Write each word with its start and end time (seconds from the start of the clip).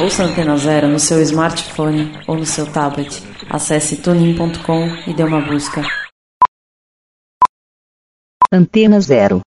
Ouça 0.00 0.22
Antena 0.22 0.56
Zero 0.56 0.86
no 0.86 1.00
seu 1.00 1.20
smartphone 1.22 2.12
ou 2.28 2.36
no 2.36 2.46
seu 2.46 2.70
tablet. 2.70 3.20
Acesse 3.50 3.96
tunin.com 3.96 4.86
e 5.08 5.12
dê 5.12 5.24
uma 5.24 5.40
busca. 5.40 5.82
Antena 8.52 9.00
Zero. 9.00 9.40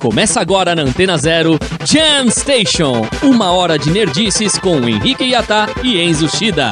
Começa 0.00 0.40
agora 0.40 0.76
na 0.76 0.82
Antena 0.82 1.18
Zero 1.18 1.58
Jam 1.84 2.30
Station, 2.30 3.02
uma 3.20 3.50
hora 3.50 3.76
de 3.76 3.90
nerdices 3.90 4.58
com 4.58 4.88
Henrique 4.88 5.24
Yata 5.24 5.66
e 5.82 6.00
Enzo 6.00 6.28
Shida. 6.28 6.70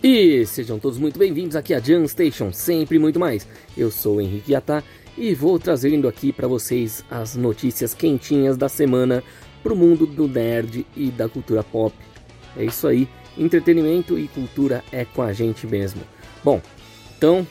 E 0.00 0.46
sejam 0.46 0.78
todos 0.78 0.96
muito 0.96 1.18
bem-vindos 1.18 1.56
aqui 1.56 1.74
a 1.74 1.80
Jam 1.80 2.06
Station, 2.06 2.52
sempre 2.52 3.00
muito 3.00 3.18
mais. 3.18 3.48
Eu 3.76 3.90
sou 3.90 4.16
o 4.16 4.20
Henrique 4.20 4.52
Yata 4.52 4.84
e 5.16 5.34
vou 5.34 5.58
trazendo 5.58 6.06
aqui 6.06 6.32
para 6.32 6.46
vocês 6.46 7.04
as 7.10 7.34
notícias 7.34 7.94
quentinhas 7.94 8.56
da 8.56 8.68
semana 8.68 9.24
pro 9.60 9.74
mundo 9.74 10.06
do 10.06 10.28
nerd 10.28 10.86
e 10.96 11.10
da 11.10 11.28
cultura 11.28 11.64
pop. 11.64 11.92
É 12.56 12.64
isso 12.64 12.86
aí, 12.86 13.08
entretenimento 13.36 14.16
e 14.16 14.28
cultura 14.28 14.84
é 14.92 15.04
com 15.04 15.20
a 15.20 15.32
gente 15.32 15.66
mesmo. 15.66 16.02
Bom, 16.44 16.62
então 17.16 17.44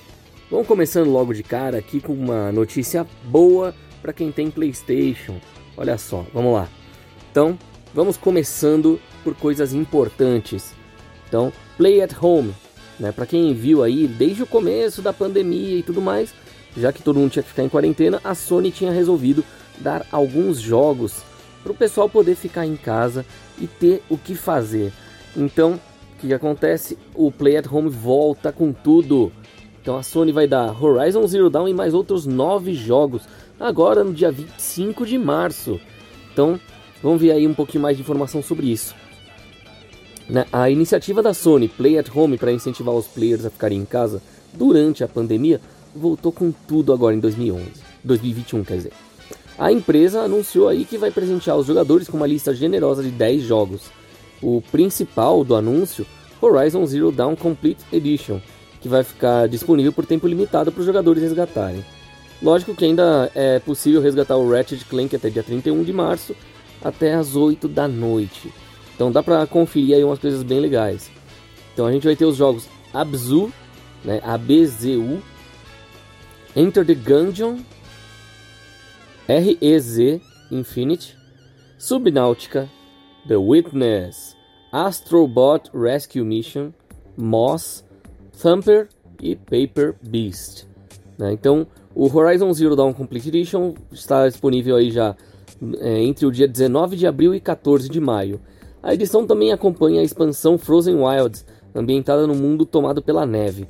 vamos 0.49 0.67
começando 0.67 1.09
logo 1.09 1.33
de 1.33 1.43
cara 1.43 1.77
aqui 1.77 1.99
com 1.99 2.13
uma 2.13 2.49
notícia 2.53 3.05
boa 3.25 3.75
para 4.01 4.13
quem 4.13 4.31
tem 4.31 4.49
PlayStation. 4.49 5.41
Olha 5.75 5.97
só, 5.97 6.25
vamos 6.33 6.53
lá. 6.53 6.69
Então, 7.29 7.59
vamos 7.93 8.15
começando 8.15 9.01
por 9.21 9.35
coisas 9.35 9.73
importantes. 9.73 10.73
Então, 11.27 11.51
Play 11.77 12.01
at 12.01 12.11
Home, 12.21 12.53
né? 12.99 13.11
Para 13.11 13.25
quem 13.25 13.53
viu 13.53 13.83
aí 13.83 14.07
desde 14.07 14.43
o 14.43 14.47
começo 14.47 15.01
da 15.01 15.13
pandemia 15.13 15.77
e 15.77 15.83
tudo 15.83 16.01
mais, 16.01 16.33
já 16.75 16.91
que 16.91 17.03
todo 17.03 17.19
mundo 17.19 17.31
tinha 17.31 17.43
que 17.43 17.49
ficar 17.49 17.63
em 17.63 17.69
quarentena, 17.69 18.19
a 18.23 18.35
Sony 18.35 18.71
tinha 18.71 18.91
resolvido 18.91 19.43
dar 19.79 20.05
alguns 20.11 20.59
jogos 20.59 21.21
para 21.63 21.71
o 21.71 21.75
pessoal 21.75 22.09
poder 22.09 22.35
ficar 22.35 22.65
em 22.65 22.75
casa 22.75 23.25
e 23.59 23.67
ter 23.67 24.01
o 24.09 24.17
que 24.17 24.35
fazer. 24.35 24.91
Então, 25.35 25.79
o 26.17 26.19
que, 26.19 26.33
acontece? 26.33 26.97
O 27.13 27.31
Play 27.31 27.57
at 27.57 27.71
Home 27.71 27.89
volta 27.89 28.51
com 28.51 28.73
tudo. 28.73 29.31
Então 29.81 29.95
a 29.95 30.03
Sony 30.03 30.31
vai 30.31 30.47
dar 30.47 30.83
Horizon 30.83 31.25
Zero 31.27 31.49
Dawn 31.49 31.67
e 31.67 31.73
mais 31.73 31.93
outros 31.93 32.25
nove 32.25 32.73
jogos 32.73 33.23
agora 33.59 34.03
no 34.03 34.13
dia 34.13 34.31
25 34.31 35.05
de 35.05 35.17
março. 35.17 35.79
Então, 36.33 36.59
vamos 37.01 37.21
ver 37.21 37.31
aí 37.31 37.47
um 37.47 37.53
pouquinho 37.53 37.83
mais 37.83 37.95
de 37.95 38.03
informação 38.03 38.41
sobre 38.41 38.71
isso. 38.71 38.95
A 40.51 40.69
iniciativa 40.69 41.23
da 41.23 41.33
Sony 41.33 41.69
Play 41.69 41.97
at 41.97 42.13
Home 42.13 42.37
para 42.37 42.51
incentivar 42.51 42.93
os 42.93 43.07
players 43.07 43.45
a 43.45 43.49
ficarem 43.49 43.79
em 43.79 43.85
casa 43.85 44.21
durante 44.53 45.01
a 45.03 45.07
pandemia 45.07 45.61
voltou 45.95 46.33
com 46.33 46.51
tudo 46.51 46.91
agora 46.91 47.15
em 47.15 47.19
2011, 47.19 47.65
2021, 48.03 48.63
quer 48.65 48.75
dizer. 48.75 48.91
A 49.57 49.71
empresa 49.71 50.21
anunciou 50.21 50.67
aí 50.67 50.83
que 50.83 50.97
vai 50.97 51.11
presentear 51.11 51.57
os 51.57 51.65
jogadores 51.65 52.09
com 52.09 52.17
uma 52.17 52.27
lista 52.27 52.53
generosa 52.53 53.01
de 53.01 53.09
10 53.09 53.41
jogos. 53.41 53.83
O 54.41 54.61
principal 54.69 55.43
do 55.45 55.55
anúncio, 55.55 56.05
Horizon 56.41 56.85
Zero 56.85 57.11
Dawn 57.11 57.35
Complete 57.35 57.83
Edition, 57.91 58.39
que 58.81 58.89
vai 58.89 59.03
ficar 59.03 59.47
disponível 59.47 59.93
por 59.93 60.05
tempo 60.05 60.27
limitado 60.27 60.71
para 60.71 60.81
os 60.81 60.85
jogadores 60.85 61.23
resgatarem. 61.23 61.83
Lógico 62.43 62.75
que 62.75 62.85
ainda 62.85 63.31
é 63.33 63.59
possível 63.59 64.01
resgatar 64.01 64.35
o 64.35 64.47
Ratchet 64.47 64.85
Clank 64.85 65.15
até 65.15 65.29
dia 65.29 65.41
31 65.41 65.83
de 65.83 65.93
março, 65.93 66.35
até 66.83 67.15
as 67.15 67.35
8 67.35 67.67
da 67.67 67.87
noite. 67.87 68.51
Então 68.97 69.11
dá 69.11 69.21
para 69.21 69.45
conferir 69.45 69.95
aí 69.95 70.03
umas 70.03 70.17
coisas 70.17 70.41
bem 70.41 70.59
legais. 70.59 71.11
Então 71.71 71.85
a 71.85 71.91
gente 71.91 72.03
vai 72.03 72.15
ter 72.15 72.25
os 72.25 72.35
jogos 72.35 72.67
Abzu, 72.91 73.53
né, 74.03 74.19
ABZU, 74.23 75.21
Enter 76.55 76.83
the 76.83 76.95
Gungeon, 76.95 77.59
REZ 79.27 80.19
Infinite, 80.49 81.15
Subnautica, 81.77 82.67
The 83.27 83.37
Witness, 83.37 84.35
Astrobot 84.71 85.69
Rescue 85.71 86.23
Mission, 86.23 86.71
Moss, 87.15 87.85
Thumper 88.41 88.89
e 89.21 89.35
Paper 89.35 89.93
Beast. 90.01 90.65
Né? 91.19 91.33
Então 91.33 91.67
o 91.93 92.11
Horizon 92.11 92.51
Zero 92.53 92.75
Dawn 92.75 92.93
Complete 92.93 93.29
Edition 93.29 93.75
está 93.91 94.27
disponível 94.27 94.77
aí 94.77 94.89
já 94.89 95.15
é, 95.79 96.01
entre 96.01 96.25
o 96.25 96.31
dia 96.31 96.47
19 96.47 96.95
de 96.95 97.05
abril 97.05 97.35
e 97.35 97.39
14 97.39 97.87
de 97.87 97.99
maio. 97.99 98.41
A 98.87 98.93
edição 98.93 99.27
também 99.27 99.51
acompanha 99.51 99.99
a 99.99 100.03
expansão 100.03 100.57
Frozen 100.57 100.95
Wilds, 100.95 101.45
ambientada 101.75 102.25
no 102.25 102.33
mundo 102.33 102.65
tomado 102.65 103.01
pela 103.01 103.25
neve. 103.25 103.67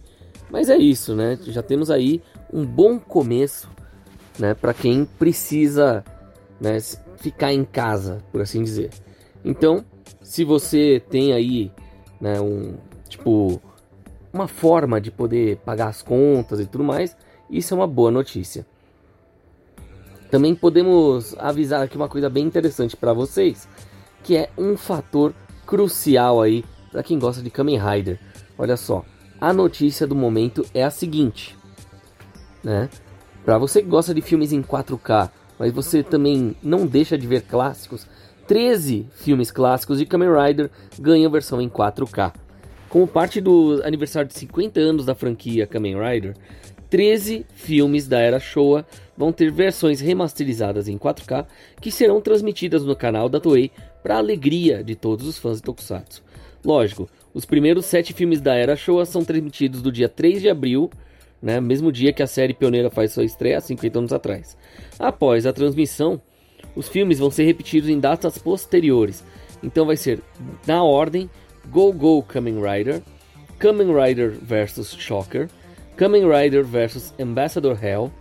Mas 0.47 0.69
é 0.69 0.77
isso, 0.77 1.15
né? 1.15 1.39
Já 1.41 1.63
temos 1.63 1.89
aí 1.89 2.21
um 2.53 2.63
bom 2.63 2.99
começo, 2.99 3.67
né, 4.37 4.53
para 4.53 4.75
quem 4.75 5.05
precisa, 5.05 6.05
né, 6.61 6.77
ficar 7.15 7.51
em 7.51 7.65
casa, 7.65 8.19
por 8.31 8.41
assim 8.41 8.61
dizer. 8.61 8.91
Então, 9.43 9.83
se 10.21 10.43
você 10.43 11.01
tem 11.09 11.33
aí, 11.33 11.71
né, 12.21 12.39
um 12.39 12.75
tipo 13.09 13.59
uma 14.31 14.47
forma 14.47 15.01
de 15.01 15.09
poder 15.09 15.57
pagar 15.65 15.87
as 15.87 16.03
contas 16.03 16.59
e 16.59 16.67
tudo 16.67 16.83
mais, 16.83 17.17
isso 17.49 17.73
é 17.73 17.77
uma 17.77 17.87
boa 17.87 18.11
notícia. 18.11 18.67
Também 20.29 20.53
podemos 20.53 21.35
avisar 21.39 21.81
aqui 21.81 21.95
uma 21.95 22.07
coisa 22.07 22.29
bem 22.29 22.45
interessante 22.45 22.95
para 22.95 23.13
vocês, 23.13 23.67
que 24.27 24.35
é 24.35 24.49
um 24.57 24.75
fator 24.75 25.33
crucial 25.65 26.41
aí 26.41 26.65
para 26.91 27.01
quem 27.01 27.17
gosta 27.17 27.41
de 27.41 27.49
Kamen 27.49 27.79
Rider. 27.79 28.19
Olha 28.57 28.75
só, 28.75 29.05
a 29.39 29.53
notícia 29.53 30.05
do 30.05 30.15
momento 30.15 30.65
é 30.73 30.83
a 30.83 30.89
seguinte, 30.89 31.55
né? 32.61 32.89
Para 33.45 33.57
você 33.57 33.81
que 33.81 33.87
gosta 33.87 34.13
de 34.13 34.21
filmes 34.21 34.51
em 34.51 34.61
4K, 34.61 35.31
mas 35.57 35.71
você 35.71 36.03
também 36.03 36.57
não 36.61 36.85
deixa 36.85 37.17
de 37.17 37.25
ver 37.25 37.43
clássicos, 37.43 38.05
13 38.49 39.07
filmes 39.13 39.49
clássicos 39.49 39.97
de 39.97 40.05
Kamen 40.05 40.27
Rider 40.29 40.69
ganham 40.99 41.31
versão 41.31 41.61
em 41.61 41.69
4K. 41.69 42.33
Como 42.89 43.07
parte 43.07 43.39
do 43.39 43.81
aniversário 43.85 44.27
de 44.27 44.37
50 44.37 44.77
anos 44.77 45.05
da 45.05 45.15
franquia 45.15 45.65
Kamen 45.65 45.95
Rider, 45.97 46.35
13 46.89 47.45
filmes 47.53 48.07
da 48.07 48.19
era 48.19 48.39
Showa 48.39 48.85
vão 49.17 49.31
ter 49.31 49.51
versões 49.51 49.99
remasterizadas 49.99 50.87
em 50.87 50.97
4K 50.97 51.45
que 51.81 51.91
serão 51.91 52.21
transmitidas 52.21 52.83
no 52.83 52.95
canal 52.95 53.27
da 53.27 53.39
Toei 53.39 53.71
para 54.03 54.17
alegria 54.17 54.83
de 54.83 54.95
todos 54.95 55.27
os 55.27 55.37
fãs 55.37 55.57
de 55.57 55.63
Tokusatsu. 55.63 56.23
Lógico, 56.63 57.09
os 57.33 57.45
primeiros 57.45 57.85
7 57.85 58.13
filmes 58.13 58.41
da 58.41 58.55
era 58.55 58.75
Showa 58.75 59.05
são 59.05 59.23
transmitidos 59.23 59.81
do 59.81 59.91
dia 59.91 60.09
3 60.09 60.41
de 60.41 60.49
abril, 60.49 60.89
né, 61.41 61.61
mesmo 61.61 61.91
dia 61.91 62.11
que 62.11 62.23
a 62.23 62.27
série 62.27 62.53
pioneira 62.53 62.89
faz 62.89 63.11
sua 63.11 63.23
estreia, 63.23 63.61
50 63.61 63.99
anos 63.99 64.13
atrás. 64.13 64.57
Após 64.97 65.45
a 65.45 65.53
transmissão, 65.53 66.21
os 66.75 66.87
filmes 66.87 67.19
vão 67.19 67.31
ser 67.31 67.43
repetidos 67.43 67.89
em 67.89 67.99
datas 67.99 68.37
posteriores. 68.37 69.23
Então 69.63 69.85
vai 69.85 69.97
ser 69.97 70.21
na 70.65 70.83
ordem 70.83 71.29
Go 71.69 71.91
Go 71.91 72.23
Kamen 72.23 72.61
Rider, 72.61 73.01
Kamen 73.59 73.87
Rider 73.93 74.31
vs 74.31 74.95
Shocker, 74.97 75.49
Kamen 75.95 76.23
Rider 76.29 76.63
vs 76.63 77.13
Ambassador 77.19 77.77
Hell, 77.83 78.11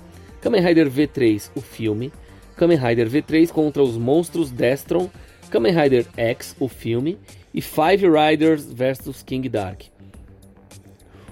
Kamen 0.40 0.62
Rider 0.62 0.90
V3, 0.90 1.50
o 1.54 1.60
filme, 1.60 2.12
Kamen 2.56 2.78
Rider 2.78 3.08
V3 3.08 3.50
contra 3.50 3.82
os 3.82 3.98
monstros 3.98 4.50
Destron, 4.50 5.10
Kamen 5.50 5.74
Rider 5.74 6.06
X, 6.16 6.56
o 6.58 6.68
filme, 6.68 7.18
e 7.54 7.60
Five 7.60 8.06
Riders 8.06 8.66
vs 8.72 9.22
King 9.22 9.48
Dark. 9.48 9.82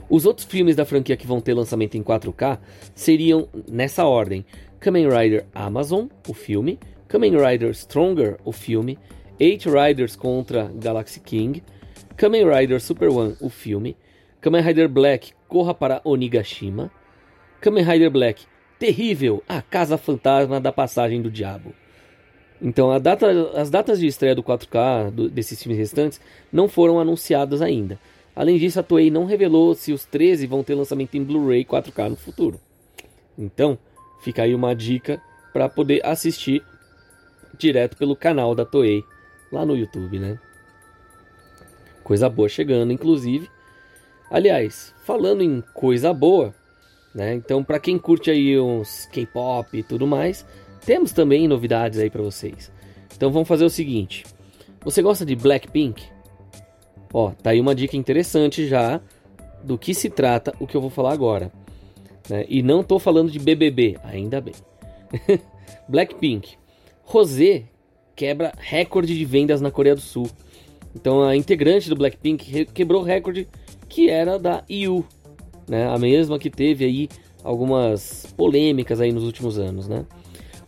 Os 0.09 0.27
outros 0.27 0.47
filmes 0.47 0.77
da 0.77 0.85
franquia 0.85 1.17
que 1.17 1.27
vão 1.27 1.41
ter 1.41 1.55
lançamento 1.55 1.97
em 1.97 2.03
4K 2.03 2.59
seriam 2.95 3.49
nessa 3.69 4.05
ordem: 4.05 4.45
Kamen 4.79 5.09
Rider 5.09 5.47
Amazon, 5.55 6.07
o 6.29 6.35
filme, 6.35 6.79
Kamen 7.09 7.37
Rider 7.37 7.75
Stronger, 7.75 8.39
o 8.45 8.53
filme, 8.53 8.99
Eight 9.41 9.69
Riders 9.69 10.15
contra 10.15 10.71
Galaxy 10.75 11.21
King, 11.21 11.63
Kamen 12.17 12.49
Rider 12.49 12.81
Super 12.81 13.09
One, 13.09 13.37
o 13.41 13.49
filme, 13.49 13.97
Kamen 14.41 14.63
Rider 14.63 14.89
Black 14.89 15.33
Corra 15.49 15.75
para 15.75 16.01
Onigashima, 16.05 16.91
Kamen 17.61 17.85
Rider 17.85 18.11
Black 18.11 18.47
Terrível, 18.79 19.43
a 19.49 19.63
Casa 19.63 19.97
Fantasma 19.97 20.61
da 20.61 20.71
Passagem 20.71 21.23
do 21.23 21.31
Diabo. 21.31 21.75
Então 22.65 22.99
data, 22.99 23.29
as 23.55 23.69
datas 23.69 24.01
de 24.01 24.07
estreia 24.07 24.35
do 24.35 24.43
4K 24.43 25.11
do, 25.11 25.29
desses 25.29 25.63
filmes 25.63 25.79
restantes 25.79 26.19
não 26.51 26.67
foram 26.67 26.99
anunciadas 26.99 27.61
ainda. 27.61 27.99
Além 28.35 28.57
disso, 28.57 28.81
a 28.81 28.83
Toei 28.83 29.11
não 29.11 29.27
revelou 29.27 29.75
se 29.75 29.93
os 29.93 30.07
13 30.07 30.47
vão 30.47 30.65
ter 30.65 30.75
lançamento 30.75 31.15
em 31.15 31.23
Blu-ray 31.23 31.63
4K 31.63 32.09
no 32.09 32.17
futuro. 32.17 32.59
Então, 33.39 33.79
fica 34.23 34.43
aí 34.43 34.55
uma 34.55 34.75
dica 34.75 35.21
para 35.53 35.69
poder 35.69 36.05
assistir 36.05 36.65
direto 37.57 37.99
pelo 37.99 38.17
canal 38.17 38.55
da 38.55 38.65
Toei 38.65 39.05
lá 39.53 39.65
no 39.67 39.77
YouTube, 39.77 40.19
né? 40.19 40.41
Coisa 42.03 42.29
boa 42.29 42.49
chegando, 42.49 42.93
inclusive. 42.93 43.49
Aliás, 44.31 44.93
falando 45.05 45.43
em 45.43 45.63
coisa 45.75 46.13
boa, 46.13 46.53
né? 47.15 47.35
Então, 47.35 47.63
para 47.63 47.79
quem 47.79 47.99
curte 47.99 48.31
aí 48.31 48.59
uns 48.59 49.07
K-pop 49.13 49.79
e 49.79 49.83
tudo 49.83 50.07
mais, 50.07 50.45
temos 50.85 51.13
também 51.13 51.49
novidades 51.49 51.99
aí 51.99 52.11
para 52.11 52.23
vocês. 52.23 52.71
Então, 53.17 53.31
vamos 53.31 53.49
fazer 53.49 53.65
o 53.65 53.71
seguinte: 53.71 54.25
Você 54.85 55.03
gosta 55.03 55.25
de 55.25 55.35
Blackpink? 55.35 56.03
Ó, 57.13 57.31
tá 57.31 57.51
aí 57.51 57.61
uma 57.61 57.75
dica 57.75 57.97
interessante 57.97 58.67
já 58.67 59.01
do 59.63 59.79
que 59.79 59.95
se 59.95 60.11
trata 60.11 60.53
o 60.59 60.67
que 60.67 60.77
eu 60.77 60.81
vou 60.81 60.91
falar 60.91 61.13
agora. 61.13 61.53
Né? 62.29 62.45
E 62.49 62.63
não 62.63 62.83
tô 62.83 62.99
falando 62.99 63.31
de 63.31 63.39
BBB, 63.39 63.99
ainda 64.03 64.41
bem. 64.41 64.55
Blackpink. 65.89 66.57
Rosé 67.03 67.65
quebra 68.17 68.53
recorde 68.59 69.17
de 69.17 69.25
vendas 69.25 69.61
na 69.61 69.71
Coreia 69.71 69.95
do 69.95 70.01
Sul. 70.01 70.29
Então 70.95 71.23
a 71.23 71.37
integrante 71.37 71.89
do 71.89 71.97
Blackpink 71.97 72.67
quebrou 72.67 73.03
o 73.03 73.05
recorde 73.05 73.49
que 73.89 74.09
era 74.09 74.39
da 74.39 74.65
IU, 74.69 75.05
né? 75.69 75.87
A 75.89 75.99
mesma 75.99 76.39
que 76.39 76.51
teve 76.51 76.85
aí 76.85 77.09
algumas 77.43 78.27
polêmicas 78.37 79.01
aí 79.01 79.13
nos 79.13 79.25
últimos 79.25 79.59
anos, 79.59 79.89
né? 79.89 80.07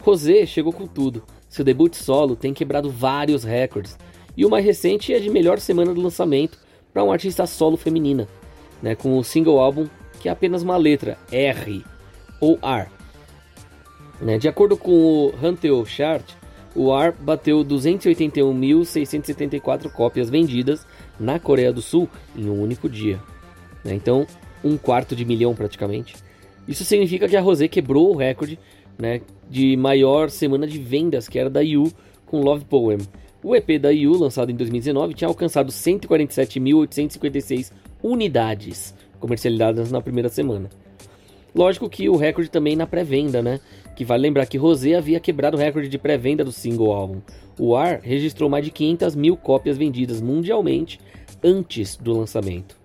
Rosé 0.07 0.47
chegou 0.47 0.73
com 0.73 0.87
tudo. 0.87 1.25
Seu 1.49 1.65
debut 1.65 1.97
solo 1.97 2.37
tem 2.37 2.55
quebrado 2.55 2.89
vários 2.89 3.43
recordes. 3.43 3.99
E 4.37 4.47
o 4.47 4.51
mais 4.51 4.65
recente 4.65 5.13
é 5.13 5.19
de 5.19 5.29
melhor 5.29 5.59
semana 5.59 5.93
do 5.93 6.01
lançamento 6.01 6.61
para 6.93 7.03
um 7.03 7.11
artista 7.11 7.45
solo 7.45 7.77
feminina, 7.77 8.29
né? 8.81 8.95
Com 8.95 9.19
o 9.19 9.25
single 9.25 9.59
álbum 9.59 9.89
que 10.21 10.29
é 10.29 10.33
apenas 10.33 10.63
uma 10.63 10.77
letra 10.77 11.19
R 11.33 11.85
ou 12.41 12.57
R. 12.63 12.87
Né? 14.21 14.39
De 14.39 14.47
acordo 14.47 14.77
com 14.77 14.93
o 14.93 15.35
Hunteo 15.43 15.85
Chart, 15.85 16.23
o 16.73 16.93
AR 16.93 17.13
bateu 17.13 17.65
281.674 17.65 19.91
cópias 19.91 20.31
vendidas 20.31 20.87
na 21.19 21.41
Coreia 21.41 21.73
do 21.73 21.83
Sul 21.83 22.09
em 22.37 22.49
um 22.49 22.63
único 22.63 22.89
dia. 22.89 23.21
Né? 23.85 23.95
Então, 23.95 24.25
um 24.63 24.77
quarto 24.77 25.17
de 25.17 25.25
milhão 25.25 25.53
praticamente. 25.53 26.15
Isso 26.69 26.85
significa 26.85 27.29
que 27.29 27.37
a 27.37 27.41
Rosé 27.41 27.67
quebrou 27.67 28.13
o 28.13 28.17
recorde 28.17 28.57
né, 28.99 29.21
de 29.49 29.77
maior 29.77 30.29
semana 30.31 30.67
de 30.67 30.79
vendas, 30.79 31.29
que 31.29 31.39
era 31.39 31.51
da 31.51 31.63
IU 31.63 31.93
com 32.25 32.41
Love 32.41 32.65
Poem. 32.65 32.99
O 33.43 33.55
EP 33.55 33.79
da 33.81 33.93
IU, 33.93 34.17
lançado 34.17 34.51
em 34.51 34.57
2019, 34.57 35.13
tinha 35.15 35.29
alcançado 35.29 35.71
147.856 35.71 37.71
unidades 38.03 38.95
comercializadas 39.21 39.93
na 39.93 40.01
primeira 40.01 40.29
semana. 40.29 40.69
Lógico 41.55 41.89
que 41.89 42.09
o 42.09 42.17
recorde 42.17 42.51
também 42.51 42.75
na 42.77 42.87
pré-venda, 42.87 43.41
né? 43.41 43.61
Que 43.95 44.05
vale 44.05 44.25
lembrar 44.25 44.47
que 44.47 44.59
Rosé 44.59 44.95
havia 44.95 45.19
quebrado 45.19 45.57
o 45.57 45.61
recorde 45.61 45.89
de 45.89 45.97
pré-venda 45.97 46.45
do 46.45 46.53
single 46.53 46.93
álbum. 46.93 47.23
O 47.59 47.75
AR 47.75 48.01
registrou 48.03 48.51
mais 48.51 48.63
de 48.65 48.71
500 48.71 49.15
mil 49.15 49.35
cópias 49.37 49.79
vendidas 49.79 50.21
mundialmente 50.21 51.01
antes 51.43 51.97
do 51.97 52.19
lançamento. 52.19 52.77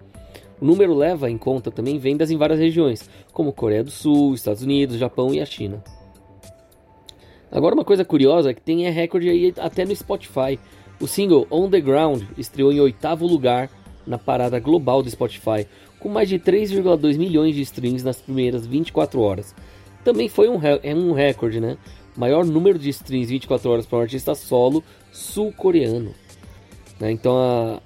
O 0.61 0.65
número 0.65 0.93
leva 0.93 1.29
em 1.29 1.37
conta 1.37 1.69
também 1.69 1.97
vendas 1.97 2.31
em 2.31 2.37
várias 2.37 2.59
regiões, 2.59 3.09
como 3.33 3.51
Coreia 3.51 3.83
do 3.83 3.91
Sul, 3.91 4.35
Estados 4.35 4.61
Unidos, 4.61 4.97
Japão 4.97 5.33
e 5.33 5.41
a 5.41 5.45
China. 5.45 5.83
Agora 7.51 7.75
uma 7.75 7.83
coisa 7.83 8.05
curiosa 8.05 8.51
é 8.51 8.53
que 8.53 8.61
tem 8.61 8.85
é 8.85 8.89
recorde 8.89 9.29
aí 9.29 9.53
até 9.57 9.83
no 9.83 9.95
Spotify. 9.95 10.57
O 10.99 11.07
single 11.07 11.45
On 11.51 11.69
The 11.69 11.81
Ground 11.81 12.23
estreou 12.37 12.71
em 12.71 12.79
oitavo 12.79 13.27
lugar 13.27 13.69
na 14.07 14.17
parada 14.17 14.59
global 14.59 15.03
do 15.03 15.09
Spotify, 15.09 15.67
com 15.99 16.09
mais 16.09 16.29
de 16.29 16.39
3,2 16.39 17.17
milhões 17.17 17.53
de 17.55 17.61
streams 17.61 18.03
nas 18.03 18.21
primeiras 18.21 18.65
24 18.65 19.19
horas. 19.19 19.53
Também 20.03 20.29
foi 20.29 20.49
um, 20.49 20.59
é 20.81 20.95
um 20.95 21.11
recorde, 21.11 21.59
né? 21.59 21.77
Maior 22.15 22.45
número 22.45 22.79
de 22.79 22.89
streams 22.89 23.29
24 23.29 23.69
horas 23.69 23.85
para 23.85 23.99
um 23.99 24.01
artista 24.01 24.33
solo 24.33 24.83
sul-coreano. 25.11 26.13
Né? 26.99 27.11
Então 27.11 27.37
a, 27.37 27.81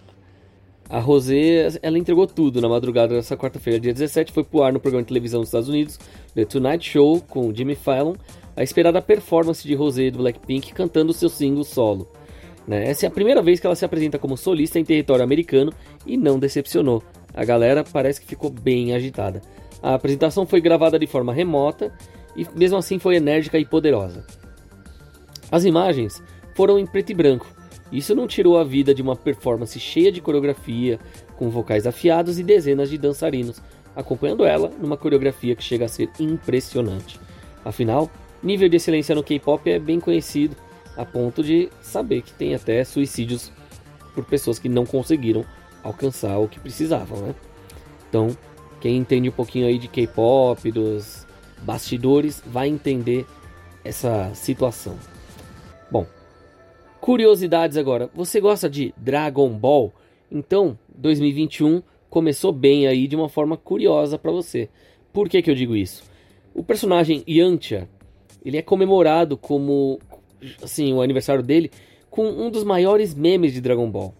a 0.90 1.00
Rosé, 1.00 1.68
ela 1.82 1.98
entregou 1.98 2.28
tudo 2.28 2.62
na 2.62 2.70
madrugada 2.70 3.16
dessa 3.16 3.36
quarta-feira, 3.36 3.80
dia 3.80 3.94
17, 3.94 4.32
foi 4.32 4.44
pro 4.44 4.64
ar 4.64 4.72
no 4.72 4.80
programa 4.80 5.04
de 5.04 5.08
televisão 5.08 5.42
dos 5.42 5.50
Estados 5.50 5.70
Unidos, 5.70 6.00
The 6.34 6.46
Tonight 6.46 6.90
Show, 6.90 7.22
com 7.22 7.54
Jimmy 7.54 7.76
Fallon, 7.76 8.16
a 8.56 8.64
esperada 8.64 9.02
performance 9.02 9.68
de 9.68 9.76
Rosé 9.76 10.10
do 10.10 10.20
Blackpink 10.20 10.74
cantando 10.74 11.14
seu 11.14 11.30
single 11.30 11.64
solo. 11.64 12.08
Né? 12.68 12.90
Essa 12.90 13.06
é 13.06 13.08
a 13.08 13.12
primeira 13.12 13.42
vez 13.42 13.60
que 13.60 13.66
ela 13.66 13.76
se 13.76 13.86
apresenta 13.86 14.18
como 14.18 14.38
solista 14.38 14.80
em 14.80 14.86
território 14.86 15.24
americano 15.24 15.74
e 16.06 16.18
não 16.18 16.40
decepcionou. 16.40 17.04
A 17.34 17.44
galera 17.44 17.84
parece 17.84 18.22
que 18.22 18.28
ficou 18.28 18.50
bem 18.50 18.94
agitada. 18.94 19.42
A 19.84 19.94
apresentação 19.94 20.46
foi 20.46 20.62
gravada 20.62 20.98
de 20.98 21.06
forma 21.06 21.34
remota 21.34 21.94
e 22.36 22.48
mesmo 22.56 22.78
assim 22.78 22.98
foi 22.98 23.18
enérgica 23.18 23.60
e 23.60 23.66
poderosa. 23.66 24.26
As 25.52 25.64
imagens 25.64 26.24
foram 26.56 26.80
em 26.80 26.86
preto 26.86 27.12
e 27.12 27.16
branco. 27.16 27.46
Isso 27.92 28.16
não 28.16 28.28
tirou 28.28 28.58
a 28.58 28.64
vida 28.64 28.96
de 28.96 29.02
uma 29.02 29.16
performance 29.16 29.80
cheia 29.80 30.12
de 30.12 30.22
coreografia, 30.22 31.00
com 31.38 31.50
vocais 31.50 31.86
afiados 31.86 32.40
e 32.40 32.44
dezenas 32.44 32.90
de 32.90 32.98
dançarinos, 32.98 33.62
acompanhando 33.96 34.44
ela 34.44 34.72
numa 34.82 34.98
coreografia 34.98 35.56
que 35.56 35.64
chega 35.64 35.86
a 35.86 35.90
ser 35.90 36.10
impressionante. 36.20 37.20
Afinal, 37.64 38.10
nível 38.46 38.70
de 38.70 38.78
excelência 38.78 39.16
no 39.16 39.24
K-pop 39.24 39.70
é 39.70 39.80
bem 39.80 40.00
conhecido, 40.00 40.56
a 40.96 41.04
ponto 41.04 41.44
de 41.44 41.70
saber 41.82 42.22
que 42.22 42.32
tem 42.32 42.54
até 42.54 42.84
suicídios 42.84 43.52
por 44.14 44.24
pessoas 44.24 44.60
que 44.60 44.70
não 44.70 44.86
conseguiram 44.86 45.44
alcançar 45.84 46.38
o 46.38 46.48
que 46.48 46.60
precisavam, 46.60 47.20
né? 47.20 47.36
Então, 48.08 48.36
quem 48.80 48.98
entende 48.98 49.28
um 49.28 49.32
pouquinho 49.32 49.68
aí 49.68 49.78
de 49.78 49.88
K-pop, 49.88 50.72
dos 50.72 51.26
bastidores, 51.64 52.42
vai 52.46 52.70
entender 52.70 53.26
essa 53.84 54.32
situação. 54.34 54.98
Bom, 55.92 56.06
curiosidades 57.02 57.78
agora. 57.78 58.10
Você 58.14 58.40
gosta 58.40 58.70
de 58.70 58.94
Dragon 58.96 59.50
Ball? 59.50 59.92
Então, 60.32 60.78
2021 60.96 61.82
começou 62.10 62.52
bem 62.52 62.88
aí 62.88 63.08
de 63.08 63.16
uma 63.16 63.28
forma 63.28 63.58
curiosa 63.58 64.18
para 64.18 64.32
você. 64.32 64.70
Por 65.12 65.28
que, 65.28 65.42
que 65.42 65.50
eu 65.50 65.56
digo 65.56 65.76
isso? 65.76 66.04
O 66.54 66.64
personagem 66.64 67.24
Yantia, 67.28 67.90
ele 68.46 68.58
é 68.58 68.62
comemorado 68.62 69.36
como 69.36 70.00
assim, 70.62 70.94
o 70.94 71.02
aniversário 71.02 71.44
dele 71.44 71.72
com 72.10 72.28
um 72.28 72.50
dos 72.50 72.64
maiores 72.64 73.14
memes 73.14 73.54
de 73.54 73.60
Dragon 73.60 73.90
Ball. 73.90 74.14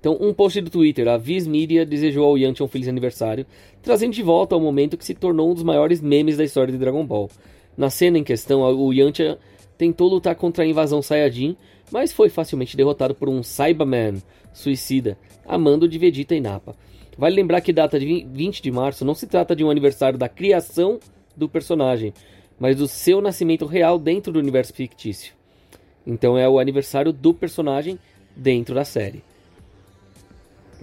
Então, 0.00 0.18
um 0.20 0.34
post 0.34 0.60
do 0.60 0.70
Twitter, 0.70 1.08
a 1.08 1.16
Viz 1.16 1.46
Media 1.46 1.84
desejou 1.84 2.26
ao 2.26 2.38
Yantia 2.38 2.64
um 2.64 2.68
feliz 2.68 2.88
aniversário, 2.88 3.46
trazendo 3.82 4.12
de 4.12 4.22
volta 4.22 4.54
ao 4.54 4.60
momento 4.60 4.98
que 4.98 5.04
se 5.04 5.14
tornou 5.14 5.50
um 5.50 5.54
dos 5.54 5.62
maiores 5.62 6.00
memes 6.00 6.36
da 6.36 6.44
história 6.44 6.70
de 6.72 6.78
Dragon 6.78 7.04
Ball. 7.06 7.30
Na 7.76 7.88
cena 7.90 8.18
em 8.18 8.24
questão, 8.24 8.60
o 8.60 8.92
Yantia 8.92 9.38
tentou 9.76 10.08
lutar 10.08 10.36
contra 10.36 10.62
a 10.62 10.66
invasão 10.66 11.00
Saiyajin, 11.00 11.56
mas 11.90 12.12
foi 12.12 12.28
facilmente 12.28 12.76
derrotado 12.76 13.14
por 13.14 13.28
um 13.28 13.42
Cyberman 13.42 14.22
suicida, 14.52 15.18
amando 15.46 15.88
de 15.88 15.98
Vegeta 15.98 16.34
e 16.34 16.40
Nappa. 16.40 16.76
Vale 17.16 17.36
lembrar 17.36 17.60
que 17.60 17.72
data 17.72 17.98
de 17.98 18.26
20 18.30 18.62
de 18.62 18.70
março 18.70 19.04
não 19.04 19.14
se 19.14 19.26
trata 19.26 19.54
de 19.54 19.64
um 19.64 19.70
aniversário 19.70 20.18
da 20.18 20.28
criação 20.28 20.98
do 21.36 21.48
personagem, 21.48 22.12
mas 22.58 22.76
do 22.76 22.86
seu 22.86 23.20
nascimento 23.20 23.66
real 23.66 23.98
dentro 23.98 24.32
do 24.32 24.38
universo 24.38 24.72
fictício. 24.72 25.34
Então 26.06 26.36
é 26.36 26.48
o 26.48 26.58
aniversário 26.58 27.12
do 27.12 27.32
personagem 27.32 27.98
dentro 28.36 28.74
da 28.74 28.84
série. 28.84 29.22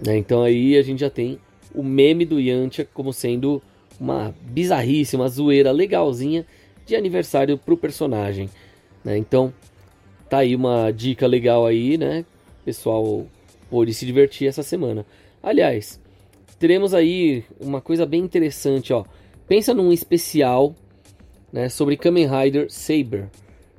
Né? 0.04 0.16
Então 0.16 0.42
aí 0.42 0.76
a 0.76 0.82
gente 0.82 1.00
já 1.00 1.10
tem 1.10 1.38
o 1.74 1.82
meme 1.82 2.24
do 2.24 2.40
Yantia 2.40 2.88
como 2.92 3.12
sendo 3.12 3.62
uma 3.98 4.34
bizarrice, 4.42 5.16
uma 5.16 5.28
zoeira 5.28 5.70
legalzinha 5.70 6.44
de 6.84 6.96
aniversário 6.96 7.56
pro 7.56 7.76
personagem. 7.76 8.50
Né? 9.04 9.16
Então 9.16 9.52
tá 10.28 10.38
aí 10.38 10.56
uma 10.56 10.90
dica 10.90 11.26
legal 11.26 11.66
aí, 11.66 11.96
né? 11.96 12.24
Pessoal 12.64 13.26
pode 13.70 13.94
se 13.94 14.04
divertir 14.06 14.48
essa 14.48 14.62
semana. 14.62 15.04
Aliás, 15.42 16.00
teremos 16.58 16.94
aí 16.94 17.44
uma 17.60 17.80
coisa 17.80 18.06
bem 18.06 18.22
interessante, 18.22 18.92
ó. 18.92 19.04
Pensa 19.46 19.74
num 19.74 19.92
especial, 19.92 20.74
né, 21.52 21.68
sobre 21.68 21.96
Kamen 21.96 22.28
Rider 22.28 22.70
Saber. 22.70 23.28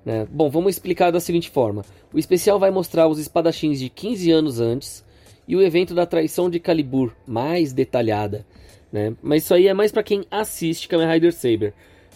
Né? 0.05 0.27
Bom, 0.29 0.49
vamos 0.49 0.75
explicar 0.75 1.11
da 1.11 1.19
seguinte 1.19 1.49
forma: 1.49 1.83
o 2.13 2.19
especial 2.19 2.59
vai 2.59 2.71
mostrar 2.71 3.07
os 3.07 3.19
espadachins 3.19 3.79
de 3.79 3.89
15 3.89 4.31
anos 4.31 4.59
antes 4.59 5.03
e 5.47 5.55
o 5.55 5.61
evento 5.61 5.93
da 5.93 6.05
traição 6.05 6.49
de 6.49 6.59
Calibur, 6.59 7.11
mais 7.25 7.73
detalhada. 7.73 8.45
Né? 8.91 9.13
Mas 9.21 9.43
isso 9.43 9.53
aí 9.53 9.67
é 9.67 9.73
mais 9.73 9.91
para 9.91 10.03
quem 10.03 10.23
assiste 10.29 10.87
Kamen 10.87 11.11
Rider 11.11 11.33
Saber. 11.33 11.73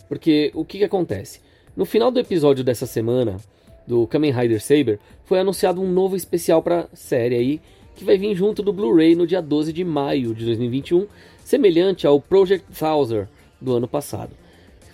Porque 0.08 0.52
o 0.54 0.64
que, 0.64 0.78
que 0.78 0.84
acontece? 0.84 1.42
No 1.76 1.86
final 1.86 2.12
do 2.12 2.20
episódio 2.20 2.64
dessa 2.64 2.86
semana, 2.86 3.38
do 3.86 4.06
Kamen 4.08 4.32
Rider 4.32 4.62
Saber, 4.62 5.00
foi 5.26 5.40
anunciado 5.40 5.82
um 5.82 5.92
novo 5.92 6.16
especial 6.16 6.62
para 6.62 6.88
série 6.94 7.36
aí, 7.36 7.62
que 7.96 8.06
vai 8.06 8.18
vir 8.18 8.36
junto 8.36 8.62
do 8.62 8.72
Blu-ray 8.72 9.16
no 9.16 9.26
dia 9.26 9.42
12 9.42 9.74
de 9.74 9.84
maio 9.84 10.34
de 10.34 10.46
2021, 10.46 11.08
semelhante 11.44 12.06
ao 12.06 12.22
Project 12.22 12.66
Thouser 12.78 13.28
do 13.60 13.74
ano 13.74 13.88
passado. 13.88 14.32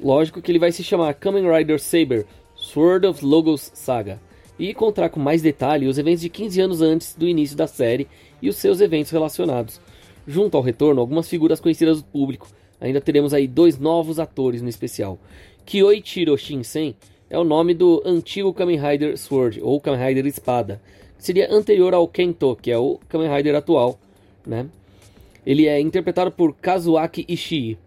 Lógico 0.03 0.41
que 0.41 0.51
ele 0.51 0.60
vai 0.60 0.69
se 0.74 0.83
chamar 0.83 1.13
Kamen 1.13 1.50
Rider 1.50 1.79
Saber 1.79 2.25
Sword 2.55 3.07
of 3.07 3.24
Logos 3.24 3.72
Saga 3.74 4.19
e 4.60 4.74
contar 4.74 5.07
com 5.07 5.17
mais 5.17 5.41
detalhe 5.41 5.88
os 5.88 5.98
eventos 5.98 6.19
de 6.19 6.29
15 6.29 6.60
anos 6.60 6.81
antes 6.81 7.15
do 7.15 7.25
início 7.25 7.55
da 7.55 7.67
série 7.67 8.10
e 8.41 8.50
os 8.50 8.57
seus 8.57 8.81
eventos 8.81 9.13
relacionados. 9.13 9.79
Junto 10.27 10.57
ao 10.57 10.63
retorno, 10.63 11.00
algumas 11.00 11.29
figuras 11.29 11.62
conhecidas 11.62 12.01
do 12.01 12.07
público. 12.07 12.50
Ainda 12.81 13.00
teremos 13.00 13.33
aí 13.33 13.48
dois 13.48 13.79
novos 13.79 14.19
atores 14.19 14.62
no 14.62 14.67
especial. 14.67 15.17
Kyoichiro 15.65 16.38
Shinsen 16.38 16.98
é 17.29 17.39
o 17.39 17.45
nome 17.45 17.74
do 17.74 18.03
antigo 18.05 18.53
Kamen 18.53 18.81
Rider 18.81 19.17
Sword, 19.17 19.62
ou 19.62 19.79
Kamen 19.79 20.05
Rider 20.05 20.25
Espada, 20.25 20.81
que 21.17 21.24
seria 21.24 21.50
anterior 21.50 21.93
ao 21.93 22.10
Kento, 22.10 22.57
que 22.62 22.72
é 22.72 22.77
o 22.77 23.00
Kamen 23.07 23.33
Rider 23.33 23.55
atual. 23.55 23.98
Né? 24.45 24.67
Ele 25.45 25.65
é 25.65 25.79
interpretado 25.79 26.29
por 26.29 26.53
Kazuaki 26.55 27.25
Ishii. 27.25 27.77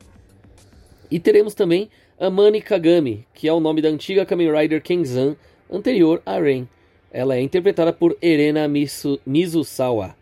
E 1.11 1.21
teremos 1.21 1.55
também 1.55 1.91
Amani 2.19 2.63
Kagami, 2.63 3.27
que 3.35 3.47
é 3.47 3.53
o 3.53 3.61
nome 3.61 3.83
da 3.83 3.91
antiga 3.91 4.25
Kamen 4.25 4.51
Rider 4.51 4.83
Kenzan, 4.83 5.37
anterior 5.71 6.23
a 6.25 6.39
Rain. 6.39 6.67
ela 7.13 7.37
é 7.37 7.43
interpretada 7.43 7.93
por 7.93 8.17
Erena 8.23 8.67
Misu, 8.67 9.21
Mizusawa. 9.27 10.17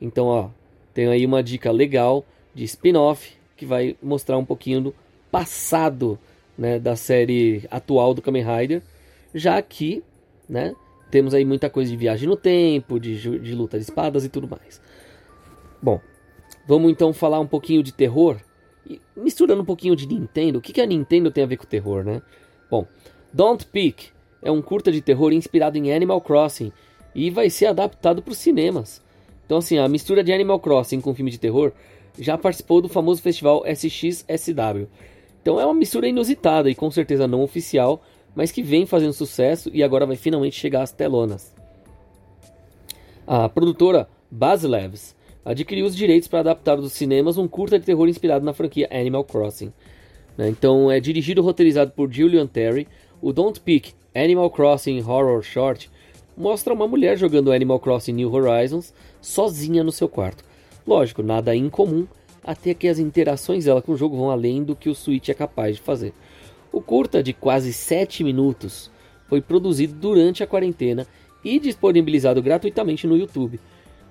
Então, 0.00 0.26
ó, 0.26 0.48
tem 0.94 1.06
aí 1.06 1.26
uma 1.26 1.42
dica 1.42 1.70
legal 1.70 2.24
de 2.54 2.64
spin-off 2.64 3.36
que 3.56 3.66
vai 3.66 3.94
mostrar 4.02 4.38
um 4.38 4.44
pouquinho 4.44 4.80
do 4.80 4.94
passado 5.30 6.18
né, 6.56 6.78
da 6.78 6.96
série 6.96 7.64
atual 7.70 8.14
do 8.14 8.22
Kamen 8.22 8.44
Rider, 8.44 8.82
já 9.34 9.60
que 9.60 10.02
né, 10.48 10.74
temos 11.10 11.34
aí 11.34 11.44
muita 11.44 11.68
coisa 11.68 11.90
de 11.90 11.96
viagem 11.96 12.26
no 12.26 12.36
tempo, 12.36 12.98
de, 12.98 13.20
de 13.38 13.54
luta 13.54 13.76
de 13.76 13.84
espadas 13.84 14.24
e 14.24 14.30
tudo 14.30 14.48
mais. 14.48 14.80
Bom, 15.82 16.00
vamos 16.66 16.90
então 16.90 17.12
falar 17.12 17.38
um 17.38 17.46
pouquinho 17.46 17.82
de 17.82 17.92
terror, 17.92 18.38
misturando 19.16 19.62
um 19.62 19.64
pouquinho 19.64 19.96
de 19.96 20.06
Nintendo. 20.06 20.58
O 20.58 20.62
que, 20.62 20.72
que 20.72 20.80
a 20.80 20.86
Nintendo 20.86 21.30
tem 21.30 21.44
a 21.44 21.46
ver 21.46 21.56
com 21.56 21.64
terror, 21.64 22.04
né? 22.04 22.22
Bom, 22.70 22.86
Don't 23.32 23.66
Peek 23.66 24.08
é 24.42 24.50
um 24.50 24.62
curta 24.62 24.92
de 24.92 25.00
terror 25.00 25.32
inspirado 25.32 25.78
em 25.78 25.92
Animal 25.92 26.20
Crossing 26.20 26.72
e 27.14 27.30
vai 27.30 27.48
ser 27.48 27.66
adaptado 27.66 28.22
para 28.22 28.32
os 28.32 28.38
cinemas. 28.38 29.02
Então, 29.46 29.58
assim, 29.58 29.78
a 29.78 29.88
mistura 29.88 30.24
de 30.24 30.32
Animal 30.32 30.60
Crossing 30.60 31.00
com 31.00 31.14
filme 31.14 31.30
de 31.30 31.38
terror 31.38 31.72
já 32.18 32.38
participou 32.38 32.80
do 32.80 32.88
famoso 32.88 33.22
festival 33.22 33.64
SXSW. 33.66 34.88
Então 35.42 35.60
é 35.60 35.64
uma 35.64 35.74
mistura 35.74 36.08
inusitada 36.08 36.70
e 36.70 36.74
com 36.74 36.90
certeza 36.90 37.28
não 37.28 37.42
oficial, 37.42 38.02
mas 38.34 38.50
que 38.50 38.62
vem 38.62 38.86
fazendo 38.86 39.12
sucesso 39.12 39.70
e 39.72 39.82
agora 39.82 40.06
vai 40.06 40.16
finalmente 40.16 40.58
chegar 40.58 40.82
às 40.82 40.92
telonas. 40.92 41.54
A 43.26 43.48
produtora 43.48 44.08
Basilevs 44.30 45.14
adquiriu 45.44 45.86
os 45.86 45.94
direitos 45.94 46.28
para 46.28 46.40
adaptar 46.40 46.76
dos 46.76 46.92
cinemas 46.92 47.36
um 47.36 47.46
curta 47.46 47.78
de 47.78 47.84
terror 47.84 48.08
inspirado 48.08 48.44
na 48.44 48.52
franquia 48.52 48.88
Animal 48.90 49.24
Crossing. 49.24 49.72
Né? 50.36 50.48
Então 50.48 50.90
é 50.90 50.98
dirigido 51.00 51.40
e 51.40 51.44
roteirizado 51.44 51.92
por 51.92 52.12
Julian 52.12 52.46
Terry. 52.46 52.88
O 53.20 53.32
Don't 53.32 53.60
Peek 53.60 53.92
Animal 54.14 54.50
Crossing 54.50 55.02
Horror 55.02 55.42
Short 55.42 55.90
mostra 56.36 56.72
uma 56.72 56.88
mulher 56.88 57.16
jogando 57.16 57.52
Animal 57.52 57.78
Crossing 57.78 58.12
New 58.12 58.32
Horizons 58.32 58.94
sozinha 59.20 59.84
no 59.84 59.92
seu 59.92 60.08
quarto. 60.08 60.44
Lógico, 60.86 61.22
nada 61.22 61.54
incomum, 61.54 62.06
até 62.42 62.74
que 62.74 62.88
as 62.88 62.98
interações 62.98 63.64
dela 63.64 63.80
com 63.80 63.92
o 63.92 63.96
jogo 63.96 64.16
vão 64.16 64.30
além 64.30 64.62
do 64.62 64.76
que 64.76 64.88
o 64.88 64.94
Switch 64.94 65.28
é 65.28 65.34
capaz 65.34 65.76
de 65.76 65.82
fazer. 65.82 66.12
O 66.70 66.80
curta, 66.80 67.22
de 67.22 67.32
quase 67.32 67.72
7 67.72 68.24
minutos, 68.24 68.90
foi 69.28 69.40
produzido 69.40 69.94
durante 69.94 70.42
a 70.42 70.46
quarentena 70.46 71.06
e 71.44 71.58
disponibilizado 71.58 72.42
gratuitamente 72.42 73.06
no 73.06 73.16
YouTube. 73.16 73.60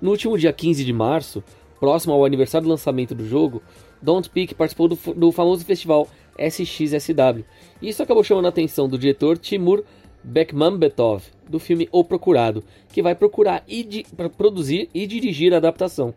No 0.04 0.10
último 0.10 0.36
dia 0.36 0.52
15 0.52 0.84
de 0.84 0.92
março, 0.92 1.42
próximo 1.80 2.12
ao 2.12 2.26
aniversário 2.26 2.66
do 2.66 2.70
lançamento 2.70 3.14
do 3.14 3.26
jogo, 3.26 3.62
Don't 4.02 4.28
Peak 4.28 4.54
participou 4.54 4.86
do, 4.86 4.98
do 5.14 5.32
famoso 5.32 5.64
festival 5.64 6.06
SXSW. 6.38 7.42
Isso 7.80 8.02
acabou 8.02 8.22
chamando 8.22 8.44
a 8.44 8.50
atenção 8.50 8.86
do 8.86 8.98
diretor 8.98 9.38
Timur 9.38 9.82
Bekmambetov, 10.22 11.24
do 11.48 11.58
filme 11.58 11.88
O 11.90 12.04
Procurado, 12.04 12.62
que 12.92 13.00
vai 13.00 13.14
procurar 13.14 13.64
e 13.66 14.04
produzir 14.36 14.90
e 14.92 15.06
dirigir 15.06 15.54
a 15.54 15.56
adaptação. 15.56 16.12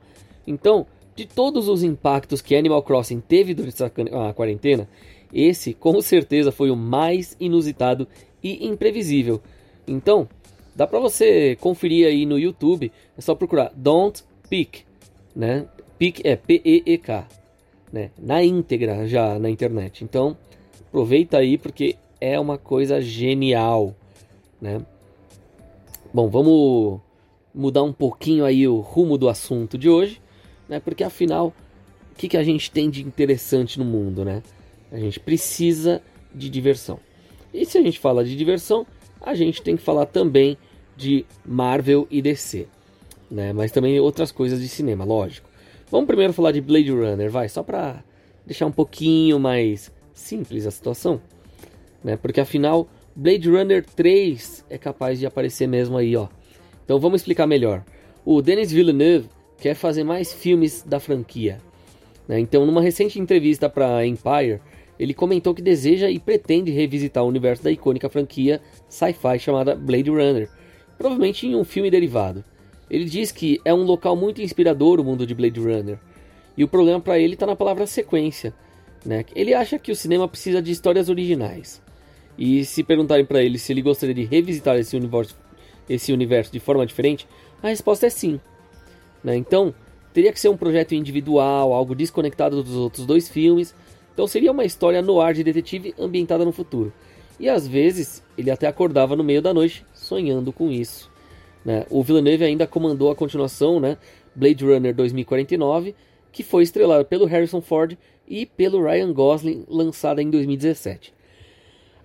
Então, 0.45 0.85
de 1.15 1.25
todos 1.25 1.69
os 1.69 1.81
impactos 1.81 2.41
que 2.41 2.57
Animal 2.57 2.83
Crossing 2.83 3.21
teve 3.21 3.53
durante 3.53 3.81
a 3.85 4.33
quarentena, 4.33 4.89
esse 5.33 5.73
com 5.73 6.01
certeza 6.01 6.51
foi 6.51 6.69
o 6.69 6.75
mais 6.75 7.37
inusitado 7.39 8.05
e 8.43 8.67
imprevisível. 8.67 9.41
Então, 9.87 10.27
dá 10.77 10.87
para 10.87 10.99
você 10.99 11.57
conferir 11.57 12.07
aí 12.07 12.25
no 12.25 12.39
YouTube, 12.39 12.91
é 13.17 13.21
só 13.21 13.35
procurar 13.35 13.73
Don't 13.75 14.23
Peek, 14.49 14.83
né? 15.35 15.67
Peek 15.97 16.21
é 16.23 16.35
P-E-E-K, 16.37 17.27
né? 17.91 18.11
Na 18.17 18.41
íntegra 18.43 19.05
já 19.07 19.37
na 19.37 19.49
internet. 19.49 20.03
Então, 20.03 20.37
aproveita 20.87 21.39
aí 21.39 21.57
porque 21.57 21.97
é 22.21 22.39
uma 22.39 22.57
coisa 22.57 23.01
genial, 23.01 23.93
né? 24.61 24.79
Bom, 26.13 26.29
vamos 26.29 27.01
mudar 27.53 27.83
um 27.83 27.91
pouquinho 27.91 28.45
aí 28.45 28.65
o 28.67 28.79
rumo 28.79 29.17
do 29.17 29.27
assunto 29.27 29.77
de 29.77 29.89
hoje 29.89 30.21
né? 30.67 30.79
Porque 30.79 31.03
afinal, 31.03 31.53
o 32.11 32.15
que, 32.15 32.27
que 32.27 32.37
a 32.37 32.43
gente 32.43 32.69
tem 32.69 32.89
de 32.89 33.01
interessante 33.01 33.79
no 33.79 33.85
mundo, 33.85 34.25
né? 34.25 34.43
A 34.91 34.97
gente 34.97 35.19
precisa 35.19 36.01
de 36.33 36.49
diversão. 36.49 36.99
E 37.53 37.65
se 37.65 37.77
a 37.77 37.81
gente 37.81 37.99
fala 37.99 38.23
de 38.23 38.35
diversão, 38.35 38.85
a 39.21 39.33
gente 39.33 39.61
tem 39.61 39.75
que 39.75 39.83
falar 39.83 40.05
também 40.05 40.57
de 40.97 41.25
Marvel 41.45 42.07
e 42.09 42.21
DC, 42.21 42.67
né? 43.29 43.53
Mas 43.53 43.71
também 43.71 43.99
outras 43.99 44.31
coisas 44.31 44.59
de 44.59 44.67
cinema, 44.67 45.05
lógico. 45.05 45.47
Vamos 45.89 46.07
primeiro 46.07 46.33
falar 46.33 46.51
de 46.51 46.59
Blade 46.59 46.91
Runner, 46.91 47.29
vai, 47.29 47.47
só 47.47 47.63
para 47.63 48.03
deixar 48.45 48.65
um 48.65 48.71
pouquinho 48.71 49.39
mais 49.39 49.91
simples 50.13 50.65
a 50.65 50.71
situação, 50.71 51.21
né? 52.03 52.17
Porque 52.17 52.41
afinal, 52.41 52.89
Blade 53.15 53.49
Runner 53.49 53.85
3 53.85 54.65
é 54.69 54.77
capaz 54.77 55.19
de 55.19 55.25
aparecer 55.25 55.67
mesmo 55.67 55.97
aí, 55.97 56.15
ó. 56.15 56.27
Então 56.83 56.99
vamos 56.99 57.21
explicar 57.21 57.47
melhor. 57.47 57.85
O 58.25 58.41
Denis 58.41 58.71
Villeneuve 58.71 59.29
quer 59.57 59.75
fazer 59.75 60.03
mais 60.03 60.33
filmes 60.33 60.83
da 60.83 60.99
franquia. 60.99 61.59
Né? 62.27 62.39
Então, 62.39 62.65
numa 62.65 62.81
recente 62.81 63.19
entrevista 63.19 63.69
para 63.69 64.05
Empire, 64.05 64.59
ele 64.99 65.13
comentou 65.13 65.53
que 65.53 65.61
deseja 65.61 66.09
e 66.09 66.19
pretende 66.19 66.71
revisitar 66.71 67.23
o 67.23 67.27
universo 67.27 67.63
da 67.63 67.71
icônica 67.71 68.09
franquia 68.09 68.61
sci-fi 68.89 69.39
chamada 69.39 69.75
Blade 69.75 70.09
Runner, 70.09 70.49
provavelmente 70.97 71.47
em 71.47 71.55
um 71.55 71.63
filme 71.63 71.91
derivado. 71.91 72.43
Ele 72.89 73.05
diz 73.05 73.31
que 73.31 73.59
é 73.65 73.73
um 73.73 73.83
local 73.83 74.15
muito 74.15 74.41
inspirador 74.41 74.99
o 74.99 75.03
mundo 75.03 75.25
de 75.25 75.35
Blade 75.35 75.59
Runner, 75.59 75.99
e 76.57 76.63
o 76.63 76.67
problema 76.67 76.99
para 76.99 77.19
ele 77.19 77.33
está 77.33 77.45
na 77.45 77.55
palavra 77.55 77.85
sequência. 77.85 78.53
Né? 79.05 79.23
Ele 79.35 79.53
acha 79.53 79.77
que 79.77 79.91
o 79.91 79.95
cinema 79.95 80.27
precisa 80.27 80.61
de 80.61 80.71
histórias 80.71 81.07
originais. 81.07 81.81
E 82.37 82.65
se 82.65 82.83
perguntarem 82.83 83.25
para 83.25 83.43
ele 83.43 83.59
se 83.59 83.71
ele 83.71 83.81
gostaria 83.81 84.15
de 84.15 84.23
revisitar 84.23 84.75
esse 84.77 84.95
universo, 84.95 85.35
esse 85.87 86.11
universo 86.11 86.51
de 86.51 86.59
forma 86.59 86.85
diferente, 86.85 87.27
a 87.61 87.67
resposta 87.67 88.07
é 88.07 88.09
sim. 88.09 88.39
Né? 89.23 89.35
Então, 89.35 89.73
teria 90.13 90.31
que 90.31 90.39
ser 90.39 90.49
um 90.49 90.57
projeto 90.57 90.95
individual, 90.95 91.73
algo 91.73 91.95
desconectado 91.95 92.63
dos 92.63 92.75
outros 92.75 93.05
dois 93.05 93.29
filmes. 93.29 93.73
Então, 94.13 94.27
seria 94.27 94.51
uma 94.51 94.65
história 94.65 95.01
no 95.01 95.21
ar 95.21 95.33
de 95.33 95.43
detetive 95.43 95.93
ambientada 95.97 96.43
no 96.43 96.51
futuro. 96.51 96.91
E 97.39 97.47
às 97.47 97.67
vezes, 97.67 98.23
ele 98.37 98.49
até 98.49 98.67
acordava 98.67 99.15
no 99.15 99.23
meio 99.23 99.41
da 99.41 99.53
noite 99.53 99.85
sonhando 100.07 100.53
com 100.53 100.71
isso. 100.71 101.11
Né? 101.63 101.85
O 101.89 102.01
Villeneuve 102.01 102.45
ainda 102.45 102.65
comandou 102.65 103.11
a 103.11 103.15
continuação, 103.15 103.79
né? 103.79 103.97
Blade 104.35 104.63
Runner 104.63 104.95
2049, 104.95 105.93
que 106.31 106.43
foi 106.43 106.63
estrelada 106.63 107.03
pelo 107.03 107.25
Harrison 107.25 107.61
Ford 107.61 107.97
e 108.27 108.45
pelo 108.45 108.83
Ryan 108.83 109.11
Gosling, 109.11 109.65
lançada 109.67 110.21
em 110.21 110.29
2017. 110.29 111.13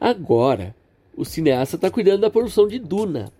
Agora, 0.00 0.74
o 1.16 1.24
cineasta 1.24 1.76
está 1.76 1.90
cuidando 1.90 2.22
da 2.22 2.30
produção 2.30 2.66
de 2.66 2.78
Duna, 2.78 3.30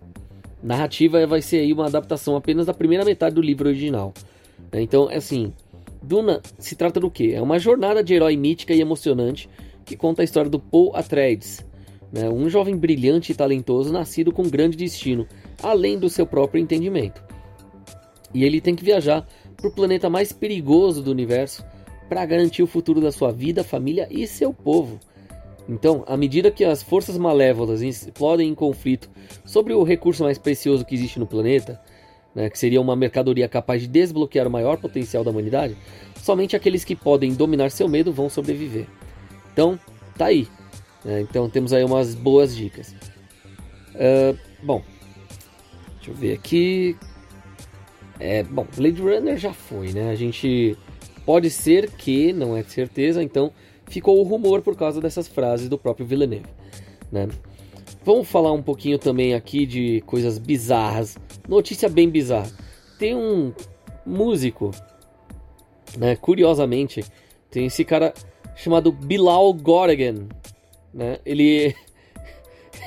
narrativa 0.63 1.27
vai 1.27 1.41
ser 1.41 1.57
aí 1.57 1.73
uma 1.73 1.87
adaptação 1.87 2.35
apenas 2.35 2.65
da 2.65 2.73
primeira 2.73 3.03
metade 3.03 3.35
do 3.35 3.41
livro 3.41 3.67
original. 3.67 4.13
Né? 4.71 4.81
Então, 4.81 5.11
é 5.11 5.17
assim, 5.17 5.51
Duna 6.01 6.41
se 6.57 6.75
trata 6.75 6.99
do 6.99 7.11
que? 7.11 7.33
É 7.33 7.41
uma 7.41 7.59
jornada 7.59 8.03
de 8.03 8.13
herói 8.13 8.37
mítica 8.37 8.73
e 8.73 8.79
emocionante 8.79 9.49
que 9.85 9.97
conta 9.97 10.21
a 10.21 10.25
história 10.25 10.49
do 10.49 10.59
Paul 10.59 10.95
Atreides, 10.95 11.65
né? 12.13 12.29
um 12.29 12.47
jovem 12.47 12.77
brilhante 12.77 13.31
e 13.31 13.35
talentoso 13.35 13.91
nascido 13.91 14.31
com 14.31 14.43
grande 14.43 14.77
destino, 14.77 15.27
além 15.61 15.97
do 15.97 16.09
seu 16.09 16.27
próprio 16.27 16.61
entendimento. 16.61 17.23
E 18.31 18.43
ele 18.43 18.61
tem 18.61 18.75
que 18.75 18.83
viajar 18.83 19.27
para 19.57 19.67
o 19.67 19.73
planeta 19.73 20.09
mais 20.09 20.31
perigoso 20.31 21.01
do 21.01 21.11
universo 21.11 21.65
para 22.07 22.25
garantir 22.25 22.61
o 22.61 22.67
futuro 22.67 23.01
da 23.01 23.11
sua 23.11 23.31
vida, 23.31 23.63
família 23.63 24.07
e 24.11 24.27
seu 24.27 24.53
povo. 24.53 24.99
Então, 25.67 26.03
à 26.05 26.15
medida 26.15 26.51
que 26.51 26.63
as 26.63 26.83
forças 26.83 27.17
malévolas 27.17 27.81
explodem 27.81 28.49
em 28.49 28.55
conflito 28.55 29.09
sobre 29.45 29.73
o 29.73 29.83
recurso 29.83 30.23
mais 30.23 30.37
precioso 30.37 30.85
que 30.85 30.93
existe 30.93 31.19
no 31.19 31.25
planeta, 31.25 31.81
né, 32.35 32.49
que 32.49 32.59
seria 32.59 32.81
uma 32.81 32.95
mercadoria 32.95 33.47
capaz 33.47 33.81
de 33.81 33.87
desbloquear 33.87 34.47
o 34.47 34.51
maior 34.51 34.77
potencial 34.77 35.23
da 35.23 35.31
humanidade, 35.31 35.77
somente 36.21 36.55
aqueles 36.55 36.83
que 36.83 36.95
podem 36.95 37.33
dominar 37.33 37.71
seu 37.71 37.87
medo 37.87 38.11
vão 38.11 38.29
sobreviver. 38.29 38.87
Então, 39.53 39.79
tá 40.17 40.25
aí. 40.25 40.47
Né, 41.03 41.21
então, 41.21 41.49
temos 41.49 41.73
aí 41.73 41.83
umas 41.83 42.15
boas 42.15 42.55
dicas. 42.55 42.95
Uh, 43.93 44.37
bom, 44.61 44.81
deixa 45.97 46.11
eu 46.11 46.15
ver 46.15 46.33
aqui. 46.33 46.97
É, 48.19 48.43
bom, 48.43 48.65
Blade 48.75 49.01
Runner 49.01 49.37
já 49.37 49.53
foi, 49.53 49.91
né? 49.91 50.09
A 50.09 50.15
gente 50.15 50.77
pode 51.25 51.49
ser 51.49 51.91
que, 51.91 52.31
não 52.31 52.55
é 52.55 52.61
de 52.61 52.71
certeza, 52.71 53.21
então 53.21 53.51
ficou 53.87 54.19
o 54.19 54.23
rumor 54.23 54.61
por 54.61 54.75
causa 54.75 55.01
dessas 55.01 55.27
frases 55.27 55.69
do 55.69 55.77
próprio 55.77 56.05
Villeneuve. 56.05 56.45
Né? 57.11 57.27
Vamos 58.05 58.27
falar 58.27 58.51
um 58.51 58.61
pouquinho 58.61 58.97
também 58.97 59.33
aqui 59.33 59.65
de 59.65 60.01
coisas 60.01 60.37
bizarras. 60.37 61.17
Notícia 61.47 61.87
bem 61.87 62.09
bizarra. 62.09 62.51
Tem 62.97 63.15
um 63.15 63.53
músico, 64.05 64.71
né? 65.97 66.15
Curiosamente, 66.15 67.03
tem 67.49 67.65
esse 67.65 67.85
cara 67.85 68.13
chamado 68.55 68.91
Bilal 68.91 69.53
Goregen, 69.53 70.27
né? 70.93 71.19
Ele 71.25 71.75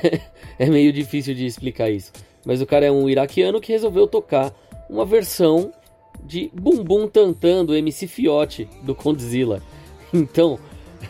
é 0.59 0.67
meio 0.67 0.93
difícil 0.93 1.35
de 1.35 1.47
explicar 1.47 1.91
isso, 1.91 2.13
mas 2.45 2.61
o 2.61 2.67
cara 2.67 2.87
é 2.87 2.91
um 2.91 3.09
iraquiano 3.09 3.61
que 3.61 3.73
resolveu 3.73 4.07
tocar 4.07 4.55
uma 4.89 5.05
versão 5.05 5.73
de 6.25 6.51
Bumbum 6.55 7.09
Tantan 7.09 7.65
do 7.65 7.75
MC 7.75 8.07
Fiote 8.07 8.69
do 8.83 8.95
Condzilla. 8.95 9.63
Então, 10.15 10.57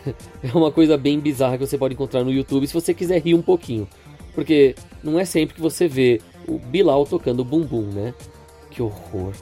é 0.43 0.57
uma 0.57 0.71
coisa 0.71 0.97
bem 0.97 1.19
bizarra 1.19 1.57
que 1.57 1.65
você 1.65 1.77
pode 1.77 1.93
encontrar 1.93 2.23
no 2.23 2.31
YouTube 2.31 2.67
se 2.67 2.73
você 2.73 2.93
quiser 2.93 3.21
rir 3.21 3.35
um 3.35 3.41
pouquinho. 3.41 3.87
Porque 4.33 4.75
não 5.03 5.19
é 5.19 5.23
sempre 5.23 5.55
que 5.55 5.61
você 5.61 5.87
vê 5.87 6.21
o 6.47 6.57
Bilal 6.57 7.05
tocando 7.05 7.45
bumbum, 7.45 7.83
né? 7.83 8.13
Que 8.71 8.81
horror. 8.81 9.33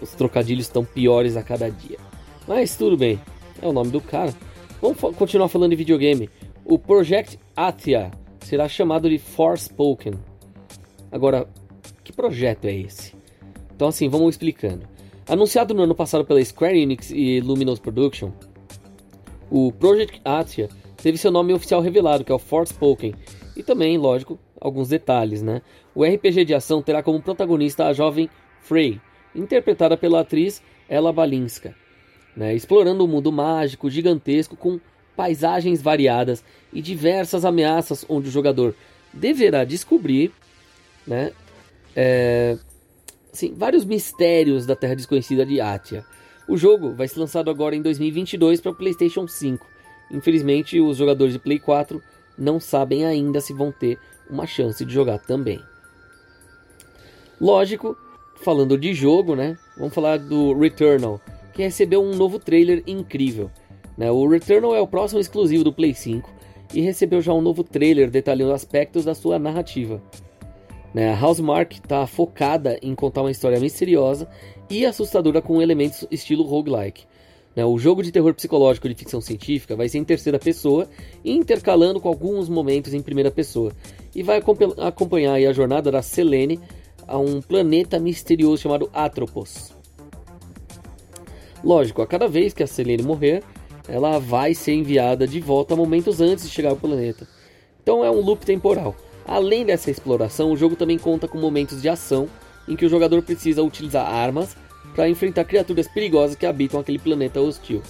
Os 0.00 0.10
trocadilhos 0.12 0.66
estão 0.66 0.84
piores 0.84 1.36
a 1.36 1.42
cada 1.42 1.70
dia. 1.70 1.98
Mas 2.46 2.76
tudo 2.76 2.96
bem, 2.96 3.20
é 3.60 3.66
o 3.66 3.72
nome 3.72 3.90
do 3.90 4.00
cara. 4.00 4.34
Vamos 4.80 4.98
continuar 5.16 5.48
falando 5.48 5.70
de 5.70 5.76
videogame. 5.76 6.30
O 6.70 6.78
Project 6.78 7.36
Athia 7.56 8.12
será 8.44 8.68
chamado 8.68 9.10
de 9.10 9.18
Forspoken. 9.18 10.12
Agora, 11.10 11.48
que 12.04 12.12
projeto 12.12 12.66
é 12.66 12.72
esse? 12.72 13.12
Então 13.74 13.88
assim, 13.88 14.08
vamos 14.08 14.36
explicando. 14.36 14.86
Anunciado 15.28 15.74
no 15.74 15.82
ano 15.82 15.96
passado 15.96 16.24
pela 16.24 16.44
Square 16.44 16.80
Enix 16.80 17.10
e 17.10 17.40
Luminous 17.40 17.80
Production, 17.80 18.30
o 19.50 19.72
Project 19.72 20.20
Athia 20.24 20.68
teve 20.96 21.18
seu 21.18 21.32
nome 21.32 21.52
oficial 21.52 21.80
revelado, 21.80 22.22
que 22.22 22.30
é 22.30 22.34
o 22.36 22.38
Forspoken, 22.38 23.16
e 23.56 23.64
também, 23.64 23.98
lógico, 23.98 24.38
alguns 24.60 24.86
detalhes, 24.90 25.42
né? 25.42 25.62
O 25.92 26.04
RPG 26.04 26.44
de 26.44 26.54
ação 26.54 26.80
terá 26.80 27.02
como 27.02 27.20
protagonista 27.20 27.86
a 27.86 27.92
jovem 27.92 28.30
Frey, 28.60 29.00
interpretada 29.34 29.96
pela 29.96 30.20
atriz 30.20 30.62
Ella 30.88 31.12
Balinska, 31.12 31.74
né? 32.36 32.54
explorando 32.54 33.04
um 33.04 33.08
mundo 33.08 33.32
mágico 33.32 33.90
gigantesco 33.90 34.56
com 34.56 34.78
paisagens 35.20 35.82
variadas 35.82 36.42
e 36.72 36.80
diversas 36.80 37.44
ameaças 37.44 38.06
onde 38.08 38.30
o 38.30 38.32
jogador 38.32 38.74
deverá 39.12 39.64
descobrir 39.64 40.32
né, 41.06 41.30
é, 41.94 42.56
assim, 43.30 43.52
vários 43.54 43.84
mistérios 43.84 44.64
da 44.64 44.74
Terra 44.74 44.96
Desconhecida 44.96 45.44
de 45.44 45.60
Atia. 45.60 46.06
O 46.48 46.56
jogo 46.56 46.94
vai 46.94 47.06
ser 47.06 47.20
lançado 47.20 47.50
agora 47.50 47.76
em 47.76 47.82
2022 47.82 48.62
para 48.62 48.72
o 48.72 48.74
PlayStation 48.74 49.28
5. 49.28 49.66
Infelizmente, 50.10 50.80
os 50.80 50.96
jogadores 50.96 51.34
de 51.34 51.38
Play 51.38 51.58
4 51.58 52.02
não 52.38 52.58
sabem 52.58 53.04
ainda 53.04 53.42
se 53.42 53.52
vão 53.52 53.70
ter 53.70 53.98
uma 54.30 54.46
chance 54.46 54.82
de 54.86 54.94
jogar 54.94 55.18
também. 55.18 55.60
Lógico, 57.38 57.94
falando 58.36 58.78
de 58.78 58.94
jogo, 58.94 59.36
né? 59.36 59.58
Vamos 59.76 59.92
falar 59.92 60.18
do 60.18 60.58
Returnal, 60.58 61.20
que 61.52 61.60
recebeu 61.60 62.02
um 62.02 62.16
novo 62.16 62.38
trailer 62.38 62.82
incrível. 62.86 63.50
Né? 64.00 64.10
O 64.10 64.26
Returnal 64.26 64.74
é 64.74 64.80
o 64.80 64.86
próximo 64.86 65.20
exclusivo 65.20 65.62
do 65.62 65.74
Play 65.74 65.92
5 65.92 66.32
e 66.72 66.80
recebeu 66.80 67.20
já 67.20 67.34
um 67.34 67.42
novo 67.42 67.62
trailer 67.62 68.10
detalhando 68.10 68.54
aspectos 68.54 69.04
da 69.04 69.14
sua 69.14 69.38
narrativa. 69.38 70.02
Né? 70.94 71.12
A 71.12 71.22
Housemark 71.22 71.74
está 71.74 72.06
focada 72.06 72.78
em 72.80 72.94
contar 72.94 73.20
uma 73.20 73.30
história 73.30 73.60
misteriosa 73.60 74.26
e 74.70 74.86
assustadora 74.86 75.42
com 75.42 75.60
elementos 75.60 76.06
estilo 76.10 76.44
roguelike. 76.44 77.04
Né? 77.54 77.62
O 77.62 77.76
jogo 77.78 78.02
de 78.02 78.10
terror 78.10 78.32
psicológico 78.32 78.88
de 78.88 78.94
ficção 78.94 79.20
científica 79.20 79.76
vai 79.76 79.86
ser 79.86 79.98
em 79.98 80.04
terceira 80.04 80.38
pessoa, 80.38 80.88
intercalando 81.22 82.00
com 82.00 82.08
alguns 82.08 82.48
momentos 82.48 82.94
em 82.94 83.02
primeira 83.02 83.30
pessoa, 83.30 83.70
e 84.14 84.22
vai 84.22 84.42
acompanhar 84.78 85.34
a 85.34 85.52
jornada 85.52 85.90
da 85.90 86.00
Selene 86.00 86.58
a 87.06 87.18
um 87.18 87.42
planeta 87.42 88.00
misterioso 88.00 88.62
chamado 88.62 88.88
Atropos. 88.94 89.74
Lógico, 91.62 92.00
a 92.00 92.06
cada 92.06 92.26
vez 92.26 92.54
que 92.54 92.62
a 92.62 92.66
Selene 92.66 93.02
morrer, 93.02 93.44
ela 93.88 94.18
vai 94.18 94.54
ser 94.54 94.72
enviada 94.72 95.26
de 95.26 95.40
volta 95.40 95.76
momentos 95.76 96.20
antes 96.20 96.44
de 96.44 96.50
chegar 96.50 96.70
ao 96.70 96.76
planeta. 96.76 97.26
Então 97.82 98.04
é 98.04 98.10
um 98.10 98.20
loop 98.20 98.44
temporal. 98.44 98.94
Além 99.26 99.64
dessa 99.64 99.90
exploração, 99.90 100.50
o 100.50 100.56
jogo 100.56 100.76
também 100.76 100.98
conta 100.98 101.28
com 101.28 101.38
momentos 101.38 101.80
de 101.80 101.88
ação 101.88 102.28
em 102.68 102.76
que 102.76 102.84
o 102.84 102.88
jogador 102.88 103.22
precisa 103.22 103.62
utilizar 103.62 104.06
armas 104.06 104.56
para 104.94 105.08
enfrentar 105.08 105.44
criaturas 105.44 105.88
perigosas 105.88 106.36
que 106.36 106.46
habitam 106.46 106.80
aquele 106.80 106.98
planeta 106.98 107.40
hostil. 107.40 107.82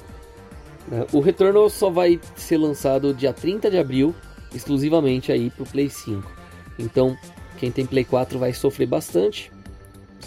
Né? 0.89 1.07
O 1.13 1.21
Returnal 1.21 1.69
só 1.69 1.91
vai 1.91 2.21
ser 2.37 2.57
lançado 2.59 3.15
dia 3.15 3.33
30 3.33 3.71
de 3.71 3.79
abril, 3.79 4.15
exclusivamente 4.55 5.33
aí 5.33 5.51
para 5.51 5.63
o 5.63 5.67
Play 5.67 5.89
5. 5.89 6.31
Então, 6.79 7.17
quem 7.59 7.71
tem 7.71 7.87
Play 7.87 8.05
4 8.05 8.39
vai 8.39 8.53
sofrer 8.53 8.87
bastante 8.87 9.53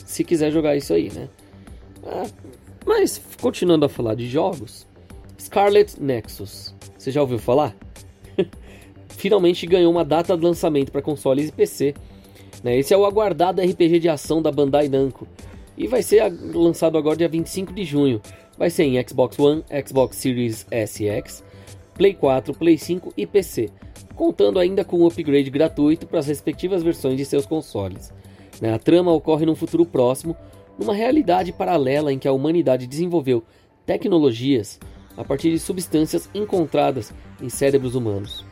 se 0.05 0.23
quiser 0.23 0.51
jogar 0.51 0.75
isso 0.75 0.93
aí, 0.93 1.11
né? 1.11 1.29
Ah, 2.05 2.27
mas, 2.85 3.21
continuando 3.41 3.85
a 3.85 3.89
falar 3.89 4.15
de 4.15 4.27
jogos, 4.27 4.85
Scarlet 5.39 6.01
Nexus, 6.01 6.73
você 6.97 7.11
já 7.11 7.21
ouviu 7.21 7.39
falar? 7.39 7.75
Finalmente 9.09 9.65
ganhou 9.65 9.91
uma 9.91 10.03
data 10.03 10.35
de 10.35 10.43
lançamento 10.43 10.91
para 10.91 11.01
consoles 11.01 11.49
e 11.49 11.51
PC. 11.51 11.93
Né? 12.63 12.77
Esse 12.77 12.93
é 12.93 12.97
o 12.97 13.05
aguardado 13.05 13.61
RPG 13.61 13.99
de 13.99 14.09
ação 14.09 14.41
da 14.41 14.51
Bandai 14.51 14.87
Namco 14.87 15.27
e 15.77 15.87
vai 15.87 16.03
ser 16.03 16.31
lançado 16.53 16.97
agora 16.97 17.17
dia 17.17 17.27
25 17.27 17.73
de 17.73 17.83
junho. 17.83 18.21
Vai 18.57 18.69
ser 18.69 18.83
em 18.83 19.07
Xbox 19.07 19.37
One, 19.39 19.63
Xbox 19.85 20.17
Series 20.17 20.65
S 20.69 21.03
e 21.03 21.07
X, 21.07 21.43
Play 21.95 22.13
4, 22.13 22.53
Play 22.53 22.77
5 22.77 23.13
e 23.17 23.25
PC, 23.25 23.69
contando 24.15 24.59
ainda 24.59 24.85
com 24.85 24.99
um 24.99 25.07
upgrade 25.07 25.49
gratuito 25.49 26.05
para 26.07 26.19
as 26.19 26.27
respectivas 26.27 26.83
versões 26.83 27.17
de 27.17 27.25
seus 27.25 27.45
consoles. 27.45 28.13
Né? 28.61 28.73
A 28.73 28.79
trama 28.79 29.11
ocorre 29.11 29.45
num 29.45 29.55
futuro 29.55 29.85
próximo, 29.85 30.35
numa 30.77 30.93
realidade 30.93 31.51
paralela 31.51 32.13
em 32.13 32.19
que 32.19 32.27
a 32.27 32.31
humanidade 32.31 32.87
desenvolveu 32.87 33.43
tecnologias 33.85 34.79
a 35.17 35.23
partir 35.23 35.51
de 35.51 35.59
substâncias 35.59 36.29
encontradas 36.33 37.13
em 37.41 37.49
cérebros 37.49 37.95
humanos, 37.95 38.45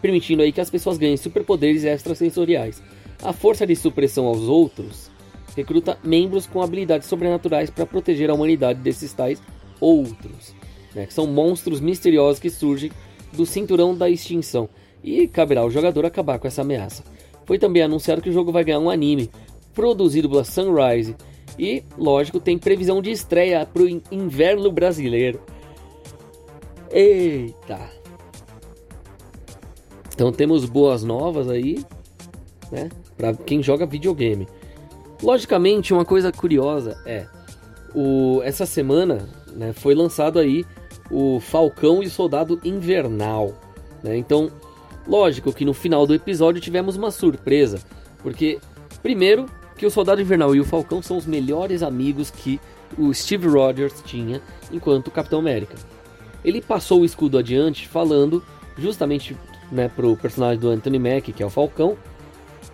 permitindo 0.00 0.42
aí 0.42 0.52
que 0.52 0.60
as 0.60 0.70
pessoas 0.70 0.98
ganhem 0.98 1.16
superpoderes 1.16 1.84
extrasensoriais. 1.84 2.82
A 3.22 3.32
força 3.32 3.66
de 3.66 3.74
supressão 3.74 4.26
aos 4.26 4.42
outros 4.42 5.10
recruta 5.56 5.98
membros 6.04 6.46
com 6.46 6.62
habilidades 6.62 7.08
sobrenaturais 7.08 7.70
para 7.70 7.86
proteger 7.86 8.30
a 8.30 8.34
humanidade 8.34 8.80
desses 8.80 9.12
tais 9.12 9.42
outros, 9.80 10.54
né, 10.94 11.06
que 11.06 11.14
são 11.14 11.26
monstros 11.26 11.80
misteriosos 11.80 12.40
que 12.40 12.50
surgem 12.50 12.92
do 13.32 13.44
cinturão 13.44 13.94
da 13.94 14.08
extinção, 14.08 14.68
e 15.02 15.26
caberá 15.28 15.60
ao 15.60 15.70
jogador 15.70 16.06
acabar 16.06 16.38
com 16.38 16.46
essa 16.46 16.62
ameaça. 16.62 17.04
Foi 17.44 17.58
também 17.58 17.82
anunciado 17.82 18.20
que 18.20 18.30
o 18.30 18.32
jogo 18.32 18.52
vai 18.52 18.64
ganhar 18.64 18.78
um 18.78 18.90
anime 18.90 19.30
produzido 19.74 20.28
pela 20.28 20.44
Sunrise 20.44 21.16
e, 21.58 21.82
lógico, 21.96 22.40
tem 22.40 22.58
previsão 22.58 23.00
de 23.00 23.10
estreia 23.10 23.64
para 23.64 23.82
o 23.82 23.88
inverno 24.10 24.70
brasileiro. 24.70 25.40
Eita! 26.90 27.78
Então 30.14 30.32
temos 30.32 30.64
boas 30.64 31.04
novas 31.04 31.48
aí, 31.48 31.84
né? 32.72 32.88
Para 33.16 33.34
quem 33.34 33.62
joga 33.62 33.86
videogame. 33.86 34.48
Logicamente, 35.22 35.92
uma 35.92 36.04
coisa 36.04 36.32
curiosa 36.32 37.00
é 37.04 37.26
o 37.94 38.40
essa 38.42 38.66
semana, 38.66 39.28
né, 39.52 39.72
foi 39.72 39.94
lançado 39.94 40.38
aí 40.38 40.64
o 41.10 41.40
Falcão 41.40 42.02
e 42.02 42.06
o 42.06 42.10
Soldado 42.10 42.60
Invernal, 42.64 43.54
né? 44.02 44.16
Então, 44.16 44.50
lógico 45.06 45.52
que 45.52 45.64
no 45.64 45.74
final 45.74 46.06
do 46.06 46.14
episódio 46.14 46.60
tivemos 46.60 46.96
uma 46.96 47.10
surpresa, 47.10 47.80
porque 48.22 48.58
primeiro 49.02 49.46
que 49.76 49.86
o 49.86 49.90
Soldado 49.90 50.20
Invernal 50.20 50.54
e 50.54 50.60
o 50.60 50.64
Falcão 50.64 51.02
são 51.02 51.16
os 51.16 51.26
melhores 51.26 51.82
amigos 51.82 52.30
que 52.30 52.60
o 52.96 53.12
Steve 53.14 53.46
Rogers 53.48 54.02
tinha 54.04 54.40
enquanto 54.72 55.10
Capitão 55.10 55.38
América 55.38 55.76
ele 56.44 56.60
passou 56.60 57.00
o 57.00 57.04
escudo 57.04 57.38
adiante 57.38 57.88
falando 57.88 58.44
justamente 58.76 59.36
né, 59.70 59.88
para 59.88 60.06
o 60.06 60.16
personagem 60.16 60.58
do 60.58 60.68
Anthony 60.68 60.98
Mack, 60.98 61.32
que 61.32 61.42
é 61.42 61.46
o 61.46 61.50
Falcão, 61.50 61.96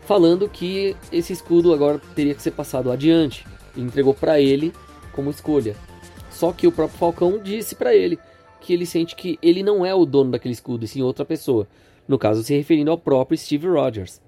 falando 0.02 0.48
que 0.48 0.96
esse 1.10 1.32
escudo 1.32 1.72
agora 1.72 2.00
teria 2.14 2.34
que 2.34 2.42
ser 2.42 2.50
passado 2.50 2.90
adiante 2.90 3.46
e 3.76 3.80
entregou 3.80 4.14
para 4.14 4.40
ele 4.40 4.72
como 5.12 5.30
escolha. 5.30 5.76
Só 6.30 6.52
que 6.52 6.66
o 6.66 6.72
próprio 6.72 6.98
Falcão 6.98 7.38
disse 7.42 7.74
para 7.74 7.94
ele 7.94 8.18
que 8.60 8.72
ele 8.72 8.86
sente 8.86 9.14
que 9.14 9.38
ele 9.42 9.62
não 9.62 9.84
é 9.84 9.94
o 9.94 10.04
dono 10.04 10.30
daquele 10.30 10.54
escudo, 10.54 10.84
e 10.84 10.88
sim 10.88 11.02
outra 11.02 11.24
pessoa. 11.24 11.68
No 12.08 12.18
caso, 12.18 12.42
se 12.42 12.54
referindo 12.54 12.90
ao 12.90 12.98
próprio 12.98 13.38
Steve 13.38 13.66
Rogers. 13.66 14.20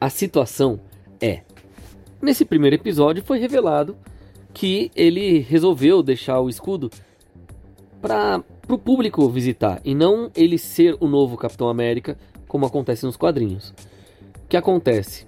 A 0.00 0.10
situação 0.10 0.80
é: 1.20 1.42
nesse 2.20 2.44
primeiro 2.44 2.76
episódio 2.76 3.22
foi 3.24 3.38
revelado 3.38 3.96
que 4.52 4.90
ele 4.94 5.38
resolveu 5.38 6.02
deixar 6.02 6.40
o 6.40 6.48
escudo 6.48 6.90
para 8.04 8.44
o 8.68 8.76
público 8.76 9.26
visitar 9.30 9.80
e 9.82 9.94
não 9.94 10.30
ele 10.36 10.58
ser 10.58 10.94
o 11.00 11.08
novo 11.08 11.38
Capitão 11.38 11.70
América, 11.70 12.18
como 12.46 12.66
acontece 12.66 13.06
nos 13.06 13.16
quadrinhos. 13.16 13.70
O 14.44 14.46
que 14.46 14.58
acontece? 14.58 15.26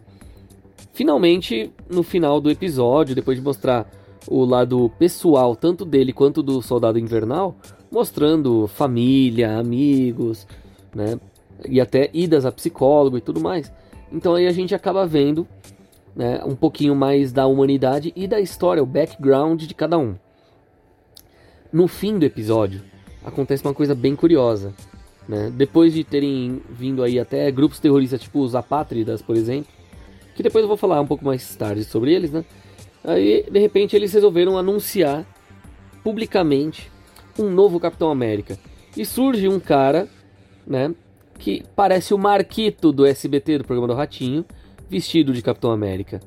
Finalmente, 0.93 1.73
no 1.89 2.03
final 2.03 2.39
do 2.39 2.51
episódio, 2.51 3.15
depois 3.15 3.39
de 3.39 3.43
mostrar 3.43 3.91
o 4.29 4.45
lado 4.45 4.93
pessoal, 4.99 5.57
tanto 5.57 5.87
dele 5.87 6.13
quanto 6.13 6.43
do 6.43 6.61
Soldado 6.61 6.99
Invernal, 6.99 7.57
mostrando 7.91 8.67
família, 8.67 9.57
amigos, 9.57 10.47
né? 10.95 11.19
E 11.67 11.81
até 11.81 12.11
idas 12.13 12.45
a 12.45 12.53
psicólogo 12.53 13.17
e 13.17 13.23
tudo 13.23 13.41
mais. 13.41 13.73
Então 14.13 14.35
aí 14.35 14.47
a 14.47 14.53
gente 14.53 14.75
acaba 14.75 15.07
vendo 15.07 15.49
né, 16.15 16.43
um 16.45 16.55
pouquinho 16.55 16.95
mais 16.95 17.33
da 17.33 17.47
humanidade 17.47 18.13
e 18.15 18.29
da 18.29 18.39
história, 18.39 18.83
o 18.83 18.87
background 18.87 19.63
de 19.63 19.75
cada 19.75 19.97
um. 19.97 20.15
No 21.73 21.89
fim 21.89 22.19
do 22.19 22.25
episódio, 22.25 22.83
acontece 23.25 23.65
uma 23.65 23.75
coisa 23.75 23.95
bem 23.95 24.15
curiosa. 24.15 24.75
Né? 25.29 25.53
Depois 25.55 25.93
de 25.93 26.05
terem 26.05 26.63
vindo 26.71 27.03
aí 27.03 27.19
até 27.19 27.51
grupos 27.51 27.81
terroristas 27.81 28.21
tipo 28.21 28.41
os 28.41 28.55
Apátridas, 28.55 29.21
por 29.21 29.37
exemplo, 29.37 29.73
que 30.35 30.43
depois 30.43 30.63
eu 30.63 30.69
vou 30.69 30.77
falar 30.77 31.01
um 31.01 31.07
pouco 31.07 31.25
mais 31.25 31.57
tarde 31.57 31.85
sobre 31.85 32.13
eles, 32.13 32.31
né? 32.31 32.45
Aí, 33.03 33.45
de 33.51 33.59
repente, 33.59 33.95
eles 33.97 34.13
resolveram 34.13 34.59
anunciar 34.59 35.25
publicamente 36.03 36.91
um 37.39 37.51
novo 37.51 37.81
Capitão 37.81 38.11
América. 38.11 38.59
E 38.97 39.05
surge 39.05 39.49
um 39.49 39.61
cara, 39.61 40.09
né, 40.67 40.95
que 41.39 41.65
parece 41.75 42.15
o 42.15 42.19
Marquito 42.19 42.93
do 42.93 43.07
SBT, 43.07 43.59
do 43.59 43.65
programa 43.65 43.89
do 43.89 43.95
Ratinho, 43.95 44.45
vestido 44.89 45.33
de 45.33 45.43
Capitão 45.43 45.71
América. 45.71 46.21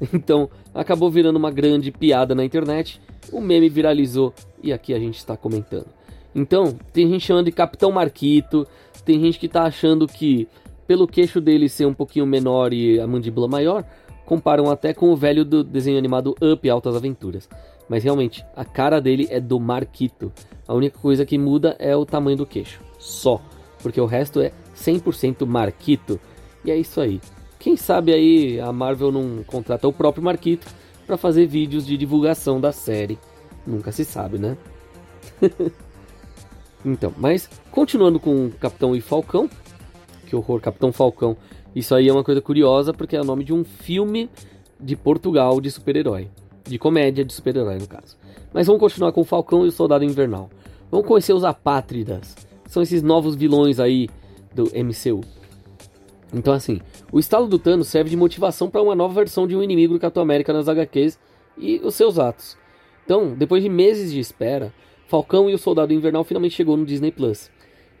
Então, 0.12 0.50
acabou 0.74 1.10
virando 1.10 1.36
uma 1.36 1.50
grande 1.50 1.90
piada 1.90 2.34
na 2.34 2.44
internet. 2.44 3.00
O 3.32 3.40
meme 3.40 3.68
viralizou 3.68 4.32
e 4.62 4.72
aqui 4.72 4.94
a 4.94 4.98
gente 4.98 5.16
está 5.16 5.36
comentando. 5.36 5.86
Então, 6.34 6.76
tem 6.92 7.08
gente 7.08 7.24
chamando 7.24 7.46
de 7.46 7.52
Capitão 7.52 7.90
Marquito, 7.90 8.66
tem 9.04 9.18
gente 9.20 9.38
que 9.38 9.46
está 9.46 9.62
achando 9.62 10.06
que, 10.06 10.46
pelo 10.86 11.06
queixo 11.06 11.40
dele 11.40 11.68
ser 11.68 11.86
um 11.86 11.94
pouquinho 11.94 12.26
menor 12.26 12.72
e 12.72 13.00
a 13.00 13.06
mandíbula 13.06 13.48
maior, 13.48 13.84
comparam 14.26 14.70
até 14.70 14.92
com 14.92 15.10
o 15.10 15.16
velho 15.16 15.44
do 15.44 15.64
desenho 15.64 15.96
animado 15.96 16.34
Up 16.42 16.68
Altas 16.68 16.94
Aventuras. 16.94 17.48
Mas 17.88 18.04
realmente, 18.04 18.44
a 18.54 18.64
cara 18.64 19.00
dele 19.00 19.28
é 19.30 19.40
do 19.40 19.58
Marquito. 19.60 20.32
A 20.66 20.74
única 20.74 20.98
coisa 20.98 21.24
que 21.24 21.38
muda 21.38 21.76
é 21.78 21.96
o 21.96 22.04
tamanho 22.04 22.36
do 22.36 22.44
queixo. 22.44 22.80
Só. 22.98 23.40
Porque 23.80 24.00
o 24.00 24.06
resto 24.06 24.40
é 24.40 24.52
100% 24.74 25.46
Marquito. 25.46 26.20
E 26.64 26.70
é 26.70 26.76
isso 26.76 27.00
aí. 27.00 27.20
Quem 27.66 27.76
sabe 27.76 28.14
aí 28.14 28.60
a 28.60 28.72
Marvel 28.72 29.10
não 29.10 29.42
contrata 29.42 29.88
o 29.88 29.92
próprio 29.92 30.22
Marquito 30.22 30.68
para 31.04 31.16
fazer 31.16 31.46
vídeos 31.46 31.84
de 31.84 31.96
divulgação 31.96 32.60
da 32.60 32.70
série. 32.70 33.18
Nunca 33.66 33.90
se 33.90 34.04
sabe, 34.04 34.38
né? 34.38 34.56
então, 36.86 37.12
mas 37.16 37.50
continuando 37.72 38.20
com 38.20 38.52
Capitão 38.60 38.94
e 38.94 39.00
Falcão. 39.00 39.50
Que 40.28 40.36
horror, 40.36 40.60
Capitão 40.60 40.92
Falcão. 40.92 41.36
Isso 41.74 41.92
aí 41.92 42.08
é 42.08 42.12
uma 42.12 42.22
coisa 42.22 42.40
curiosa 42.40 42.94
porque 42.94 43.16
é 43.16 43.20
o 43.20 43.24
nome 43.24 43.42
de 43.42 43.52
um 43.52 43.64
filme 43.64 44.30
de 44.78 44.94
Portugal 44.94 45.60
de 45.60 45.68
super-herói. 45.68 46.30
De 46.62 46.78
comédia 46.78 47.24
de 47.24 47.32
super-herói, 47.32 47.80
no 47.80 47.88
caso. 47.88 48.16
Mas 48.54 48.68
vamos 48.68 48.78
continuar 48.78 49.10
com 49.10 49.22
o 49.22 49.24
Falcão 49.24 49.64
e 49.64 49.70
o 49.70 49.72
Soldado 49.72 50.04
Invernal. 50.04 50.50
Vamos 50.88 51.04
conhecer 51.04 51.32
os 51.32 51.42
Apátridas. 51.42 52.36
São 52.68 52.80
esses 52.80 53.02
novos 53.02 53.34
vilões 53.34 53.80
aí 53.80 54.08
do 54.54 54.66
MCU. 54.66 55.20
Então, 56.32 56.52
assim, 56.52 56.80
o 57.12 57.18
estalo 57.18 57.46
do 57.46 57.58
Thanos 57.58 57.88
serve 57.88 58.10
de 58.10 58.16
motivação 58.16 58.68
para 58.68 58.82
uma 58.82 58.94
nova 58.94 59.14
versão 59.14 59.46
de 59.46 59.56
um 59.56 59.62
inimigo 59.62 59.94
do 59.94 60.00
Capitão 60.00 60.22
América 60.22 60.52
nas 60.52 60.68
HQs 60.68 61.18
e 61.56 61.80
os 61.82 61.94
seus 61.94 62.18
atos. 62.18 62.56
Então, 63.04 63.34
depois 63.34 63.62
de 63.62 63.68
meses 63.68 64.12
de 64.12 64.18
espera, 64.18 64.72
Falcão 65.06 65.48
e 65.48 65.54
o 65.54 65.58
Soldado 65.58 65.92
Invernal 65.92 66.24
finalmente 66.24 66.54
chegou 66.54 66.76
no 66.76 66.84
Disney 66.84 67.12
Plus. 67.12 67.50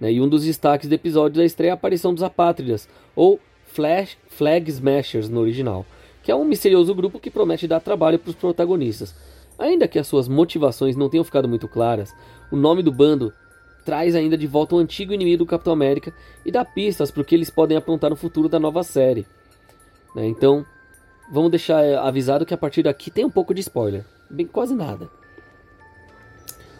Né? 0.00 0.12
E 0.12 0.20
um 0.20 0.28
dos 0.28 0.44
destaques 0.44 0.88
do 0.88 0.94
episódio 0.94 1.38
da 1.38 1.44
estreia 1.44 1.70
é 1.70 1.72
a 1.72 1.74
aparição 1.74 2.12
dos 2.12 2.22
Apátridas, 2.22 2.88
ou 3.14 3.38
Flash 3.64 4.18
Flag 4.26 4.68
Smashers 4.70 5.28
no 5.28 5.40
original, 5.40 5.86
que 6.22 6.30
é 6.30 6.34
um 6.34 6.44
misterioso 6.44 6.94
grupo 6.94 7.20
que 7.20 7.30
promete 7.30 7.68
dar 7.68 7.80
trabalho 7.80 8.18
para 8.18 8.30
os 8.30 8.36
protagonistas. 8.36 9.14
Ainda 9.58 9.88
que 9.88 9.98
as 9.98 10.06
suas 10.06 10.28
motivações 10.28 10.96
não 10.96 11.08
tenham 11.08 11.24
ficado 11.24 11.48
muito 11.48 11.68
claras, 11.68 12.12
o 12.50 12.56
nome 12.56 12.82
do 12.82 12.92
bando 12.92 13.32
traz 13.86 14.16
ainda 14.16 14.36
de 14.36 14.48
volta 14.48 14.74
o 14.74 14.78
antigo 14.78 15.14
inimigo 15.14 15.44
do 15.44 15.46
Capitão 15.46 15.72
América 15.72 16.12
e 16.44 16.50
dá 16.50 16.64
pistas 16.64 17.08
para 17.08 17.22
o 17.22 17.24
que 17.24 17.36
eles 17.36 17.48
podem 17.48 17.76
aprontar 17.76 18.10
no 18.10 18.16
futuro 18.16 18.48
da 18.48 18.58
nova 18.58 18.82
série. 18.82 19.24
Né? 20.12 20.26
Então, 20.26 20.66
vamos 21.30 21.52
deixar 21.52 21.84
eh, 21.84 21.94
avisado 21.94 22.44
que 22.44 22.52
a 22.52 22.58
partir 22.58 22.82
daqui 22.82 23.12
tem 23.12 23.24
um 23.24 23.30
pouco 23.30 23.54
de 23.54 23.60
spoiler, 23.60 24.04
bem 24.28 24.44
quase 24.44 24.74
nada. 24.74 25.08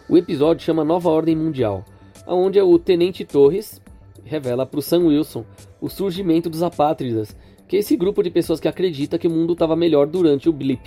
O 0.09 0.17
episódio 0.17 0.65
chama 0.65 0.83
Nova 0.83 1.09
Ordem 1.09 1.33
Mundial, 1.33 1.85
onde 2.27 2.59
o 2.59 2.77
Tenente 2.77 3.23
Torres 3.23 3.81
revela 4.25 4.65
para 4.65 4.79
o 4.79 4.81
Sam 4.81 5.05
Wilson 5.05 5.45
o 5.79 5.89
surgimento 5.89 6.49
dos 6.49 6.61
apátridas, 6.61 7.33
que 7.69 7.77
é 7.77 7.79
esse 7.79 7.95
grupo 7.95 8.21
de 8.21 8.29
pessoas 8.29 8.59
que 8.59 8.67
acredita 8.67 9.17
que 9.17 9.27
o 9.27 9.31
mundo 9.31 9.53
estava 9.53 9.77
melhor 9.77 10.07
durante 10.07 10.49
o 10.49 10.53
blip, 10.53 10.81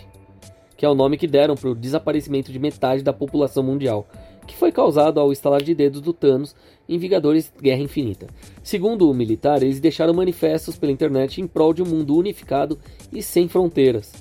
que 0.77 0.85
é 0.85 0.89
o 0.89 0.95
nome 0.95 1.17
que 1.17 1.27
deram 1.27 1.55
para 1.55 1.71
o 1.71 1.75
desaparecimento 1.75 2.53
de 2.53 2.59
metade 2.59 3.03
da 3.03 3.13
população 3.13 3.63
mundial, 3.63 4.07
que 4.47 4.57
foi 4.57 4.73
causado 4.73 5.21
ao 5.21 5.33
estalar 5.33 5.63
de 5.63 5.75
dedos 5.75 6.01
do 6.01 6.13
Thanos 6.13 6.55
em 6.89 6.99
Vingadores 6.99 7.53
Guerra 7.61 7.83
Infinita. 7.83 8.27
Segundo 8.63 9.09
o 9.09 9.15
militar, 9.15 9.63
eles 9.63 9.81
deixaram 9.81 10.13
manifestos 10.13 10.77
pela 10.77 10.93
internet 10.93 11.41
em 11.41 11.47
prol 11.47 11.73
de 11.73 11.83
um 11.83 11.87
mundo 11.87 12.17
unificado 12.17 12.79
e 13.13 13.23
sem 13.23 13.49
fronteiras. 13.49 14.13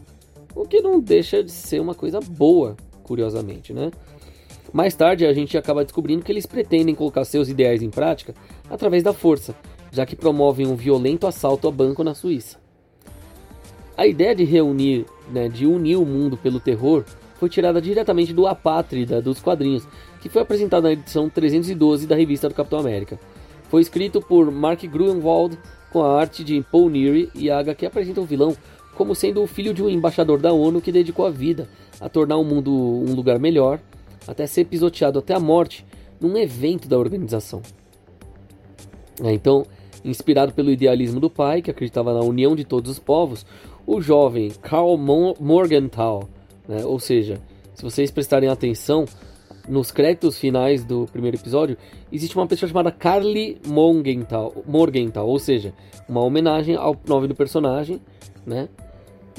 O 0.55 0.65
que 0.65 0.81
não 0.81 0.99
deixa 0.99 1.43
de 1.43 1.51
ser 1.51 1.79
uma 1.79 1.95
coisa 1.95 2.19
boa, 2.19 2.75
curiosamente, 3.03 3.73
né? 3.73 3.91
Mais 4.71 4.93
tarde 4.93 5.25
a 5.25 5.33
gente 5.33 5.57
acaba 5.57 5.83
descobrindo 5.83 6.23
que 6.23 6.31
eles 6.31 6.45
pretendem 6.45 6.93
colocar 6.93 7.25
seus 7.25 7.49
ideais 7.49 7.81
em 7.81 7.89
prática 7.89 8.35
através 8.69 9.01
da 9.01 9.13
força, 9.13 9.55
já 9.91 10.05
que 10.05 10.15
promovem 10.15 10.67
um 10.67 10.75
violento 10.75 11.25
assalto 11.25 11.67
a 11.67 11.71
banco 11.71 12.03
na 12.03 12.13
Suíça. 12.13 12.59
A 13.97 14.05
ideia 14.05 14.35
de 14.35 14.43
reunir, 14.43 15.05
né, 15.31 15.49
de 15.49 15.65
unir 15.65 15.97
o 15.97 16.05
mundo 16.05 16.37
pelo 16.37 16.59
terror, 16.59 17.03
foi 17.35 17.49
tirada 17.49 17.81
diretamente 17.81 18.33
do 18.33 18.45
Apátrida 18.45 19.21
dos 19.21 19.41
quadrinhos, 19.41 19.87
que 20.21 20.29
foi 20.29 20.41
apresentado 20.41 20.83
na 20.83 20.91
edição 20.91 21.29
312 21.29 22.07
da 22.07 22.15
revista 22.15 22.49
do 22.49 22.55
Capitão 22.55 22.79
América. 22.79 23.19
Foi 23.69 23.81
escrito 23.81 24.21
por 24.21 24.51
Mark 24.51 24.83
Gruenwald, 24.83 25.57
com 25.91 26.03
a 26.03 26.19
arte 26.19 26.43
de 26.43 26.61
Paul 26.71 26.89
Neary, 26.89 27.29
e 27.35 27.49
a 27.49 27.59
HQ 27.59 27.85
apresenta 27.85 28.21
o 28.21 28.25
vilão 28.25 28.55
como 28.95 29.15
sendo 29.15 29.41
o 29.41 29.47
filho 29.47 29.73
de 29.73 29.81
um 29.81 29.89
embaixador 29.89 30.39
da 30.39 30.51
ONU 30.51 30.81
que 30.81 30.91
dedicou 30.91 31.25
a 31.25 31.29
vida 31.29 31.69
a 32.01 32.09
tornar 32.09 32.37
o 32.37 32.43
mundo 32.43 32.71
um 32.71 33.13
lugar 33.13 33.39
melhor, 33.39 33.79
até 34.27 34.45
ser 34.45 34.65
pisoteado 34.65 35.19
até 35.19 35.33
a 35.33 35.39
morte 35.39 35.85
num 36.19 36.37
evento 36.37 36.87
da 36.87 36.97
organização. 36.97 37.61
É, 39.23 39.31
então, 39.31 39.65
inspirado 40.03 40.53
pelo 40.53 40.71
idealismo 40.71 41.19
do 41.19 41.29
pai, 41.29 41.61
que 41.61 41.71
acreditava 41.71 42.13
na 42.13 42.21
união 42.21 42.55
de 42.55 42.65
todos 42.65 42.91
os 42.91 42.99
povos, 42.99 43.45
o 43.85 44.01
jovem 44.01 44.51
Karl 44.61 44.97
Morgenthau, 44.97 46.27
né, 46.67 46.85
ou 46.85 46.99
seja, 46.99 47.39
se 47.73 47.83
vocês 47.83 48.11
prestarem 48.11 48.49
atenção, 48.49 49.05
nos 49.69 49.91
créditos 49.91 50.37
finais 50.37 50.83
do 50.83 51.07
primeiro 51.11 51.37
episódio, 51.37 51.77
existe 52.11 52.35
uma 52.35 52.47
pessoa 52.47 52.67
chamada 52.67 52.91
Carly 52.91 53.61
Morgenthau, 53.65 54.63
Morgenthau, 54.65 55.27
ou 55.27 55.37
seja, 55.37 55.73
uma 56.07 56.21
homenagem 56.21 56.75
ao 56.75 56.95
nome 57.07 57.27
do 57.27 57.35
personagem, 57.35 58.01
né? 58.45 58.67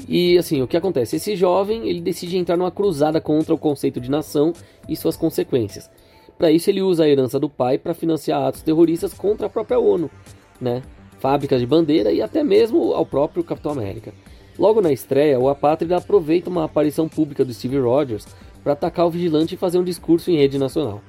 E 0.07 0.37
assim, 0.37 0.61
o 0.61 0.67
que 0.67 0.77
acontece? 0.77 1.17
Esse 1.17 1.35
jovem, 1.35 1.87
ele 1.87 2.01
decide 2.01 2.37
entrar 2.37 2.57
numa 2.57 2.71
cruzada 2.71 3.19
contra 3.19 3.53
o 3.53 3.57
conceito 3.57 3.99
de 3.99 4.09
nação 4.09 4.53
e 4.87 4.95
suas 4.95 5.17
consequências. 5.17 5.89
Para 6.37 6.51
isso 6.51 6.69
ele 6.69 6.81
usa 6.81 7.03
a 7.03 7.09
herança 7.09 7.39
do 7.39 7.49
pai 7.49 7.77
para 7.77 7.93
financiar 7.93 8.41
atos 8.41 8.63
terroristas 8.63 9.13
contra 9.13 9.45
a 9.45 9.49
própria 9.49 9.79
ONU, 9.79 10.09
né? 10.59 10.81
Fábricas 11.19 11.59
de 11.59 11.67
bandeira 11.67 12.11
e 12.11 12.21
até 12.21 12.43
mesmo 12.43 12.93
ao 12.93 13.05
próprio 13.05 13.43
Capitão 13.43 13.73
América. 13.73 14.11
Logo 14.57 14.81
na 14.81 14.91
estreia, 14.91 15.39
o 15.39 15.49
Apátrida 15.49 15.97
aproveita 15.97 16.49
uma 16.49 16.65
aparição 16.65 17.07
pública 17.07 17.45
do 17.45 17.53
Steve 17.53 17.77
Rogers 17.77 18.25
para 18.63 18.73
atacar 18.73 19.05
o 19.05 19.11
vigilante 19.11 19.55
e 19.55 19.57
fazer 19.57 19.77
um 19.79 19.83
discurso 19.83 20.31
em 20.31 20.37
rede 20.37 20.57
nacional. 20.57 21.01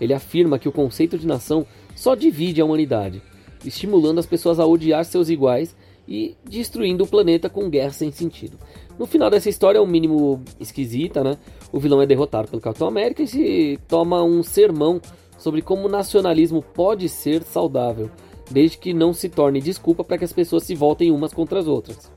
Ele 0.00 0.14
afirma 0.14 0.58
que 0.58 0.68
o 0.68 0.72
conceito 0.72 1.18
de 1.18 1.26
nação 1.26 1.66
só 1.94 2.14
divide 2.14 2.60
a 2.60 2.64
humanidade, 2.64 3.22
estimulando 3.64 4.18
as 4.18 4.26
pessoas 4.26 4.58
a 4.58 4.66
odiar 4.66 5.04
seus 5.04 5.28
iguais 5.28 5.76
e 6.08 6.36
destruindo 6.48 7.04
o 7.04 7.06
planeta 7.06 7.48
com 7.48 7.68
guerra 7.68 7.92
sem 7.92 8.10
sentido. 8.10 8.58
No 8.98 9.06
final 9.06 9.30
dessa 9.30 9.48
história 9.48 9.78
é 9.78 9.80
um 9.80 9.86
mínimo 9.86 10.42
esquisita, 10.58 11.22
né? 11.22 11.38
O 11.70 11.78
vilão 11.78 12.02
é 12.02 12.06
derrotado 12.06 12.48
pelo 12.48 12.60
Capitão 12.60 12.88
América 12.88 13.22
e 13.22 13.28
se 13.28 13.78
toma 13.86 14.22
um 14.22 14.42
sermão 14.42 15.00
sobre 15.38 15.62
como 15.62 15.86
o 15.86 15.90
nacionalismo 15.90 16.62
pode 16.62 17.08
ser 17.08 17.42
saudável, 17.42 18.10
desde 18.50 18.76
que 18.78 18.92
não 18.92 19.12
se 19.12 19.28
torne 19.28 19.60
desculpa 19.60 20.02
para 20.02 20.18
que 20.18 20.24
as 20.24 20.32
pessoas 20.32 20.64
se 20.64 20.74
voltem 20.74 21.12
umas 21.12 21.32
contra 21.32 21.58
as 21.60 21.66
outras. 21.66 22.10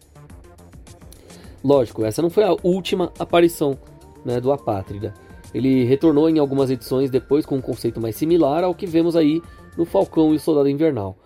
Lógico, 1.64 2.04
essa 2.04 2.22
não 2.22 2.30
foi 2.30 2.44
a 2.44 2.56
última 2.64 3.14
aparição 3.18 3.78
né, 4.26 4.40
do 4.40 4.52
Apátrida. 4.52 5.14
Ele 5.54 5.84
retornou 5.84 6.30
em 6.30 6.40
algumas 6.40 6.70
edições 6.72 7.10
depois 7.10 7.46
com 7.46 7.56
um 7.56 7.62
conceito 7.62 8.02
mais 8.02 8.16
similar 8.16 8.64
ao 8.64 8.74
que 8.74 8.88
vemos 8.88 9.16
aí 9.16 9.42
no 9.78 9.86
Falcão 9.86 10.34
e 10.34 10.38
o 10.38 10.40
Soldado 10.40 10.70
Invernal. 10.70 11.18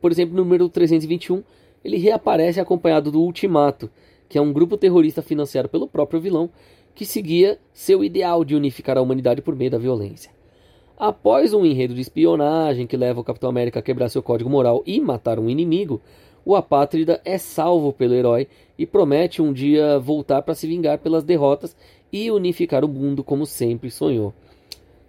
Por 0.00 0.10
exemplo, 0.10 0.34
no 0.34 0.42
número 0.42 0.68
321, 0.68 1.42
ele 1.84 1.98
reaparece 1.98 2.60
acompanhado 2.60 3.10
do 3.10 3.20
Ultimato, 3.20 3.90
que 4.28 4.38
é 4.38 4.40
um 4.40 4.52
grupo 4.52 4.76
terrorista 4.76 5.20
financiado 5.20 5.68
pelo 5.68 5.86
próprio 5.86 6.20
vilão 6.20 6.50
que 6.94 7.04
seguia 7.04 7.58
seu 7.72 8.02
ideal 8.04 8.44
de 8.44 8.54
unificar 8.54 8.96
a 8.96 9.02
humanidade 9.02 9.42
por 9.42 9.54
meio 9.54 9.70
da 9.70 9.78
violência. 9.78 10.30
Após 10.96 11.52
um 11.52 11.66
enredo 11.66 11.92
de 11.92 12.00
espionagem 12.00 12.86
que 12.86 12.96
leva 12.96 13.20
o 13.20 13.24
Capitão 13.24 13.50
América 13.50 13.80
a 13.80 13.82
quebrar 13.82 14.08
seu 14.08 14.22
código 14.22 14.48
moral 14.48 14.82
e 14.86 15.00
matar 15.00 15.40
um 15.40 15.50
inimigo, 15.50 16.00
o 16.44 16.54
apátrida 16.54 17.20
é 17.24 17.36
salvo 17.36 17.92
pelo 17.92 18.14
herói 18.14 18.46
e 18.78 18.86
promete 18.86 19.42
um 19.42 19.52
dia 19.52 19.98
voltar 19.98 20.42
para 20.42 20.54
se 20.54 20.66
vingar 20.66 20.98
pelas 20.98 21.24
derrotas 21.24 21.76
e 22.14 22.30
unificar 22.30 22.84
o 22.84 22.88
mundo 22.88 23.24
como 23.24 23.44
sempre 23.44 23.90
sonhou. 23.90 24.32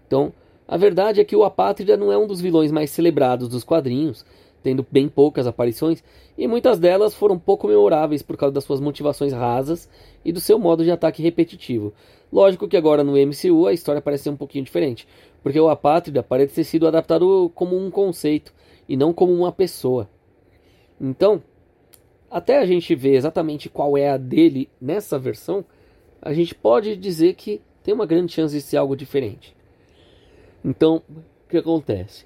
Então, 0.07 0.33
a 0.67 0.75
verdade 0.75 1.21
é 1.21 1.23
que 1.23 1.35
o 1.35 1.43
Apátrida 1.43 1.95
não 1.95 2.11
é 2.11 2.17
um 2.17 2.25
dos 2.25 2.41
vilões 2.41 2.71
mais 2.71 2.89
celebrados 2.89 3.47
dos 3.47 3.63
quadrinhos, 3.63 4.25
tendo 4.63 4.83
bem 4.89 5.07
poucas 5.07 5.45
aparições, 5.45 6.03
e 6.35 6.47
muitas 6.47 6.79
delas 6.79 7.13
foram 7.13 7.37
pouco 7.37 7.67
memoráveis 7.67 8.23
por 8.23 8.35
causa 8.35 8.55
das 8.55 8.63
suas 8.63 8.79
motivações 8.79 9.31
rasas 9.31 9.87
e 10.25 10.31
do 10.31 10.39
seu 10.39 10.57
modo 10.57 10.83
de 10.83 10.89
ataque 10.89 11.21
repetitivo. 11.21 11.93
Lógico 12.33 12.67
que 12.67 12.75
agora 12.75 13.03
no 13.03 13.11
MCU 13.11 13.67
a 13.67 13.73
história 13.73 14.01
parece 14.01 14.23
ser 14.23 14.31
um 14.31 14.35
pouquinho 14.35 14.65
diferente, 14.65 15.07
porque 15.43 15.59
o 15.59 15.69
Apátrida 15.69 16.23
parece 16.23 16.55
ter 16.55 16.63
sido 16.63 16.87
adaptado 16.87 17.51
como 17.53 17.77
um 17.77 17.91
conceito 17.91 18.51
e 18.89 18.97
não 18.97 19.13
como 19.13 19.31
uma 19.31 19.51
pessoa. 19.51 20.09
Então, 20.99 21.43
até 22.31 22.57
a 22.57 22.65
gente 22.65 22.95
ver 22.95 23.13
exatamente 23.13 23.69
qual 23.69 23.95
é 23.95 24.09
a 24.09 24.17
dele 24.17 24.67
nessa 24.81 25.19
versão, 25.19 25.63
a 26.25 26.33
gente 26.33 26.55
pode 26.55 26.95
dizer 26.97 27.35
que 27.35 27.61
tem 27.83 27.93
uma 27.93 28.07
grande 28.07 28.33
chance 28.33 28.55
de 28.55 28.61
ser 28.61 28.77
algo 28.77 28.95
diferente. 28.95 29.55
Então, 30.63 31.03
o 31.07 31.49
que 31.49 31.57
acontece? 31.57 32.25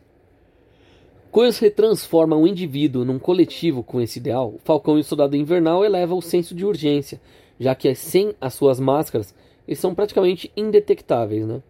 Quando 1.30 1.52
se 1.52 1.70
transforma 1.70 2.38
um 2.38 2.48
indivíduo 2.48 3.04
num 3.04 3.20
coletivo 3.20 3.84
com 3.84 4.00
esse 4.00 4.18
ideal, 4.18 4.54
o 4.56 4.60
Falcão 4.64 4.98
e 4.98 5.02
o 5.02 5.04
Soldado 5.04 5.36
Invernal 5.36 5.84
eleva 5.84 6.16
o 6.16 6.22
senso 6.22 6.56
de 6.56 6.66
urgência, 6.66 7.20
já 7.60 7.76
que 7.76 7.94
sem 7.94 8.34
as 8.40 8.54
suas 8.54 8.80
máscaras, 8.80 9.36
eles 9.68 9.80
são 9.80 9.94
praticamente 9.94 10.50
indetectáveis, 10.56 11.46
né? 11.46 11.62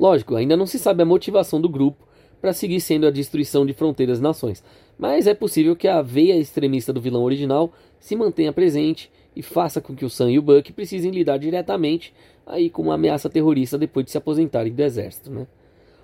Lógico, 0.00 0.36
ainda 0.36 0.56
não 0.56 0.66
se 0.66 0.78
sabe 0.78 1.02
a 1.02 1.06
motivação 1.06 1.60
do 1.60 1.68
grupo 1.68 2.08
para 2.40 2.54
seguir 2.54 2.80
sendo 2.80 3.06
a 3.06 3.10
destruição 3.10 3.66
de 3.66 3.74
fronteiras 3.74 4.20
e 4.20 4.22
nações, 4.22 4.64
mas 4.96 5.26
é 5.26 5.34
possível 5.34 5.76
que 5.76 5.86
a 5.86 6.00
veia 6.00 6.36
extremista 6.36 6.92
do 6.92 7.00
vilão 7.00 7.22
original 7.24 7.72
se 8.00 8.16
mantenha 8.16 8.52
presente 8.52 9.10
e 9.38 9.42
faça 9.42 9.80
com 9.80 9.94
que 9.94 10.04
o 10.04 10.10
Sam 10.10 10.32
e 10.32 10.38
o 10.40 10.42
Buck 10.42 10.72
precisem 10.72 11.12
lidar 11.12 11.38
diretamente 11.38 12.12
aí 12.44 12.68
com 12.68 12.82
uma 12.82 12.94
ameaça 12.94 13.30
terrorista 13.30 13.78
depois 13.78 14.04
de 14.04 14.10
se 14.10 14.18
aposentarem 14.18 14.72
do 14.72 14.82
exército, 14.82 15.30
né? 15.30 15.46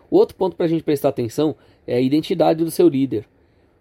O 0.08 0.16
outro 0.16 0.36
ponto 0.36 0.54
para 0.54 0.66
a 0.66 0.68
gente 0.68 0.84
prestar 0.84 1.08
atenção 1.08 1.56
é 1.84 1.96
a 1.96 2.00
identidade 2.00 2.62
do 2.62 2.70
seu 2.70 2.88
líder. 2.88 3.26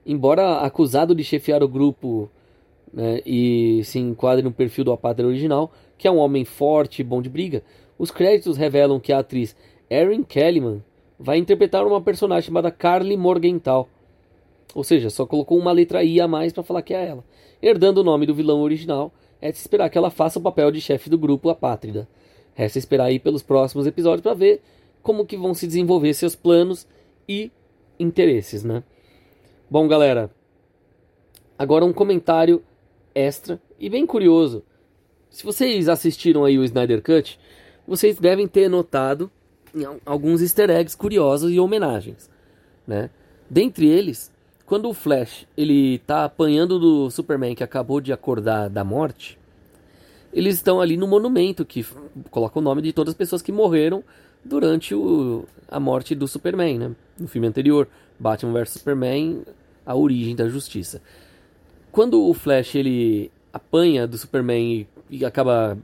Embora 0.04 0.58
acusado 0.58 1.14
de 1.14 1.24
chefiar 1.24 1.62
o 1.62 1.68
grupo 1.68 2.32
né, 2.92 3.22
e 3.24 3.84
se 3.84 4.00
enquadre 4.00 4.44
no 4.44 4.52
perfil 4.52 4.86
do 4.86 4.92
apátrida 4.92 5.30
original, 5.30 5.72
que 6.00 6.08
é 6.08 6.12
um 6.12 6.18
homem 6.18 6.44
forte 6.44 7.02
e 7.02 7.06
bom 7.06 7.22
de 7.22 7.30
briga, 7.30 7.62
os 8.00 8.10
créditos 8.10 8.58
revelam 8.58 9.00
que 9.00 9.14
a 9.14 9.20
atriz 9.20 9.56
Erin 9.88 10.24
Kellyman 10.24 10.84
vai 11.20 11.38
interpretar 11.38 11.86
uma 11.86 12.02
personagem 12.02 12.48
chamada 12.48 12.72
Carly 12.72 13.16
Morgenthau. 13.16 13.88
Ou 14.74 14.84
seja, 14.84 15.12
só 15.12 15.28
colocou 15.28 15.60
uma 15.60 15.72
letra 15.72 16.04
I 16.04 16.20
a 16.20 16.28
mais 16.28 16.52
para 16.52 16.64
falar 16.64 16.82
que 16.82 16.96
é 16.96 17.06
ela. 17.06 17.24
Herdando 17.62 18.02
o 18.02 18.04
nome 18.04 18.26
do 18.26 18.34
vilão 18.34 18.62
original, 18.62 19.14
é 19.42 19.52
se 19.52 19.62
esperar 19.62 19.90
que 19.90 19.98
ela 19.98 20.10
faça 20.10 20.40
o 20.40 20.42
papel 20.42 20.72
de 20.72 20.82
chefe 20.82 21.10
do 21.10 21.18
grupo 21.18 21.50
Apátrida. 21.50 22.08
Resta 22.54 22.78
esperar 22.78 23.06
aí 23.06 23.20
pelos 23.20 23.44
próximos 23.44 23.88
episódios 23.88 24.22
para 24.22 24.34
ver 24.34 24.62
como 25.02 25.26
que 25.26 25.36
vão 25.36 25.54
se 25.54 25.68
desenvolver 25.68 26.14
seus 26.14 26.36
planos 26.36 26.88
e 27.28 27.52
interesses, 28.00 28.64
né? 28.64 28.84
Bom, 29.70 29.88
galera, 29.88 30.30
agora 31.58 31.86
um 31.86 31.94
comentário 31.94 32.64
extra 33.14 33.62
e 33.80 33.90
bem 33.90 34.06
curioso. 34.06 34.64
Se 35.30 35.44
vocês 35.44 35.90
assistiram 35.90 36.46
aí 36.46 36.58
o 36.58 36.64
Snyder 36.64 37.02
Cut, 37.02 37.40
vocês 37.88 38.18
devem 38.18 38.48
ter 38.48 38.70
notado 38.70 39.32
alguns 40.06 40.42
easter 40.42 40.70
eggs 40.70 40.96
curiosos 40.96 41.52
e 41.52 41.60
homenagens, 41.60 42.30
né? 42.86 43.10
Dentre 43.50 43.88
eles, 43.88 44.32
quando 44.74 44.90
o 44.90 44.94
Flash 44.96 45.46
ele 45.56 46.00
tá 46.00 46.26
apanhando 46.26 46.80
do 46.80 47.12
Superman 47.12 47.54
que 47.54 47.64
acabou 47.64 48.02
de 48.02 48.12
acordar 48.12 48.72
da 48.72 48.84
morte, 48.84 49.38
eles 50.34 50.56
estão 50.56 50.82
ali 50.82 50.98
no 50.98 51.06
monumento 51.06 51.64
que 51.64 51.86
coloca 52.32 52.58
o 52.58 52.62
nome 52.62 52.82
de 52.82 52.92
todas 52.92 53.12
as 53.12 53.16
pessoas 53.16 53.44
que 53.44 53.52
morreram 53.52 54.04
durante 54.44 54.96
o, 54.96 55.46
a 55.70 55.80
morte 55.80 56.16
do 56.16 56.28
Superman, 56.28 56.80
né? 56.80 56.92
No 57.20 57.28
filme 57.28 57.46
anterior, 57.46 57.88
Batman 58.20 58.52
vs 58.52 58.70
Superman, 58.70 59.44
a 59.86 59.94
origem 59.94 60.36
da 60.36 60.50
justiça. 60.50 61.04
Quando 61.92 62.28
o 62.28 62.34
Flash 62.34 62.74
ele 62.74 63.30
apanha 63.54 64.08
do 64.08 64.18
Superman 64.18 64.88
e, 65.12 65.18
e 65.20 65.24
acaba 65.24 65.78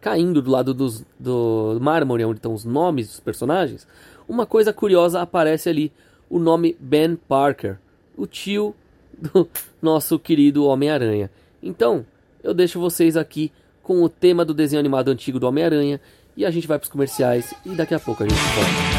caindo 0.00 0.40
do 0.40 0.52
lado 0.52 0.72
dos, 0.72 1.04
do 1.18 1.76
mármore 1.80 2.24
onde 2.24 2.38
estão 2.38 2.54
os 2.54 2.64
nomes 2.64 3.08
dos 3.08 3.18
personagens, 3.18 3.88
uma 4.28 4.46
coisa 4.46 4.72
curiosa 4.72 5.20
aparece 5.20 5.68
ali, 5.68 5.92
o 6.30 6.38
nome 6.38 6.76
Ben 6.78 7.16
Parker, 7.16 7.80
o 8.16 8.26
tio 8.26 8.74
do 9.16 9.48
nosso 9.80 10.18
querido 10.18 10.64
Homem-Aranha. 10.64 11.30
Então, 11.62 12.04
eu 12.42 12.54
deixo 12.54 12.80
vocês 12.80 13.16
aqui 13.16 13.52
com 13.82 14.02
o 14.02 14.08
tema 14.08 14.44
do 14.44 14.54
desenho 14.54 14.80
animado 14.80 15.10
antigo 15.10 15.38
do 15.38 15.46
Homem-Aranha 15.46 16.00
e 16.36 16.44
a 16.44 16.50
gente 16.50 16.66
vai 16.66 16.78
para 16.78 16.84
os 16.84 16.90
comerciais 16.90 17.54
e 17.64 17.70
daqui 17.70 17.94
a 17.94 18.00
pouco 18.00 18.22
a 18.22 18.28
gente 18.28 18.38
volta. 18.38 18.95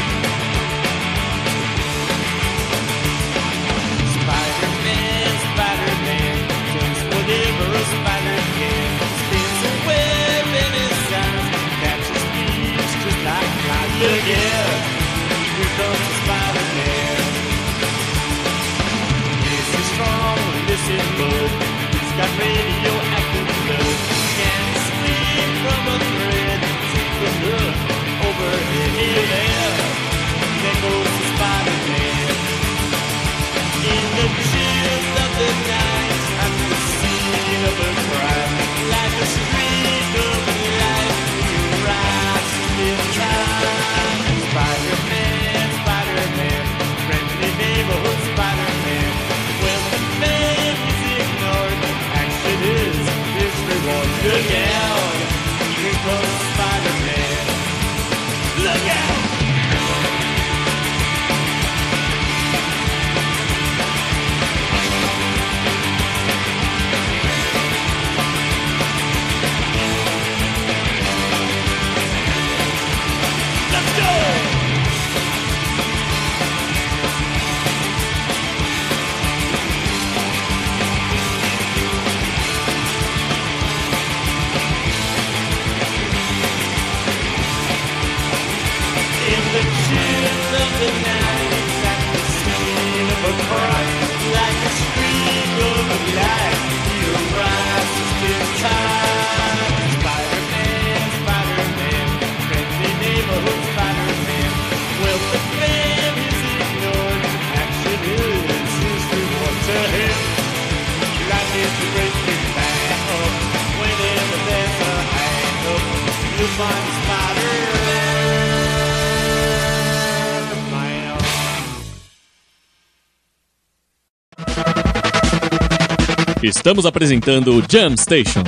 Estamos 126.68 126.84
apresentando 126.84 127.54
o 127.54 127.62
Jam 127.66 127.96
Station. 127.96 128.42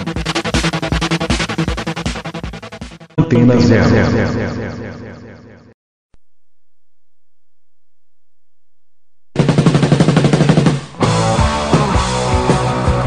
Antena 3.16 3.58
zero. 3.58 3.88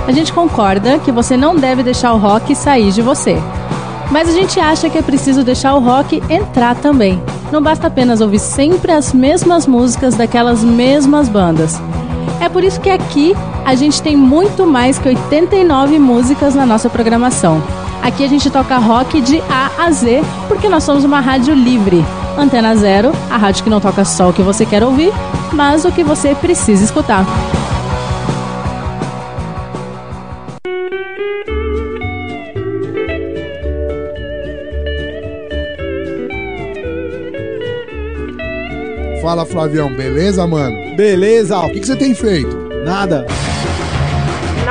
A 0.07 0.11
gente 0.11 0.33
concorda 0.33 0.97
que 0.97 1.11
você 1.11 1.37
não 1.37 1.57
deve 1.57 1.83
deixar 1.83 2.11
o 2.13 2.17
rock 2.17 2.55
sair 2.55 2.91
de 2.91 3.03
você. 3.03 3.35
Mas 4.09 4.27
a 4.27 4.31
gente 4.31 4.59
acha 4.59 4.89
que 4.89 4.97
é 4.97 5.03
preciso 5.03 5.43
deixar 5.43 5.75
o 5.75 5.79
rock 5.79 6.23
entrar 6.27 6.73
também. 6.73 7.21
Não 7.51 7.61
basta 7.61 7.85
apenas 7.85 8.19
ouvir 8.19 8.39
sempre 8.39 8.91
as 8.91 9.13
mesmas 9.13 9.67
músicas 9.67 10.15
daquelas 10.15 10.63
mesmas 10.63 11.29
bandas. 11.29 11.79
É 12.41 12.49
por 12.49 12.63
isso 12.63 12.81
que 12.81 12.89
aqui 12.89 13.35
a 13.65 13.75
gente 13.75 14.01
tem 14.01 14.15
muito 14.15 14.67
mais 14.67 14.97
que 14.99 15.07
89 15.07 15.97
músicas 15.97 16.53
na 16.53 16.65
nossa 16.65 16.89
programação. 16.89 17.63
Aqui 18.01 18.23
a 18.23 18.27
gente 18.27 18.49
toca 18.49 18.77
rock 18.77 19.21
de 19.21 19.41
A 19.49 19.85
a 19.85 19.91
Z, 19.91 20.21
porque 20.47 20.67
nós 20.67 20.83
somos 20.83 21.05
uma 21.05 21.21
rádio 21.21 21.53
livre. 21.53 22.03
Antena 22.37 22.75
Zero, 22.75 23.11
a 23.29 23.37
rádio 23.37 23.63
que 23.63 23.69
não 23.69 23.79
toca 23.79 24.03
só 24.03 24.29
o 24.29 24.33
que 24.33 24.41
você 24.41 24.65
quer 24.65 24.83
ouvir, 24.83 25.13
mas 25.53 25.85
o 25.85 25.91
que 25.91 26.03
você 26.03 26.35
precisa 26.35 26.83
escutar. 26.83 27.25
Fala, 39.21 39.45
Flavião, 39.45 39.93
beleza, 39.95 40.45
mano? 40.45 40.95
Beleza. 40.97 41.57
O 41.59 41.71
que, 41.71 41.79
que 41.79 41.87
você 41.87 41.95
tem 41.95 42.13
feito? 42.13 42.55
Nada. 42.83 43.25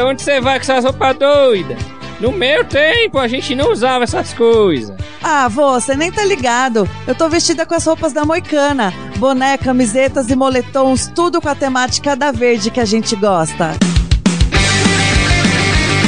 neta, 0.00 0.04
onde 0.04 0.22
você 0.22 0.40
vai 0.40 0.58
com 0.58 0.62
essas 0.62 0.84
roupas 0.84 1.16
doidas? 1.16 1.78
No 2.18 2.32
meu 2.32 2.64
tempo 2.64 3.18
a 3.18 3.28
gente 3.28 3.54
não 3.54 3.70
usava 3.70 4.04
essas 4.04 4.32
coisas. 4.34 4.94
Ah, 5.22 5.48
vô, 5.48 5.72
você 5.80 5.94
nem 5.94 6.10
tá 6.10 6.24
ligado. 6.24 6.88
Eu 7.06 7.14
tô 7.14 7.28
vestida 7.28 7.64
com 7.64 7.74
as 7.74 7.84
roupas 7.84 8.12
da 8.12 8.24
Moicana. 8.24 8.92
Boné, 9.16 9.56
camisetas 9.56 10.28
e 10.28 10.36
moletons, 10.36 11.10
tudo 11.14 11.40
com 11.40 11.48
a 11.48 11.54
temática 11.54 12.14
da 12.14 12.30
verde 12.30 12.70
que 12.70 12.80
a 12.80 12.84
gente 12.84 13.16
gosta. 13.16 13.72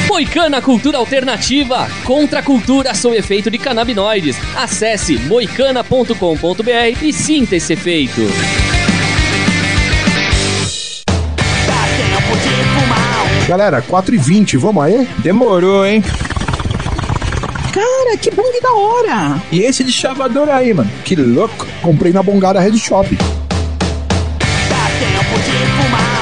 Moicana 0.07 0.61
Cultura 0.61 0.99
Alternativa, 0.99 1.87
contra 2.03 2.39
a 2.39 2.43
cultura 2.43 2.93
sob 2.93 3.17
efeito 3.17 3.49
de 3.49 3.57
canabinoides. 3.57 4.37
Acesse 4.55 5.17
moicana.com.br 5.17 7.03
e 7.03 7.11
sinta 7.11 7.55
esse 7.55 7.73
efeito. 7.73 8.21
Galera, 13.53 13.83
4h20, 13.83 14.57
vamos 14.57 14.83
aí? 14.83 15.07
Demorou, 15.19 15.85
hein? 15.85 16.03
Cara, 17.71 18.17
que 18.17 18.31
bong 18.31 18.59
da 18.59 18.73
hora! 18.73 19.41
E 19.51 19.61
esse 19.61 19.83
de 19.83 19.91
chavador 19.91 20.49
aí, 20.49 20.73
mano? 20.73 20.89
Que 21.05 21.15
louco! 21.15 21.67
Comprei 21.79 22.11
na 22.11 22.23
Bongada 22.23 22.59
Red 22.59 22.75
Shop. 22.77 23.15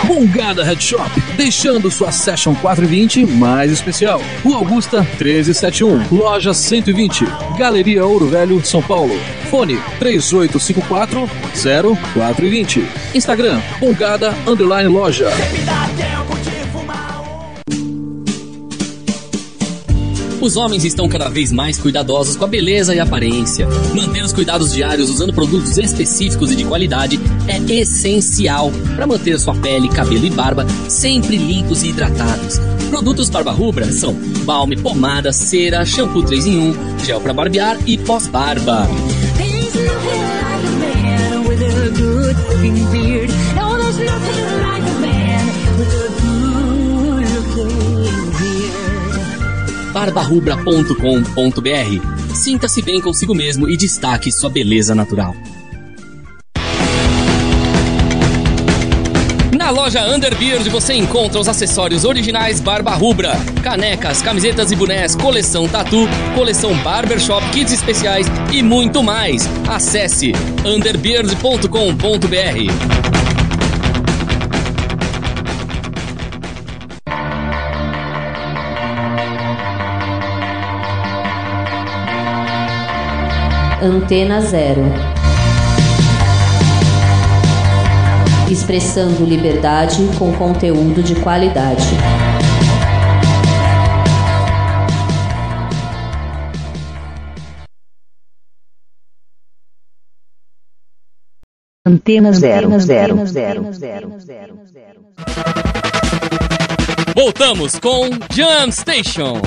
Bongada 0.06 0.62
Head 0.62 0.84
Shop, 0.84 1.10
deixando 1.38 1.89
sua 1.89 2.12
Session 2.12 2.54
420 2.54 3.26
mais 3.26 3.72
especial. 3.72 4.22
Rua 4.44 4.58
Augusta 4.58 5.00
1371, 5.00 6.08
Loja 6.12 6.54
120, 6.54 7.26
Galeria 7.58 8.06
Ouro 8.06 8.28
Velho, 8.28 8.63
São 8.65 8.82
Paulo. 8.82 9.17
Fone 9.50 9.80
3854 10.00 11.30
0420. 11.54 12.86
Instagram, 13.15 13.62
Bongada 13.80 14.36
Underline 14.46 14.89
Loja. 14.89 15.30
Os 20.41 20.58
homens 20.58 20.84
estão 20.84 21.08
cada 21.08 21.30
vez 21.30 21.51
mais 21.51 21.77
cuidadosos 21.77 22.36
com 22.36 22.45
a 22.45 22.47
beleza 22.47 22.95
e 22.95 22.99
a 22.99 23.04
aparência. 23.04 23.67
Manter 23.93 24.23
os 24.23 24.34
cuidados 24.34 24.73
diários 24.73 25.08
usando 25.08 25.32
produtos 25.32 25.77
específicos 25.77 26.51
e 26.51 26.56
de 26.56 26.65
qualidade 26.65 27.19
é 27.47 27.58
essencial 27.80 28.71
para 28.95 29.06
manter 29.06 29.39
sua 29.39 29.54
pele, 29.54 29.88
cabelo 29.88 30.25
e 30.25 30.32
barba 30.32 30.65
sempre 30.89 31.38
limpos 31.38 31.84
e 31.84 31.89
hidratados. 31.89 32.60
Produtos 32.89 33.30
Barba 33.30 33.51
Rubra 33.51 33.91
são 33.91 34.13
balme, 34.43 34.75
pomada, 34.75 35.32
cera, 35.32 35.86
shampoo 35.86 36.23
3 36.23 36.45
em 36.47 36.58
1, 36.71 36.99
gel 37.06 37.21
para 37.21 37.34
barbear 37.34 37.77
e 37.86 37.97
pós-barba. 37.99 38.88
barbarubra.com.br. 50.01 52.33
Sinta-se 52.33 52.81
bem 52.81 52.99
consigo 52.99 53.35
mesmo 53.35 53.69
e 53.69 53.77
destaque 53.77 54.31
sua 54.31 54.49
beleza 54.49 54.95
natural. 54.95 55.35
Na 59.55 59.69
loja 59.69 60.03
Underbeard 60.07 60.67
você 60.69 60.95
encontra 60.95 61.39
os 61.39 61.47
acessórios 61.47 62.03
originais 62.03 62.59
Barba 62.59 62.95
Rubra, 62.95 63.33
canecas, 63.61 64.23
camisetas 64.23 64.71
e 64.71 64.75
bonés, 64.75 65.15
coleção 65.15 65.67
tatu, 65.67 66.07
coleção 66.33 66.75
barbershop, 66.79 67.47
kits 67.51 67.71
especiais 67.71 68.25
e 68.51 68.63
muito 68.63 69.03
mais. 69.03 69.47
Acesse 69.69 70.31
underbeard.com.br. 70.65 73.00
Antena 83.84 84.39
Zero. 84.41 84.84
Expressando 88.48 89.26
liberdade 89.26 90.08
com 90.20 90.32
conteúdo 90.34 91.02
de 91.02 91.15
qualidade. 91.15 91.82
Antena 101.84 102.32
zero, 102.34 102.80
zero, 102.80 103.26
zero, 103.26 103.74
zero, 103.74 104.20
zero. 104.20 104.60
Voltamos 107.15 107.80
com 107.80 108.10
Jam 108.32 108.72
Station. 108.72 109.41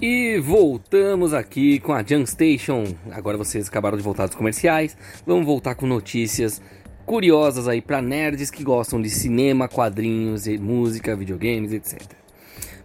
E 0.00 0.38
voltamos 0.38 1.34
aqui 1.34 1.80
com 1.80 1.92
a 1.92 2.04
Jam 2.04 2.24
Station. 2.24 2.84
Agora 3.10 3.36
vocês 3.36 3.66
acabaram 3.66 3.98
de 3.98 4.04
voltar 4.04 4.26
dos 4.26 4.36
comerciais. 4.36 4.96
Vamos 5.26 5.44
voltar 5.44 5.74
com 5.74 5.88
notícias 5.88 6.62
curiosas 7.04 7.66
aí 7.66 7.80
para 7.82 8.00
nerds 8.00 8.48
que 8.48 8.62
gostam 8.62 9.02
de 9.02 9.10
cinema, 9.10 9.66
quadrinhos, 9.66 10.46
música, 10.46 11.16
videogames, 11.16 11.72
etc. 11.72 12.00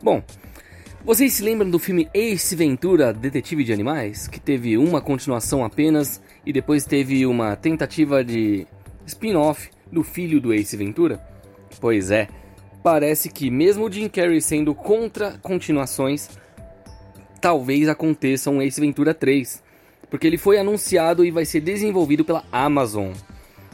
Bom, 0.01 0.23
vocês 1.05 1.33
se 1.33 1.43
lembram 1.43 1.69
do 1.69 1.77
filme 1.77 2.09
Ace 2.15 2.55
Ventura, 2.55 3.13
Detetive 3.13 3.63
de 3.63 3.71
Animais, 3.71 4.27
que 4.27 4.39
teve 4.39 4.75
uma 4.75 4.99
continuação 4.99 5.63
apenas 5.63 6.19
e 6.43 6.51
depois 6.51 6.83
teve 6.83 7.27
uma 7.27 7.55
tentativa 7.55 8.23
de 8.23 8.65
spin-off 9.05 9.69
do 9.91 10.01
filho 10.01 10.41
do 10.41 10.51
Ace 10.51 10.75
Ventura? 10.75 11.23
Pois 11.79 12.09
é, 12.09 12.27
parece 12.81 13.29
que 13.29 13.51
mesmo 13.51 13.91
Jim 13.91 14.09
Carrey 14.09 14.41
sendo 14.41 14.73
contra 14.73 15.37
continuações, 15.43 16.41
talvez 17.43 17.89
aconteça 17.89 18.49
um 18.49 18.61
Ace 18.61 18.79
Ventura 18.79 19.13
3, 19.13 19.61
porque 20.09 20.25
ele 20.25 20.37
foi 20.37 20.57
anunciado 20.57 21.25
e 21.25 21.29
vai 21.29 21.43
ser 21.43 21.59
desenvolvido 21.59 22.23
pela 22.23 22.45
Amazon. 22.49 23.11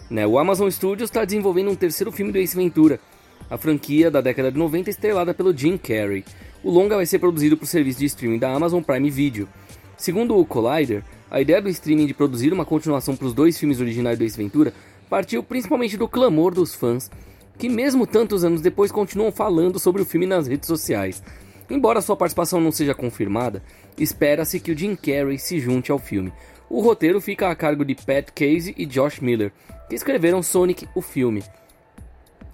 Né? 0.09 0.25
O 0.25 0.39
Amazon 0.39 0.67
Studios 0.71 1.07
está 1.07 1.23
desenvolvendo 1.23 1.69
um 1.69 1.75
terceiro 1.75 2.11
filme 2.11 2.31
do 2.31 2.39
Ace 2.39 2.55
Ventura, 2.55 2.99
a 3.47 3.59
franquia 3.59 4.09
da 4.09 4.21
década 4.21 4.51
de 4.51 4.57
90 4.57 4.89
estrelada 4.89 5.35
pelo 5.35 5.55
Jim 5.55 5.77
Carrey. 5.77 6.25
O 6.63 6.71
longa 6.71 6.95
vai 6.95 7.05
ser 7.05 7.19
produzido 7.19 7.55
por 7.55 7.67
serviço 7.67 7.99
de 7.99 8.05
streaming 8.05 8.39
da 8.39 8.51
Amazon 8.51 8.81
Prime 8.81 9.07
Video. 9.11 9.47
Segundo 9.95 10.35
o 10.35 10.43
Collider, 10.43 11.03
a 11.29 11.39
ideia 11.39 11.61
do 11.61 11.69
streaming 11.69 12.07
de 12.07 12.15
produzir 12.15 12.51
uma 12.51 12.65
continuação 12.65 13.15
para 13.15 13.27
os 13.27 13.35
dois 13.35 13.55
filmes 13.59 13.79
originais 13.79 14.17
do 14.17 14.23
Ace 14.23 14.35
Ventura 14.35 14.73
partiu 15.07 15.43
principalmente 15.43 15.95
do 15.95 16.07
clamor 16.07 16.55
dos 16.55 16.73
fãs, 16.73 17.11
que 17.55 17.69
mesmo 17.69 18.07
tantos 18.07 18.43
anos 18.43 18.61
depois 18.61 18.91
continuam 18.91 19.31
falando 19.31 19.77
sobre 19.77 20.01
o 20.01 20.05
filme 20.05 20.25
nas 20.25 20.47
redes 20.47 20.65
sociais. 20.65 21.21
Embora 21.69 22.01
sua 22.01 22.15
participação 22.15 22.59
não 22.59 22.71
seja 22.71 22.95
confirmada, 22.95 23.61
espera-se 23.97 24.59
que 24.59 24.71
o 24.71 24.77
Jim 24.77 24.95
Carrey 24.95 25.37
se 25.37 25.59
junte 25.59 25.91
ao 25.91 25.99
filme. 25.99 26.33
O 26.69 26.81
roteiro 26.81 27.21
fica 27.21 27.49
a 27.49 27.55
cargo 27.55 27.85
de 27.85 27.95
Pat 27.95 28.29
Casey 28.31 28.73
e 28.77 28.85
Josh 28.85 29.19
Miller, 29.19 29.51
que 29.87 29.95
escreveram 29.95 30.41
Sonic, 30.41 30.87
o 30.95 31.01
filme. 31.01 31.43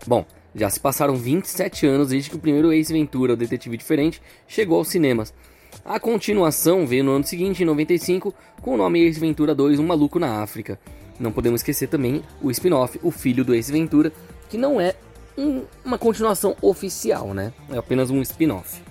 Bom, 0.06 0.26
já 0.54 0.70
se 0.70 0.80
passaram 0.80 1.16
27 1.16 1.86
anos 1.86 2.10
desde 2.10 2.30
que 2.30 2.36
o 2.36 2.40
primeiro 2.40 2.72
Ace 2.72 2.94
Ventura, 2.94 3.34
o 3.34 3.38
Detetive 3.38 3.78
Diferente, 3.78 4.22
chegou 4.48 4.78
aos 4.78 4.88
cinemas. 4.88 5.34
A 5.84 6.00
continuação 6.00 6.88
veio 6.88 7.04
no 7.04 7.12
ano 7.12 7.26
seguinte, 7.26 7.64
em 7.64 7.66
95, 7.66 8.34
com 8.62 8.74
o 8.74 8.78
nome 8.78 9.06
Ace 9.06 9.20
Ventura 9.20 9.54
2, 9.54 9.80
Um 9.80 9.88
Maluco 9.88 10.18
na 10.18 10.42
África. 10.42 10.80
Não 11.20 11.32
podemos 11.32 11.60
esquecer 11.60 11.88
também 11.88 12.24
o 12.42 12.50
spin-off, 12.52 13.00
O 13.04 13.12
Filho 13.12 13.44
do 13.44 13.54
Ace 13.54 13.72
Ventura, 13.72 14.12
que 14.50 14.58
não 14.58 14.80
é 14.80 14.96
um, 15.38 15.64
uma 15.84 15.98
continuação 15.98 16.56
oficial, 16.62 17.34
né? 17.34 17.54
É 17.70 17.78
apenas 17.78 18.10
um 18.10 18.22
spin-off. 18.22 18.82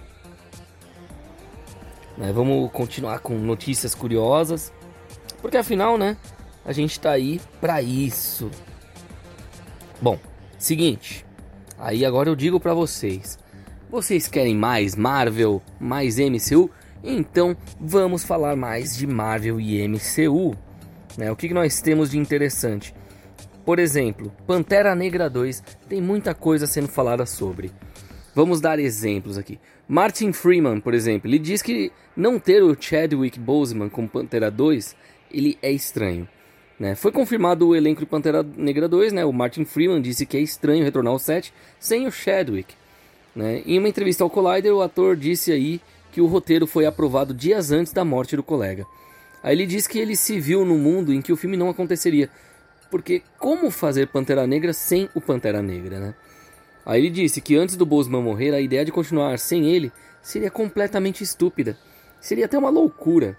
Né, 2.16 2.32
vamos 2.32 2.70
continuar 2.70 3.18
com 3.18 3.34
notícias 3.34 3.94
curiosas, 3.94 4.72
porque 5.42 5.56
afinal, 5.56 5.98
né, 5.98 6.16
a 6.64 6.72
gente 6.72 6.98
tá 6.98 7.10
aí 7.10 7.40
para 7.60 7.82
isso. 7.82 8.50
Bom, 10.00 10.18
seguinte. 10.58 11.24
Aí 11.78 12.04
agora 12.04 12.28
eu 12.28 12.36
digo 12.36 12.60
pra 12.60 12.72
vocês. 12.72 13.38
Vocês 13.90 14.26
querem 14.26 14.56
mais 14.56 14.96
Marvel, 14.96 15.62
mais 15.78 16.16
MCU? 16.18 16.70
Então 17.02 17.56
vamos 17.78 18.24
falar 18.24 18.56
mais 18.56 18.96
de 18.96 19.06
Marvel 19.06 19.60
e 19.60 19.86
MCU. 19.86 20.56
Né? 21.18 21.30
O 21.30 21.36
que, 21.36 21.48
que 21.48 21.54
nós 21.54 21.80
temos 21.80 22.10
de 22.10 22.18
interessante? 22.18 22.94
Por 23.64 23.78
exemplo, 23.78 24.32
Pantera 24.46 24.94
Negra 24.94 25.28
2 25.28 25.62
tem 25.88 26.00
muita 26.00 26.34
coisa 26.34 26.66
sendo 26.66 26.88
falada 26.88 27.24
sobre. 27.26 27.72
Vamos 28.34 28.60
dar 28.60 28.78
exemplos 28.78 29.38
aqui. 29.38 29.58
Martin 29.86 30.32
Freeman, 30.32 30.80
por 30.80 30.92
exemplo, 30.94 31.30
ele 31.30 31.38
diz 31.38 31.62
que 31.62 31.92
não 32.16 32.38
ter 32.38 32.62
o 32.62 32.76
Chadwick 32.78 33.38
Boseman 33.38 33.88
como 33.88 34.08
Pantera 34.08 34.50
2, 34.50 34.96
ele 35.30 35.58
é 35.62 35.70
estranho. 35.70 36.28
Né? 36.78 36.94
Foi 36.94 37.12
confirmado 37.12 37.68
o 37.68 37.76
elenco 37.76 38.00
de 38.00 38.06
Pantera 38.06 38.42
Negra 38.42 38.88
2, 38.88 39.12
né? 39.12 39.24
o 39.24 39.32
Martin 39.32 39.64
Freeman 39.64 40.02
disse 40.02 40.26
que 40.26 40.36
é 40.36 40.40
estranho 40.40 40.84
retornar 40.84 41.12
ao 41.12 41.18
set 41.18 41.52
sem 41.78 42.06
o 42.06 42.10
Chadwick. 42.10 42.74
Né? 43.34 43.62
Em 43.64 43.78
uma 43.78 43.88
entrevista 43.88 44.24
ao 44.24 44.30
Collider, 44.30 44.74
o 44.74 44.82
ator 44.82 45.16
disse 45.16 45.52
aí 45.52 45.80
que 46.10 46.20
o 46.20 46.26
roteiro 46.26 46.66
foi 46.66 46.86
aprovado 46.86 47.32
dias 47.32 47.70
antes 47.70 47.92
da 47.92 48.04
morte 48.04 48.36
do 48.36 48.42
colega. 48.42 48.86
Aí 49.42 49.54
ele 49.54 49.66
diz 49.66 49.86
que 49.86 49.98
ele 49.98 50.16
se 50.16 50.40
viu 50.40 50.64
no 50.64 50.76
mundo 50.76 51.12
em 51.12 51.20
que 51.20 51.32
o 51.32 51.36
filme 51.36 51.56
não 51.56 51.68
aconteceria, 51.68 52.30
porque 52.90 53.22
como 53.38 53.70
fazer 53.70 54.08
Pantera 54.08 54.46
Negra 54.46 54.72
sem 54.72 55.08
o 55.14 55.20
Pantera 55.20 55.60
Negra, 55.60 56.00
né? 56.00 56.14
Aí 56.84 57.00
ele 57.00 57.10
disse 57.10 57.40
que 57.40 57.56
antes 57.56 57.76
do 57.76 57.86
Boseman 57.86 58.22
morrer, 58.22 58.52
a 58.54 58.60
ideia 58.60 58.84
de 58.84 58.92
continuar 58.92 59.38
sem 59.38 59.70
ele 59.70 59.90
seria 60.22 60.50
completamente 60.50 61.22
estúpida. 61.22 61.78
Seria 62.20 62.46
até 62.46 62.58
uma 62.58 62.70
loucura, 62.70 63.36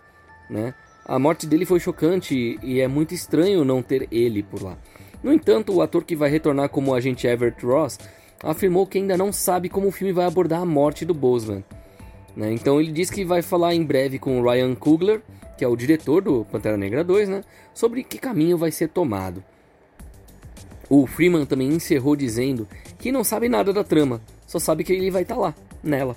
né? 0.49 0.73
A 1.05 1.19
morte 1.19 1.45
dele 1.45 1.65
foi 1.65 1.79
chocante 1.79 2.59
e 2.63 2.79
é 2.79 2.87
muito 2.87 3.13
estranho 3.13 3.63
não 3.63 3.83
ter 3.83 4.07
ele 4.11 4.41
por 4.41 4.63
lá. 4.63 4.77
No 5.21 5.31
entanto, 5.31 5.73
o 5.73 5.81
ator 5.81 6.03
que 6.03 6.15
vai 6.15 6.29
retornar 6.29 6.69
como 6.69 6.91
o 6.91 6.95
agente 6.95 7.27
Everett 7.27 7.63
Ross 7.63 7.99
afirmou 8.43 8.87
que 8.87 8.97
ainda 8.97 9.17
não 9.17 9.31
sabe 9.31 9.69
como 9.69 9.87
o 9.87 9.91
filme 9.91 10.11
vai 10.11 10.25
abordar 10.25 10.61
a 10.61 10.65
morte 10.65 11.05
do 11.05 11.13
Boseman. 11.13 11.63
Né? 12.35 12.51
Então 12.51 12.79
ele 12.79 12.91
diz 12.91 13.09
que 13.09 13.23
vai 13.23 13.41
falar 13.41 13.73
em 13.73 13.83
breve 13.83 14.19
com 14.19 14.41
Ryan 14.41 14.75
Coogler, 14.75 15.21
que 15.57 15.63
é 15.63 15.67
o 15.67 15.75
diretor 15.75 16.21
do 16.21 16.45
Pantera 16.45 16.77
Negra 16.77 17.03
2, 17.03 17.29
né? 17.29 17.43
sobre 17.73 18.03
que 18.03 18.17
caminho 18.17 18.57
vai 18.57 18.71
ser 18.71 18.89
tomado. 18.89 19.43
O 20.89 21.07
Freeman 21.07 21.45
também 21.45 21.69
encerrou 21.69 22.15
dizendo 22.15 22.67
que 22.99 23.11
não 23.11 23.23
sabe 23.23 23.49
nada 23.49 23.73
da 23.73 23.83
trama, 23.83 24.21
só 24.45 24.59
sabe 24.59 24.83
que 24.83 24.93
ele 24.93 25.11
vai 25.11 25.23
estar 25.23 25.35
tá 25.35 25.41
lá, 25.41 25.55
nela. 25.83 26.15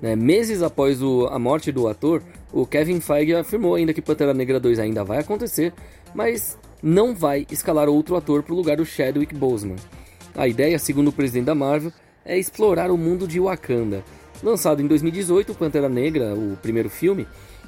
Né? 0.00 0.14
Meses 0.14 0.62
após 0.62 1.02
o, 1.02 1.26
a 1.26 1.38
morte 1.38 1.72
do 1.72 1.88
ator, 1.88 2.22
o 2.52 2.66
Kevin 2.66 3.00
Feige 3.00 3.34
afirmou 3.34 3.74
ainda 3.74 3.92
que 3.92 4.02
Pantera 4.02 4.34
Negra 4.34 4.60
2 4.60 4.78
ainda 4.78 5.04
vai 5.04 5.18
acontecer, 5.18 5.72
mas 6.14 6.56
não 6.82 7.14
vai 7.14 7.46
escalar 7.50 7.88
outro 7.88 8.16
ator 8.16 8.42
para 8.42 8.52
o 8.52 8.56
lugar 8.56 8.76
do 8.76 8.86
Chadwick 8.86 9.34
Boseman. 9.34 9.76
A 10.34 10.46
ideia, 10.46 10.78
segundo 10.78 11.08
o 11.08 11.12
presidente 11.12 11.46
da 11.46 11.54
Marvel, 11.54 11.92
é 12.24 12.38
explorar 12.38 12.90
o 12.90 12.98
mundo 12.98 13.26
de 13.26 13.40
Wakanda. 13.40 14.04
Lançado 14.42 14.82
em 14.82 14.86
2018, 14.86 15.54
Pantera 15.54 15.88
Negra, 15.88 16.34
o 16.34 16.58
primeiro 16.60 16.90
filme, 16.90 17.26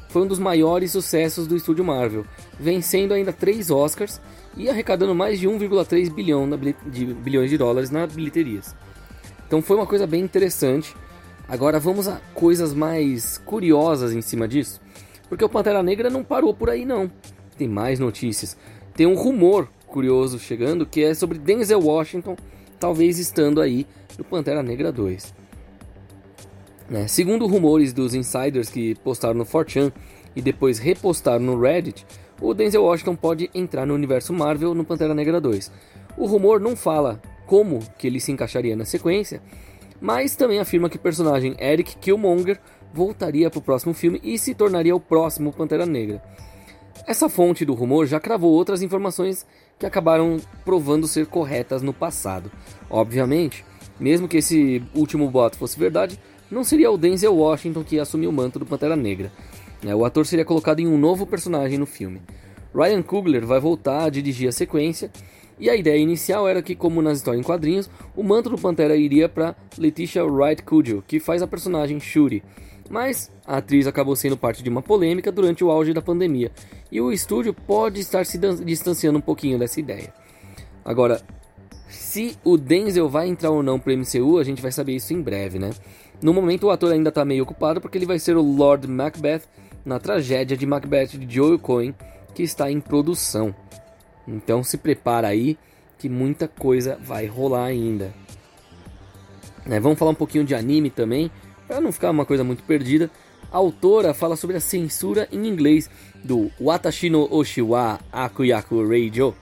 foi 0.09 0.23
um 0.23 0.27
dos 0.27 0.39
maiores 0.39 0.93
sucessos 0.93 1.47
do 1.47 1.57
estúdio 1.57 1.85
Marvel, 1.85 2.25
vencendo 2.59 3.13
ainda 3.13 3.33
três 3.33 3.71
Oscars 3.71 4.21
e 4.57 4.69
arrecadando 4.69 5.15
mais 5.15 5.39
de 5.39 5.49
1,3 5.49 6.13
bilhão 6.13 6.49
de 6.87 7.07
bilhões 7.07 7.51
de 7.51 7.59
dólares 7.59 7.91
nas 7.91 8.13
bilheterias. 8.13 8.75
Então 9.47 9.63
foi 9.63 9.77
uma 9.77 9.87
coisa 9.87 10.07
bem 10.07 10.23
interessante. 10.23 10.95
Agora 11.49 11.79
vamos 11.79 12.09
a 12.09 12.21
coisas 12.35 12.75
mais 12.75 13.39
curiosas 13.39 14.13
em 14.13 14.21
cima 14.21 14.47
disso, 14.47 14.81
porque 15.29 15.45
o 15.45 15.49
Pantera 15.49 15.83
Negra 15.83 16.11
não 16.11 16.25
parou 16.25 16.53
por 16.53 16.69
aí 16.69 16.85
não. 16.85 17.11
Tem 17.57 17.69
mais 17.69 17.99
notícias. 17.99 18.57
Tem 18.95 19.07
um 19.07 19.15
rumor 19.15 19.69
curioso 19.87 20.39
chegando 20.39 20.85
que 20.85 21.03
é 21.03 21.15
sobre 21.15 21.39
Denzel 21.39 21.81
Washington 21.81 22.37
talvez 22.79 23.19
estando 23.19 23.61
aí 23.61 23.87
no 24.17 24.25
Pantera 24.25 24.63
Negra 24.63 24.93
2. 24.93 25.35
Né? 26.89 27.07
Segundo 27.07 27.47
rumores 27.47 27.93
dos 27.93 28.15
insiders 28.15 28.71
que 28.71 28.95
postaram 28.97 29.35
no 29.35 29.45
4chan 29.45 29.93
e 30.35 30.41
depois 30.41 30.79
repostaram 30.79 31.45
no 31.45 31.61
Reddit, 31.61 32.07
o 32.41 32.55
Denzel 32.55 32.85
Washington 32.85 33.17
pode 33.17 33.51
entrar 33.55 33.85
no 33.85 33.95
universo 33.95 34.33
Marvel 34.33 34.75
no 34.75 34.85
Pantera 34.85 35.15
Negra 35.15 35.41
2. 35.41 35.71
O 36.17 36.27
rumor 36.27 36.61
não 36.61 36.77
fala 36.77 37.21
como 37.47 37.81
que 37.99 38.07
ele 38.07 38.21
se 38.21 38.33
encaixaria 38.33 38.77
na 38.77 38.85
sequência, 38.85 39.43
mas 40.01 40.37
também 40.37 40.61
afirma 40.61 40.89
que 40.89 40.97
o 40.97 41.01
personagem 41.01 41.57
Eric 41.59 41.97
Killmonger 41.97 42.61
voltaria 42.93 43.51
para 43.51 43.59
o 43.59 43.63
próximo 43.63 43.93
filme 43.93 44.21
e 44.23 44.39
se 44.39 44.55
tornaria 44.55 44.95
o 44.95 45.01
próximo 45.01 45.53
Pantera 45.53 45.85
Negra. 45.85 46.23
Essa 47.07 47.29
fonte 47.29 47.65
do 47.65 47.75
rumor 47.75 48.07
já 48.07 48.21
cravou 48.21 48.53
outras 48.53 48.83
informações 48.83 49.47
que 49.79 49.87
acabaram 49.87 50.39
provando 50.65 51.07
ser 51.07 51.27
corretas 51.27 51.83
no 51.83 51.93
passado. 51.93 52.51
Obviamente, 52.91 53.65
mesmo 53.99 54.29
que 54.29 54.39
esse 54.39 54.83
último 54.95 55.31
boato 55.31 55.59
fosse 55.59 55.79
verdade, 55.79 56.19
não 56.51 56.65
seria 56.65 56.91
o 56.91 56.99
Denzel 56.99 57.35
Washington 57.35 57.85
que 57.85 57.97
ia 57.97 58.03
assumir 58.03 58.27
o 58.27 58.33
manto 58.33 58.59
do 58.59 58.67
Pantera 58.67 58.97
Negra. 58.97 59.31
É, 59.87 59.95
o 59.95 60.05
ator 60.05 60.27
seria 60.27 60.45
colocado 60.45 60.81
em 60.81 60.87
um 60.87 60.99
novo 60.99 61.27
personagem 61.27 61.79
no 61.79 61.87
filme. 61.87 62.21
Ryan 62.75 63.03
Coogler 63.03 63.47
vai 63.47 63.61
voltar 63.61 64.05
a 64.05 64.11
dirigir 64.11 64.49
a 64.49 64.53
sequência 64.53 65.11
e 65.59 65.69
a 65.69 65.77
ideia 65.77 65.99
inicial 65.99 66.49
era 66.49 66.63
que, 66.63 66.75
como 66.75 67.03
nas 67.03 67.19
histórias 67.19 67.41
em 67.41 67.47
quadrinhos, 67.47 67.91
o 68.15 68.23
manto 68.23 68.49
do 68.49 68.59
Pantera 68.59 68.97
iria 68.97 69.29
para 69.29 69.57
Letitia 69.77 70.25
Wright 70.25 70.63
Cudjoe, 70.63 71.03
que 71.07 71.19
faz 71.19 71.43
a 71.43 71.47
personagem 71.47 71.99
Shuri. 71.99 72.43
Mas 72.89 73.31
a 73.45 73.59
atriz 73.59 73.87
acabou 73.87 74.17
sendo 74.17 74.37
parte 74.37 74.63
de 74.63 74.71
uma 74.71 74.81
polêmica 74.81 75.33
durante 75.33 75.65
o 75.65 75.71
auge 75.71 75.93
da 75.93 76.01
pandemia, 76.01 76.51
e 76.91 77.01
o 77.01 77.13
estúdio 77.13 77.53
pode 77.53 78.01
estar 78.01 78.25
se 78.25 78.39
distanciando 78.65 79.19
um 79.19 79.23
pouquinho 79.23 79.59
dessa 79.59 79.81
ideia. 79.81 80.13
Agora, 80.85 81.21
se 81.89 82.37
o 82.45 82.57
Denzel 82.57 83.09
vai 83.09 83.29
entrar 83.29 83.51
ou 83.51 83.63
não 83.63 83.79
para 83.79 83.93
o 83.93 83.97
MCU, 83.97 84.39
a 84.39 84.45
gente 84.45 84.63
vai 84.63 84.73
saber 84.73 84.95
isso 84.95 85.13
em 85.13 85.21
breve, 85.21 85.59
né? 85.59 85.71
No 86.21 86.33
momento 86.33 86.65
o 86.65 86.71
ator 86.71 86.93
ainda 86.93 87.11
está 87.11 87.25
meio 87.25 87.45
ocupado 87.45 87.81
porque 87.81 87.97
ele 87.97 88.07
vai 88.07 88.19
ser 88.19 88.37
o 88.37 88.43
Lord 88.43 88.89
Macbeth 88.89 89.43
na 89.85 89.99
tragédia 89.99 90.57
de 90.57 90.67
Macbeth 90.67 91.19
de 91.19 91.35
Joel 91.35 91.59
Cohen, 91.59 91.95
que 92.35 92.43
está 92.43 92.71
em 92.71 92.81
produção. 92.81 93.55
Então 94.27 94.63
se 94.63 94.77
prepara 94.77 95.29
aí 95.29 95.57
que 95.99 96.09
muita 96.09 96.49
coisa 96.49 96.99
vai 97.03 97.27
rolar 97.27 97.65
ainda. 97.65 98.13
É, 99.67 99.79
vamos 99.79 99.99
falar 99.99 100.13
um 100.13 100.17
pouquinho 100.17 100.45
de 100.45 100.55
anime 100.55 100.91
também, 100.91 101.31
para 101.67 101.81
não 101.81 101.93
ficar 101.93 102.11
uma 102.11 102.25
coisa 102.25 102.43
muito 102.43 102.63
perdida. 102.63 103.11
A 103.51 103.57
autora 103.57 104.15
fala 104.15 104.37
sobre 104.37 104.57
a 104.57 104.61
censura 104.61 105.29
em 105.31 105.47
inglês 105.47 105.89
do 106.23 106.51
Watashi 106.61 107.11
no 107.11 107.33
Oshiwa 107.33 107.99
Akuyaku 108.13 108.87
Reijo. 108.87 109.35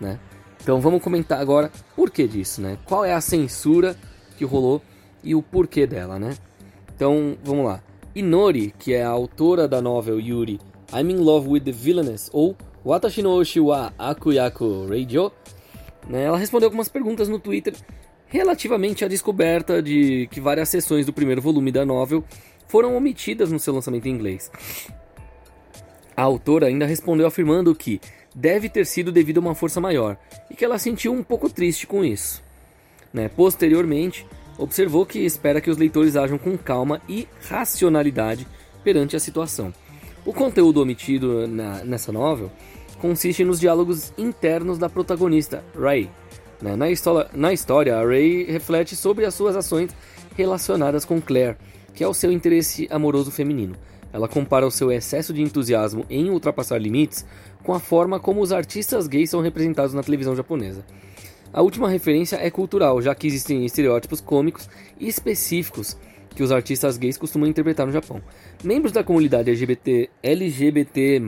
Né? 0.00 0.18
Então 0.60 0.80
vamos 0.80 1.02
comentar 1.02 1.40
agora 1.40 1.70
por 1.94 2.10
que 2.10 2.26
disso, 2.26 2.60
né? 2.60 2.78
Qual 2.84 3.04
é 3.04 3.12
a 3.12 3.20
censura 3.20 3.96
que 4.36 4.44
rolou 4.44 4.82
e 5.22 5.34
o 5.34 5.42
porquê 5.42 5.86
dela, 5.86 6.18
né? 6.18 6.36
Então 6.94 7.36
vamos 7.44 7.64
lá. 7.64 7.82
Inori, 8.14 8.74
que 8.78 8.92
é 8.92 9.02
a 9.02 9.08
autora 9.08 9.66
da 9.66 9.80
novel 9.80 10.20
Yuri 10.20 10.60
I'm 10.92 11.10
in 11.10 11.18
Love 11.18 11.48
with 11.48 11.62
the 11.62 11.72
Villainess, 11.72 12.28
ou 12.32 12.54
Watashi 12.84 13.22
no 13.22 13.30
Oshi 13.30 13.60
wa 13.60 13.92
Akuyaku 13.98 14.86
Radio, 14.88 15.32
né, 16.06 16.24
ela 16.24 16.36
respondeu 16.36 16.66
algumas 16.66 16.88
perguntas 16.88 17.28
no 17.28 17.38
Twitter 17.38 17.74
relativamente 18.26 19.04
à 19.04 19.08
descoberta 19.08 19.82
de 19.82 20.26
que 20.30 20.40
várias 20.40 20.68
sessões 20.68 21.06
do 21.06 21.12
primeiro 21.12 21.40
volume 21.40 21.70
da 21.70 21.86
novel 21.86 22.24
foram 22.66 22.96
omitidas 22.96 23.52
no 23.52 23.58
seu 23.58 23.72
lançamento 23.74 24.06
em 24.06 24.10
inglês. 24.10 24.50
A 26.16 26.22
autora 26.22 26.66
ainda 26.66 26.86
respondeu 26.86 27.26
afirmando 27.26 27.74
que 27.74 28.00
deve 28.34 28.68
ter 28.68 28.84
sido 28.84 29.12
devido 29.12 29.38
a 29.38 29.40
uma 29.40 29.54
força 29.54 29.80
maior 29.80 30.16
e 30.50 30.54
que 30.54 30.64
ela 30.64 30.78
sentiu 30.78 31.12
um 31.12 31.22
pouco 31.22 31.48
triste 31.48 31.86
com 31.86 32.04
isso. 32.04 32.42
Né? 33.12 33.28
Posteriormente, 33.28 34.26
observou 34.58 35.06
que 35.06 35.18
espera 35.20 35.60
que 35.60 35.70
os 35.70 35.78
leitores 35.78 36.16
ajam 36.16 36.38
com 36.38 36.56
calma 36.56 37.00
e 37.08 37.26
racionalidade 37.48 38.46
perante 38.84 39.16
a 39.16 39.20
situação. 39.20 39.72
O 40.24 40.32
conteúdo 40.32 40.80
omitido 40.80 41.46
na, 41.48 41.84
nessa 41.84 42.12
novel 42.12 42.50
consiste 43.00 43.44
nos 43.44 43.58
diálogos 43.58 44.12
internos 44.16 44.78
da 44.78 44.88
protagonista, 44.88 45.64
Ray. 45.76 46.08
Na, 46.60 46.88
história, 46.88 47.28
na 47.34 47.52
história, 47.52 47.96
a 47.96 48.06
Ray 48.06 48.44
reflete 48.44 48.94
sobre 48.94 49.24
as 49.24 49.34
suas 49.34 49.56
ações 49.56 49.90
relacionadas 50.36 51.04
com 51.04 51.20
Claire, 51.20 51.56
que 51.92 52.04
é 52.04 52.08
o 52.08 52.14
seu 52.14 52.30
interesse 52.30 52.86
amoroso 52.88 53.32
feminino. 53.32 53.74
Ela 54.12 54.28
compara 54.28 54.66
o 54.66 54.70
seu 54.70 54.92
excesso 54.92 55.32
de 55.32 55.42
entusiasmo 55.42 56.06
em 56.08 56.30
ultrapassar 56.30 56.78
limites 56.78 57.26
com 57.64 57.72
a 57.72 57.80
forma 57.80 58.20
como 58.20 58.40
os 58.40 58.52
artistas 58.52 59.08
gays 59.08 59.30
são 59.30 59.40
representados 59.40 59.94
na 59.94 60.02
televisão 60.02 60.36
japonesa. 60.36 60.84
A 61.52 61.60
última 61.60 61.88
referência 61.88 62.36
é 62.36 62.50
cultural, 62.50 63.02
já 63.02 63.14
que 63.14 63.26
existem 63.26 63.64
estereótipos 63.66 64.20
cômicos 64.20 64.70
específicos 64.98 65.96
que 66.34 66.42
os 66.42 66.50
artistas 66.50 66.96
gays 66.96 67.18
costumam 67.18 67.48
interpretar 67.48 67.86
no 67.86 67.92
Japão. 67.92 68.22
Membros 68.64 68.92
da 68.92 69.04
comunidade 69.04 69.50
LGBT, 69.50 70.08
LGBT+, 70.22 71.20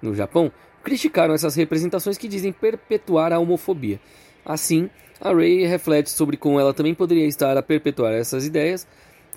no 0.00 0.14
Japão, 0.14 0.50
criticaram 0.82 1.34
essas 1.34 1.54
representações 1.54 2.16
que 2.16 2.26
dizem 2.26 2.52
perpetuar 2.52 3.34
a 3.34 3.38
homofobia. 3.38 4.00
Assim, 4.44 4.88
a 5.20 5.32
Ray 5.32 5.66
reflete 5.66 6.10
sobre 6.10 6.38
como 6.38 6.58
ela 6.58 6.72
também 6.72 6.94
poderia 6.94 7.26
estar 7.26 7.56
a 7.56 7.62
perpetuar 7.62 8.14
essas 8.14 8.46
ideias 8.46 8.86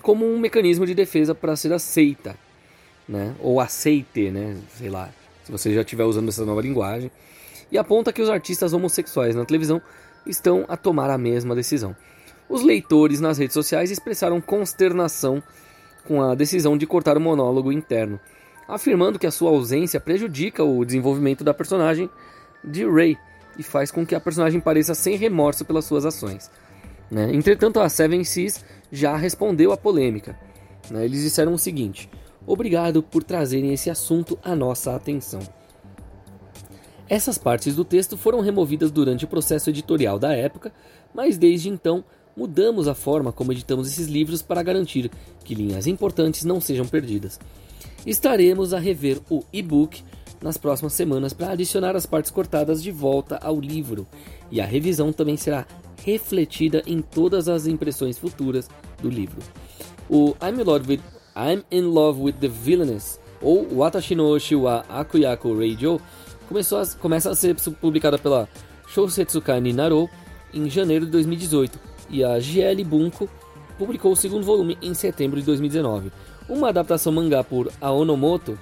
como 0.02 0.26
um 0.26 0.38
mecanismo 0.38 0.86
de 0.86 0.94
defesa 0.94 1.34
para 1.34 1.54
ser 1.54 1.72
aceita, 1.72 2.36
né? 3.08 3.34
Ou 3.40 3.60
aceite, 3.60 4.30
né? 4.30 4.56
Sei 4.70 4.88
lá, 4.88 5.10
se 5.44 5.52
você 5.52 5.74
já 5.74 5.82
estiver 5.82 6.04
usando 6.04 6.28
essa 6.28 6.44
nova 6.44 6.62
linguagem. 6.62 7.10
E 7.70 7.78
aponta 7.78 8.12
que 8.12 8.22
os 8.22 8.30
artistas 8.30 8.72
homossexuais 8.72 9.34
na 9.34 9.44
televisão 9.44 9.80
estão 10.26 10.64
a 10.68 10.76
tomar 10.76 11.10
a 11.10 11.18
mesma 11.18 11.54
decisão. 11.54 11.96
Os 12.48 12.62
leitores 12.62 13.20
nas 13.20 13.38
redes 13.38 13.54
sociais 13.54 13.90
expressaram 13.90 14.40
consternação 14.40 15.42
com 16.06 16.22
a 16.22 16.34
decisão 16.34 16.76
de 16.78 16.86
cortar 16.86 17.16
o 17.16 17.20
monólogo 17.20 17.72
interno, 17.72 18.20
afirmando 18.68 19.18
que 19.18 19.26
a 19.26 19.30
sua 19.30 19.50
ausência 19.50 20.00
prejudica 20.00 20.62
o 20.62 20.84
desenvolvimento 20.84 21.42
da 21.42 21.52
personagem 21.52 22.08
de 22.62 22.88
Ray 22.88 23.16
e 23.58 23.62
faz 23.62 23.90
com 23.90 24.06
que 24.06 24.14
a 24.14 24.20
personagem 24.20 24.60
pareça 24.60 24.94
sem 24.94 25.16
remorso 25.16 25.64
pelas 25.64 25.84
suas 25.84 26.04
ações. 26.04 26.50
Né? 27.10 27.32
Entretanto, 27.32 27.80
a 27.80 27.88
Seven 27.88 28.22
Seas 28.24 28.64
já 28.90 29.16
respondeu 29.16 29.72
à 29.72 29.76
polêmica. 29.76 30.38
Né? 30.90 31.04
Eles 31.04 31.22
disseram 31.22 31.54
o 31.54 31.58
seguinte: 31.58 32.10
Obrigado 32.46 33.02
por 33.02 33.24
trazerem 33.24 33.72
esse 33.72 33.90
assunto 33.90 34.38
à 34.42 34.54
nossa 34.54 34.94
atenção. 34.94 35.40
Essas 37.08 37.38
partes 37.38 37.76
do 37.76 37.84
texto 37.84 38.16
foram 38.16 38.40
removidas 38.40 38.90
durante 38.90 39.24
o 39.24 39.28
processo 39.28 39.70
editorial 39.70 40.18
da 40.18 40.32
época, 40.32 40.72
mas 41.14 41.38
desde 41.38 41.68
então 41.68 42.04
mudamos 42.36 42.88
a 42.88 42.94
forma 42.94 43.32
como 43.32 43.52
editamos 43.52 43.88
esses 43.88 44.08
livros 44.08 44.42
para 44.42 44.62
garantir 44.62 45.10
que 45.44 45.54
linhas 45.54 45.86
importantes 45.86 46.44
não 46.44 46.60
sejam 46.60 46.86
perdidas. 46.86 47.38
Estaremos 48.04 48.74
a 48.74 48.78
rever 48.78 49.20
o 49.30 49.42
e-book 49.52 50.02
nas 50.42 50.56
próximas 50.56 50.92
semanas 50.92 51.32
para 51.32 51.52
adicionar 51.52 51.96
as 51.96 52.06
partes 52.06 52.30
cortadas 52.30 52.82
de 52.82 52.90
volta 52.90 53.36
ao 53.36 53.58
livro, 53.58 54.06
e 54.50 54.60
a 54.60 54.66
revisão 54.66 55.12
também 55.12 55.36
será 55.36 55.66
refletida 56.04 56.82
em 56.86 57.00
todas 57.00 57.48
as 57.48 57.66
impressões 57.66 58.18
futuras 58.18 58.68
do 59.00 59.08
livro. 59.08 59.38
O 60.10 60.36
I'm 60.42 60.60
in 60.60 60.64
Love 60.64 60.88
with, 60.88 61.00
I'm 61.34 61.64
in 61.70 61.86
love 61.92 62.20
with 62.20 62.34
the 62.34 62.48
Villainess, 62.48 63.18
ou 63.40 63.66
Watashi 63.78 64.14
no 64.14 64.28
Oshi 64.28 64.54
wa 64.54 64.84
Akuyaku 64.88 65.54
Radio, 65.58 66.00
começou 66.48 66.78
a, 66.78 66.86
começa 67.00 67.30
a 67.30 67.34
ser 67.34 67.54
publicada 67.80 68.18
pela 68.18 68.48
Shousetsuka 68.88 69.58
Ninaro 69.60 70.08
em 70.52 70.68
janeiro 70.70 71.04
de 71.04 71.12
2018, 71.12 71.78
e 72.10 72.24
a 72.24 72.38
GL 72.38 72.82
Bunko 72.84 73.28
publicou 73.78 74.12
o 74.12 74.16
segundo 74.16 74.44
volume 74.44 74.78
em 74.80 74.94
setembro 74.94 75.38
de 75.38 75.46
2019. 75.46 76.10
Uma 76.48 76.68
adaptação 76.68 77.12
mangá 77.12 77.42
por 77.42 77.70
Aonomoto 77.80 78.58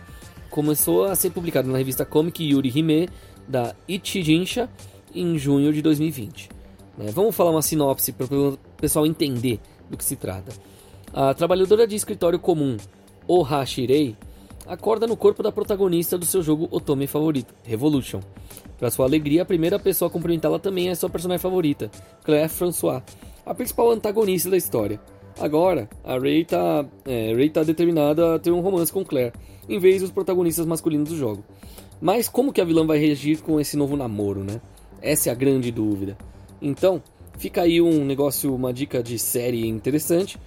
começou 0.50 1.04
a 1.04 1.14
ser 1.14 1.30
publicado 1.30 1.68
na 1.68 1.78
revista 1.78 2.04
Comic 2.04 2.42
Yuri 2.42 2.72
Hime 2.74 3.08
da 3.46 3.74
Ichijinsha 3.86 4.68
em 5.14 5.38
junho 5.38 5.72
de 5.72 5.82
2020. 5.82 6.48
É, 6.98 7.10
vamos 7.10 7.34
falar 7.34 7.50
uma 7.50 7.62
sinopse 7.62 8.12
para 8.12 8.26
o 8.26 8.58
pessoal 8.76 9.06
entender 9.06 9.60
do 9.90 9.96
que 9.96 10.04
se 10.04 10.16
trata. 10.16 10.52
A 11.12 11.34
trabalhadora 11.34 11.86
de 11.86 11.94
escritório 11.94 12.38
comum 12.38 12.76
Ohashirei 13.26 14.16
acorda 14.66 15.06
no 15.06 15.16
corpo 15.16 15.42
da 15.42 15.52
protagonista 15.52 16.16
do 16.16 16.24
seu 16.24 16.42
jogo 16.42 16.68
Otome 16.70 17.06
favorito, 17.06 17.54
Revolution. 17.64 18.20
Para 18.78 18.90
sua 18.90 19.06
alegria, 19.06 19.42
a 19.42 19.46
primeira 19.46 19.78
pessoa 19.78 20.08
a 20.08 20.12
cumprimentá-la 20.12 20.58
também 20.58 20.88
é 20.88 20.94
sua 20.94 21.10
personagem 21.10 21.40
favorita, 21.40 21.90
Claire 22.24 22.48
François, 22.48 23.02
a 23.44 23.54
principal 23.54 23.90
antagonista 23.90 24.50
da 24.50 24.56
história. 24.56 25.00
Agora, 25.38 25.88
a 26.04 26.18
Ray 26.18 26.42
está 26.42 26.84
é, 27.04 27.48
tá 27.48 27.62
determinada 27.62 28.36
a 28.36 28.38
ter 28.38 28.50
um 28.50 28.60
romance 28.60 28.92
com 28.92 29.04
Claire, 29.04 29.32
em 29.68 29.78
vez 29.78 30.00
dos 30.00 30.10
protagonistas 30.10 30.66
masculinos 30.66 31.08
do 31.08 31.16
jogo. 31.16 31.44
Mas 32.00 32.28
como 32.28 32.52
que 32.52 32.60
a 32.60 32.64
vilã 32.64 32.86
vai 32.86 32.98
reagir 32.98 33.42
com 33.42 33.58
esse 33.58 33.76
novo 33.76 33.96
namoro, 33.96 34.44
né? 34.44 34.60
Essa 35.02 35.30
é 35.30 35.32
a 35.32 35.34
grande 35.34 35.70
dúvida. 35.70 36.16
Então, 36.60 37.02
fica 37.38 37.62
aí 37.62 37.80
um 37.80 38.04
negócio, 38.04 38.54
uma 38.54 38.72
dica 38.72 39.02
de 39.02 39.18
série 39.18 39.66
interessante 39.66 40.38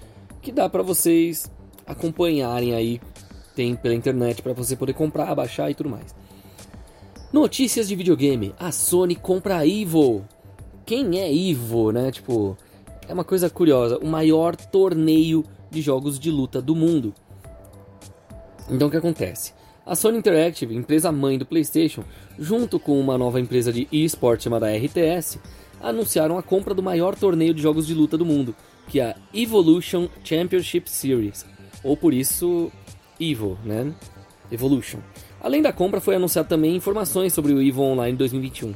que 0.42 0.52
dá 0.52 0.70
para 0.70 0.84
vocês 0.84 1.52
acompanharem 1.86 2.74
aí, 2.74 3.02
tem 3.58 3.76
pela 3.76 3.96
internet 3.96 4.44
para 4.44 4.54
você 4.54 4.76
poder 4.76 4.94
comprar, 4.94 5.34
baixar 5.34 5.72
e 5.72 5.74
tudo 5.74 5.90
mais. 5.90 6.14
Notícias 7.34 7.88
de 7.88 7.96
videogame: 7.96 8.54
a 8.60 8.72
Sony 8.72 9.16
compra 9.16 9.58
a 9.58 9.68
Evo. 9.68 10.24
Quem 10.86 11.20
é 11.20 11.34
Evo, 11.34 11.92
né? 11.92 12.12
Tipo, 12.12 12.56
é 13.08 13.14
uma 13.14 13.24
coisa 13.24 13.50
curiosa, 13.50 13.98
o 13.98 14.06
maior 14.06 14.56
torneio 14.56 15.44
de 15.72 15.82
jogos 15.82 16.20
de 16.20 16.30
luta 16.30 16.62
do 16.62 16.76
mundo. 16.76 17.16
Então 18.70 18.90
o 18.90 18.92
que 18.92 18.98
acontece? 18.98 19.54
A 19.84 19.96
Sony 19.96 20.20
Interactive, 20.20 20.76
empresa 20.76 21.12
mãe 21.12 21.38
do 21.38 21.46
PlayStation, 21.46 22.04
junto 22.38 22.80
com 22.80 23.00
uma 23.00 23.18
nova 23.18 23.40
empresa 23.40 23.74
de 23.74 23.88
eSport 23.92 24.44
chamada 24.44 24.72
RTS, 24.72 25.40
anunciaram 25.82 26.38
a 26.38 26.44
compra 26.44 26.76
do 26.76 26.84
maior 26.84 27.16
torneio 27.16 27.54
de 27.54 27.62
jogos 27.62 27.88
de 27.88 27.94
luta 27.94 28.18
do 28.18 28.26
mundo, 28.26 28.54
que 28.88 29.00
é 29.00 29.12
a 29.12 29.16
Evolution 29.34 30.08
Championship 30.24 30.90
Series, 30.90 31.46
ou 31.84 31.96
por 31.96 32.14
isso 32.14 32.72
Evo, 33.20 33.58
né? 33.64 33.94
Evolution. 34.52 35.00
Além 35.42 35.62
da 35.62 35.74
compra, 35.74 36.00
foi 36.00 36.16
anunciado 36.16 36.48
também 36.48 36.76
informações 36.76 37.34
sobre 37.34 37.54
o 37.54 37.62
Evo 37.62 37.82
Online 37.82 38.18
2021. 38.18 38.74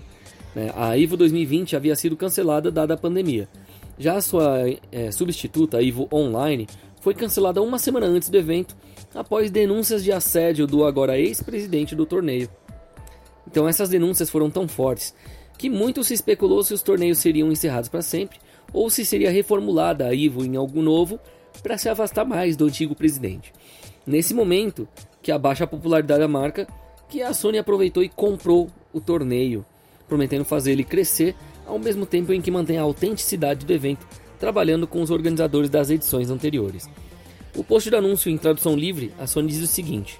Né? 0.56 0.72
A 0.76 0.98
Evo 0.98 1.16
2020 1.16 1.76
havia 1.76 1.96
sido 1.96 2.18
cancelada 2.18 2.72
dada 2.72 2.94
a 2.94 2.98
pandemia. 2.98 3.48
Já 3.98 4.16
a 4.16 4.22
sua 4.22 4.70
é, 4.92 5.12
substituta, 5.12 5.78
a 5.78 5.84
Evo 5.84 6.08
Online, 6.12 6.68
foi 7.00 7.14
cancelada 7.14 7.62
uma 7.62 7.80
semana 7.80 8.06
antes 8.06 8.30
do 8.30 8.38
evento, 8.38 8.76
após 9.14 9.50
denúncias 9.50 10.04
de 10.04 10.12
assédio 10.12 10.68
do 10.68 10.86
agora 10.86 11.18
ex-presidente 11.18 11.96
do 11.96 12.06
torneio. 12.06 12.50
Então 13.48 13.68
essas 13.68 13.90
denúncias 13.90 14.30
foram 14.30 14.50
tão 14.50 14.68
fortes 14.68 15.14
que 15.58 15.70
muito 15.70 16.04
se 16.04 16.14
especulou 16.14 16.64
se 16.64 16.74
os 16.74 16.82
torneios 16.82 17.18
seriam 17.18 17.52
encerrados 17.52 17.90
para 17.90 18.02
sempre 18.02 18.40
ou 18.74 18.90
se 18.90 19.06
seria 19.06 19.32
reformulada 19.32 20.08
a 20.08 20.14
Ivo 20.14 20.46
em 20.46 20.56
algo 20.56 20.82
novo 20.82 21.20
para 21.62 21.78
se 21.78 21.90
afastar 21.90 22.26
mais 22.26 22.56
do 22.56 22.66
antigo 22.66 22.96
presidente. 22.96 23.54
Nesse 24.12 24.34
momento, 24.34 24.90
que 25.22 25.32
abaixa 25.32 25.64
a 25.64 25.68
popularidade 25.68 26.20
da 26.20 26.28
marca, 26.28 26.68
que 27.08 27.24
a 27.24 27.34
Sony 27.34 27.58
aproveitou 27.58 28.04
e 28.04 28.10
comprou 28.10 28.70
o 28.92 29.00
torneio, 29.00 29.66
prometendo 30.06 30.44
fazer 30.44 30.74
ele 30.74 30.84
crescer 30.84 31.34
ao 31.66 31.80
mesmo 31.80 32.06
tempo 32.06 32.34
em 32.34 32.42
que 32.42 32.52
mantém 32.52 32.78
a 32.78 32.82
autenticidade 32.82 33.66
do 33.66 33.72
evento, 33.72 34.06
trabalhando 34.38 34.86
com 34.86 35.02
os 35.02 35.12
organizadores 35.12 35.70
das 35.70 35.90
edições 35.90 36.30
anteriores. 36.30 36.90
O 37.56 37.64
post 37.64 37.90
do 37.90 37.96
anúncio 37.96 38.30
em 38.30 38.38
tradução 38.38 38.76
livre, 38.76 39.14
a 39.18 39.26
Sony 39.26 39.48
diz 39.48 39.62
o 39.62 39.68
seguinte: 39.68 40.20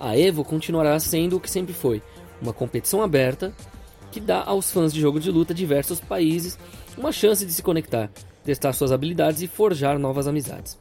A 0.00 0.18
Evo 0.18 0.42
continuará 0.42 0.98
sendo 0.98 1.36
o 1.36 1.40
que 1.40 1.48
sempre 1.48 1.72
foi, 1.72 2.02
uma 2.42 2.52
competição 2.52 3.00
aberta 3.00 3.54
que 4.10 4.18
dá 4.18 4.42
aos 4.42 4.72
fãs 4.72 4.92
de 4.92 5.00
jogo 5.00 5.20
de 5.20 5.30
luta 5.30 5.54
de 5.54 5.60
diversos 5.60 6.00
países 6.00 6.58
uma 6.98 7.12
chance 7.12 7.46
de 7.46 7.52
se 7.52 7.62
conectar, 7.62 8.10
testar 8.44 8.72
suas 8.72 8.90
habilidades 8.90 9.40
e 9.40 9.46
forjar 9.46 10.00
novas 10.00 10.26
amizades. 10.26 10.76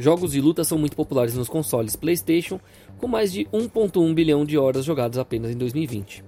Jogos 0.00 0.30
de 0.30 0.40
luta 0.40 0.62
são 0.62 0.78
muito 0.78 0.94
populares 0.94 1.34
nos 1.34 1.48
consoles 1.48 1.96
PlayStation, 1.96 2.60
com 2.98 3.08
mais 3.08 3.32
de 3.32 3.46
1.1 3.46 4.14
bilhão 4.14 4.44
de 4.44 4.56
horas 4.56 4.84
jogadas 4.84 5.18
apenas 5.18 5.50
em 5.50 5.56
2020. 5.56 6.22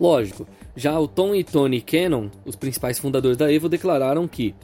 Lógico, 0.00 0.46
já 0.76 0.96
o 0.96 1.08
Tom 1.08 1.34
e 1.34 1.42
Tony 1.42 1.80
Cannon, 1.80 2.28
os 2.46 2.54
principais 2.54 3.00
fundadores 3.00 3.36
da 3.36 3.52
Evo, 3.52 3.68
declararam 3.68 4.28
que 4.28 4.54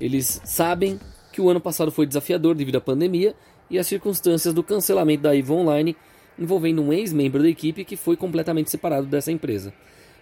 eles 0.00 0.40
sabem 0.42 0.98
que 1.30 1.40
o 1.40 1.50
ano 1.50 1.60
passado 1.60 1.92
foi 1.92 2.06
desafiador 2.06 2.54
devido 2.54 2.76
à 2.76 2.80
pandemia 2.80 3.34
e 3.68 3.78
às 3.78 3.86
circunstâncias 3.86 4.54
do 4.54 4.62
cancelamento 4.62 5.24
da 5.24 5.36
EVO 5.36 5.52
Online, 5.52 5.94
envolvendo 6.38 6.80
um 6.80 6.94
ex-membro 6.94 7.42
da 7.42 7.48
equipe 7.50 7.84
que 7.84 7.96
foi 7.96 8.16
completamente 8.16 8.70
separado 8.70 9.06
dessa 9.06 9.30
empresa. 9.30 9.70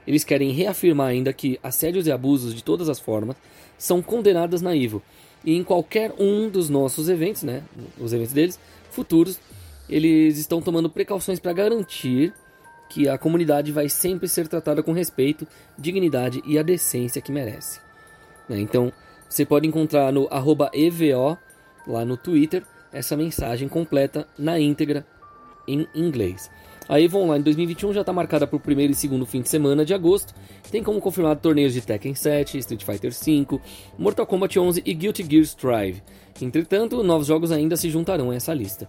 Eles 0.05 0.25
querem 0.25 0.51
reafirmar 0.51 1.09
ainda 1.09 1.33
que 1.33 1.59
assédios 1.63 2.09
e 2.09 2.13
abusos 2.13 2.53
de 2.53 2.65
todas 2.65 2.89
as 2.89 2.99
formas 2.99 3.37
são 3.79 4.03
condenados 4.03 4.61
na 4.61 4.77
EVO 4.77 5.01
e 5.45 5.55
em 5.55 5.63
qualquer 5.63 6.13
um 6.19 6.49
dos 6.49 6.69
nossos 6.69 7.09
eventos, 7.09 7.43
né, 7.43 7.63
os 7.99 8.13
eventos 8.13 8.33
deles, 8.33 8.59
futuros, 8.91 9.39
eles 9.89 10.39
estão 10.39 10.63
tomando 10.63 10.89
precauções 10.89 11.39
para 11.39 11.53
garantir 11.53 12.33
que 12.89 13.09
a 13.09 13.19
comunidade 13.19 13.73
vai 13.73 13.89
sempre 13.89 14.29
ser 14.29 14.49
tratada 14.49 14.83
com 14.83 14.93
respeito, 14.93 15.47
dignidade 15.77 16.43
e 16.47 16.59
a 16.59 16.63
decência 16.63 17.21
que 17.21 17.33
merece. 17.33 17.81
Né, 18.49 18.59
então, 18.61 18.93
você 19.29 19.45
pode 19.45 19.67
encontrar 19.67 20.13
no 20.13 20.29
EVO, 20.73 21.39
lá 21.87 22.05
no 22.05 22.17
Twitter, 22.17 22.65
essa 22.93 23.17
mensagem 23.17 23.69
completa 23.69 24.27
na 24.39 24.59
íntegra 24.59 25.05
em 25.67 25.87
inglês. 25.95 26.51
A 26.87 27.01
EVO 27.01 27.19
Online 27.19 27.43
2021 27.43 27.95
já 27.95 28.01
está 28.03 28.13
marcada 28.13 28.47
para 28.47 28.57
o 28.57 28.61
primeiro 28.61 28.93
e 28.93 28.97
segundo 28.97 29.25
fim 29.25 29.41
de 29.41 29.49
semana 29.49 29.85
de 29.85 29.95
agosto. 29.95 30.35
Tem 30.71 30.83
como 30.83 31.01
confirmado 31.01 31.41
torneios 31.41 31.73
de 31.73 31.81
Tekken 31.81 32.15
7, 32.15 32.59
Street 32.59 32.85
Fighter 32.85 33.11
V, 33.11 33.61
Mortal 33.99 34.27
Kombat 34.27 34.59
11 34.59 34.83
e 34.85 34.93
Guilty 34.93 35.25
Gear 35.29 35.45
Strive. 35.45 36.03
Entretanto, 36.43 37.03
novos 37.03 37.27
jogos 37.27 37.51
ainda 37.51 37.77
se 37.77 37.89
juntarão 37.89 38.31
a 38.31 38.35
essa 38.35 38.53
lista. 38.53 38.89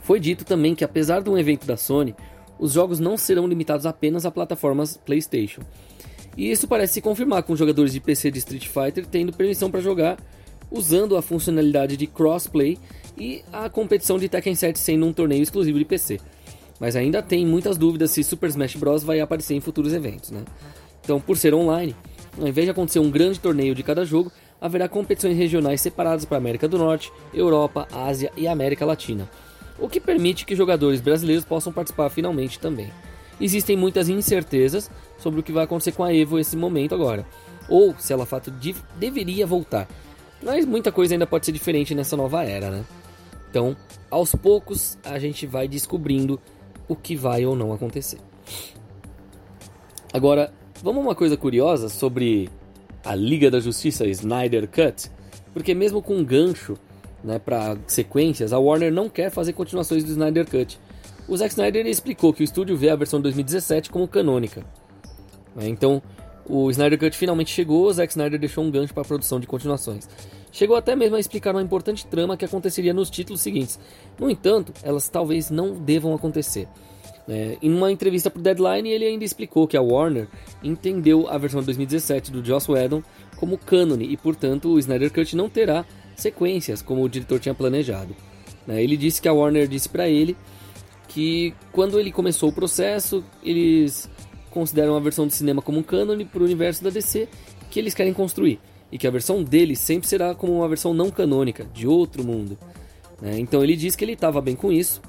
Foi 0.00 0.20
dito 0.20 0.44
também 0.44 0.76
que, 0.76 0.84
apesar 0.84 1.22
de 1.22 1.28
um 1.28 1.36
evento 1.36 1.66
da 1.66 1.76
Sony, 1.76 2.14
os 2.58 2.72
jogos 2.72 3.00
não 3.00 3.16
serão 3.16 3.48
limitados 3.48 3.84
apenas 3.84 4.24
a 4.24 4.30
plataformas 4.30 4.96
PlayStation. 4.96 5.62
E 6.36 6.52
isso 6.52 6.68
parece 6.68 6.94
se 6.94 7.00
confirmar 7.00 7.42
com 7.42 7.56
jogadores 7.56 7.92
de 7.92 8.00
PC 8.00 8.30
de 8.30 8.38
Street 8.38 8.68
Fighter 8.68 9.04
tendo 9.04 9.32
permissão 9.32 9.70
para 9.70 9.80
jogar 9.80 10.16
usando 10.70 11.16
a 11.16 11.22
funcionalidade 11.22 11.96
de 11.96 12.06
crossplay 12.06 12.78
e 13.18 13.42
a 13.52 13.68
competição 13.68 14.18
de 14.18 14.28
Tekken 14.28 14.54
7 14.54 14.78
sendo 14.78 15.06
um 15.06 15.12
torneio 15.12 15.42
exclusivo 15.42 15.78
de 15.78 15.84
PC. 15.84 16.20
Mas 16.80 16.94
ainda 16.94 17.20
tem 17.22 17.44
muitas 17.44 17.76
dúvidas 17.76 18.12
se 18.12 18.22
Super 18.22 18.48
Smash 18.50 18.76
Bros 18.76 19.02
vai 19.02 19.20
aparecer 19.20 19.54
em 19.54 19.60
futuros 19.60 19.92
eventos, 19.92 20.30
né? 20.30 20.44
Então, 21.02 21.20
por 21.20 21.36
ser 21.36 21.54
online, 21.54 21.96
ao 22.38 22.46
invés 22.46 22.66
de 22.66 22.70
acontecer 22.70 22.98
um 23.00 23.10
grande 23.10 23.40
torneio 23.40 23.74
de 23.74 23.82
cada 23.82 24.04
jogo, 24.04 24.30
haverá 24.60 24.88
competições 24.88 25.36
regionais 25.36 25.80
separadas 25.80 26.24
para 26.24 26.36
América 26.36 26.68
do 26.68 26.78
Norte, 26.78 27.12
Europa, 27.32 27.88
Ásia 27.92 28.30
e 28.36 28.46
América 28.46 28.84
Latina, 28.84 29.28
o 29.78 29.88
que 29.88 30.00
permite 30.00 30.44
que 30.44 30.56
jogadores 30.56 31.00
brasileiros 31.00 31.44
possam 31.44 31.72
participar 31.72 32.10
finalmente 32.10 32.58
também. 32.58 32.90
existem 33.40 33.76
muitas 33.76 34.08
incertezas 34.08 34.90
sobre 35.16 35.40
o 35.40 35.42
que 35.42 35.52
vai 35.52 35.64
acontecer 35.64 35.92
com 35.92 36.02
a 36.02 36.12
Evo 36.12 36.36
nesse 36.36 36.56
momento 36.56 36.94
agora, 36.94 37.24
ou 37.68 37.94
se 37.98 38.12
ela 38.12 38.26
fato 38.26 38.50
de, 38.50 38.74
deveria 38.96 39.46
voltar. 39.46 39.88
Mas 40.42 40.64
muita 40.64 40.92
coisa 40.92 41.14
ainda 41.14 41.26
pode 41.26 41.46
ser 41.46 41.52
diferente 41.52 41.94
nessa 41.94 42.16
nova 42.16 42.44
era, 42.44 42.70
né? 42.70 42.84
Então, 43.50 43.76
aos 44.10 44.34
poucos 44.34 44.98
a 45.04 45.18
gente 45.18 45.46
vai 45.46 45.66
descobrindo 45.66 46.40
o 46.86 46.96
que 46.96 47.16
vai 47.16 47.44
ou 47.44 47.54
não 47.54 47.72
acontecer. 47.72 48.18
Agora, 50.12 50.52
vamos 50.82 51.04
uma 51.04 51.14
coisa 51.14 51.36
curiosa 51.36 51.88
sobre 51.88 52.48
a 53.04 53.14
Liga 53.14 53.50
da 53.50 53.60
Justiça 53.60 54.06
Snyder 54.06 54.68
Cut, 54.68 55.10
porque 55.52 55.74
mesmo 55.74 56.02
com 56.02 56.16
um 56.16 56.24
gancho 56.24 56.76
né, 57.22 57.38
para 57.38 57.76
sequências, 57.86 58.52
a 58.52 58.58
Warner 58.58 58.92
não 58.92 59.08
quer 59.08 59.30
fazer 59.30 59.52
continuações 59.52 60.04
do 60.04 60.10
Snyder 60.10 60.48
Cut. 60.48 60.78
O 61.26 61.36
Zack 61.36 61.50
Snyder 61.50 61.86
explicou 61.86 62.32
que 62.32 62.42
o 62.42 62.44
estúdio 62.44 62.76
vê 62.76 62.88
a 62.88 62.96
versão 62.96 63.20
2017 63.20 63.90
como 63.90 64.08
canônica. 64.08 64.64
Né, 65.54 65.68
então, 65.68 66.02
o 66.46 66.70
Snyder 66.70 66.98
Cut 66.98 67.16
finalmente 67.16 67.50
chegou, 67.50 67.86
o 67.86 67.92
Zack 67.92 68.12
Snyder 68.12 68.38
deixou 68.38 68.64
um 68.64 68.70
gancho 68.70 68.94
para 68.94 69.02
a 69.02 69.06
produção 69.06 69.38
de 69.38 69.46
continuações. 69.46 70.08
Chegou 70.50 70.76
até 70.76 70.96
mesmo 70.96 71.16
a 71.16 71.20
explicar 71.20 71.54
uma 71.54 71.62
importante 71.62 72.06
trama 72.06 72.36
que 72.36 72.44
aconteceria 72.44 72.94
nos 72.94 73.10
títulos 73.10 73.40
seguintes. 73.40 73.78
No 74.18 74.30
entanto, 74.30 74.72
elas 74.82 75.08
talvez 75.08 75.50
não 75.50 75.74
devam 75.74 76.14
acontecer. 76.14 76.68
É, 77.28 77.58
em 77.60 77.70
uma 77.70 77.92
entrevista 77.92 78.30
para 78.30 78.40
Deadline, 78.40 78.88
ele 78.88 79.04
ainda 79.04 79.24
explicou 79.24 79.68
que 79.68 79.76
a 79.76 79.82
Warner 79.82 80.26
entendeu 80.62 81.28
a 81.28 81.36
versão 81.36 81.60
de 81.60 81.66
2017 81.66 82.32
do 82.32 82.42
Joss 82.42 82.70
Whedon 82.70 83.02
como 83.36 83.58
cânone 83.58 84.06
e, 84.06 84.16
portanto, 84.16 84.70
o 84.70 84.78
Snyder 84.78 85.12
Cut 85.12 85.36
não 85.36 85.48
terá 85.48 85.84
sequências 86.16 86.80
como 86.80 87.02
o 87.02 87.08
diretor 87.08 87.38
tinha 87.38 87.54
planejado. 87.54 88.16
É, 88.66 88.82
ele 88.82 88.96
disse 88.96 89.20
que 89.20 89.28
a 89.28 89.32
Warner 89.32 89.68
disse 89.68 89.88
para 89.88 90.08
ele 90.08 90.36
que 91.08 91.54
quando 91.70 92.00
ele 92.00 92.10
começou 92.10 92.48
o 92.48 92.52
processo, 92.52 93.22
eles 93.42 94.08
consideram 94.50 94.96
a 94.96 95.00
versão 95.00 95.26
de 95.26 95.34
cinema 95.34 95.60
como 95.60 95.78
um 95.78 95.82
cânone 95.82 96.24
para 96.24 96.40
o 96.40 96.44
universo 96.44 96.82
da 96.82 96.90
DC 96.90 97.28
que 97.70 97.78
eles 97.78 97.92
querem 97.94 98.14
construir 98.14 98.58
e 98.90 98.98
que 98.98 99.06
a 99.06 99.10
versão 99.10 99.42
dele 99.42 99.76
sempre 99.76 100.08
será 100.08 100.34
como 100.34 100.54
uma 100.54 100.68
versão 100.68 100.94
não 100.94 101.10
canônica 101.10 101.64
de 101.72 101.86
outro 101.86 102.24
mundo. 102.24 102.58
É, 103.22 103.38
então 103.38 103.62
ele 103.62 103.76
disse 103.76 103.96
que 103.96 104.04
ele 104.04 104.12
estava 104.12 104.40
bem 104.40 104.54
com 104.54 104.72
isso 104.72 105.02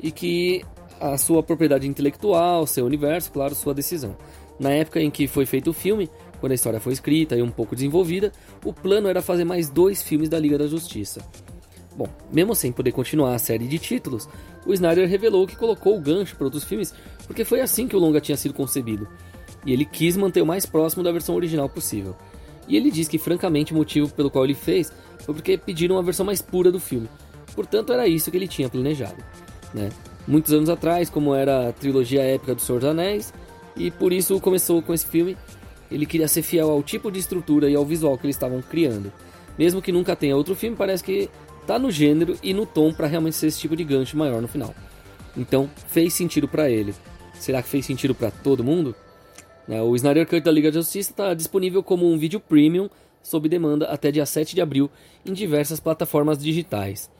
e 0.00 0.10
que 0.10 0.64
a 1.00 1.16
sua 1.16 1.42
propriedade 1.42 1.88
intelectual, 1.88 2.66
seu 2.66 2.84
universo, 2.84 3.32
claro, 3.32 3.54
sua 3.54 3.74
decisão. 3.74 4.16
Na 4.58 4.70
época 4.70 5.00
em 5.00 5.10
que 5.10 5.26
foi 5.26 5.46
feito 5.46 5.70
o 5.70 5.72
filme, 5.72 6.08
quando 6.40 6.52
a 6.52 6.54
história 6.54 6.80
foi 6.80 6.92
escrita 6.92 7.36
e 7.36 7.42
um 7.42 7.50
pouco 7.50 7.74
desenvolvida, 7.74 8.32
o 8.64 8.72
plano 8.72 9.08
era 9.08 9.22
fazer 9.22 9.44
mais 9.44 9.68
dois 9.68 10.02
filmes 10.02 10.28
da 10.28 10.38
Liga 10.38 10.58
da 10.58 10.66
Justiça. 10.66 11.20
Bom, 11.96 12.08
mesmo 12.32 12.54
sem 12.54 12.72
poder 12.72 12.92
continuar 12.92 13.34
a 13.34 13.38
série 13.38 13.66
de 13.66 13.78
títulos, 13.78 14.28
o 14.66 14.72
Snyder 14.72 15.08
revelou 15.08 15.46
que 15.46 15.56
colocou 15.56 15.96
o 15.96 16.00
gancho 16.00 16.36
para 16.36 16.46
outros 16.46 16.64
filmes 16.64 16.94
porque 17.26 17.44
foi 17.44 17.60
assim 17.60 17.86
que 17.86 17.96
o 17.96 17.98
longa 17.98 18.20
tinha 18.20 18.36
sido 18.36 18.54
concebido. 18.54 19.08
E 19.64 19.72
ele 19.72 19.84
quis 19.84 20.16
manter 20.16 20.42
o 20.42 20.46
mais 20.46 20.66
próximo 20.66 21.02
da 21.02 21.12
versão 21.12 21.34
original 21.34 21.68
possível. 21.68 22.16
E 22.68 22.76
ele 22.76 22.90
diz 22.90 23.08
que, 23.08 23.18
francamente, 23.18 23.72
o 23.72 23.76
motivo 23.76 24.12
pelo 24.14 24.30
qual 24.30 24.44
ele 24.44 24.54
fez 24.54 24.92
foi 25.20 25.34
porque 25.34 25.56
pediram 25.56 25.96
uma 25.96 26.02
versão 26.02 26.24
mais 26.24 26.40
pura 26.40 26.70
do 26.70 26.80
filme. 26.80 27.08
Portanto, 27.54 27.92
era 27.92 28.06
isso 28.06 28.30
que 28.30 28.36
ele 28.36 28.48
tinha 28.48 28.68
planejado. 28.68 29.22
Né? 29.74 29.90
muitos 30.26 30.52
anos 30.52 30.68
atrás, 30.68 31.10
como 31.10 31.34
era 31.34 31.68
a 31.68 31.72
trilogia 31.72 32.22
épica 32.22 32.54
do 32.54 32.60
Senhor 32.60 32.80
dos 32.80 32.88
Anéis, 32.88 33.32
e 33.76 33.90
por 33.90 34.12
isso 34.12 34.38
começou 34.40 34.82
com 34.82 34.92
esse 34.92 35.06
filme. 35.06 35.36
Ele 35.90 36.06
queria 36.06 36.28
ser 36.28 36.42
fiel 36.42 36.70
ao 36.70 36.82
tipo 36.82 37.10
de 37.10 37.18
estrutura 37.18 37.68
e 37.68 37.74
ao 37.74 37.84
visual 37.84 38.16
que 38.16 38.26
eles 38.26 38.36
estavam 38.36 38.62
criando. 38.62 39.12
Mesmo 39.58 39.82
que 39.82 39.92
nunca 39.92 40.16
tenha 40.16 40.36
outro 40.36 40.54
filme, 40.54 40.76
parece 40.76 41.04
que 41.04 41.28
tá 41.66 41.78
no 41.78 41.90
gênero 41.90 42.36
e 42.42 42.54
no 42.54 42.64
tom 42.64 42.92
para 42.92 43.06
realmente 43.06 43.36
ser 43.36 43.48
esse 43.48 43.60
tipo 43.60 43.76
de 43.76 43.84
gancho 43.84 44.16
maior 44.16 44.40
no 44.40 44.48
final. 44.48 44.74
Então, 45.36 45.68
fez 45.88 46.14
sentido 46.14 46.48
para 46.48 46.70
ele. 46.70 46.94
Será 47.34 47.62
que 47.62 47.68
fez 47.68 47.84
sentido 47.84 48.14
para 48.14 48.30
todo 48.30 48.64
mundo? 48.64 48.94
Né, 49.66 49.80
o 49.80 49.94
Snyder 49.94 50.26
Cut 50.26 50.40
da 50.40 50.50
Liga 50.50 50.70
da 50.70 50.80
Justiça 50.80 51.10
está 51.10 51.34
disponível 51.34 51.82
como 51.82 52.10
um 52.10 52.18
vídeo 52.18 52.40
premium 52.40 52.88
sob 53.22 53.48
demanda 53.48 53.86
até 53.86 54.10
dia 54.10 54.26
7 54.26 54.54
de 54.54 54.60
abril 54.60 54.90
em 55.24 55.32
diversas 55.32 55.78
plataformas 55.78 56.38
digitais. 56.38 57.10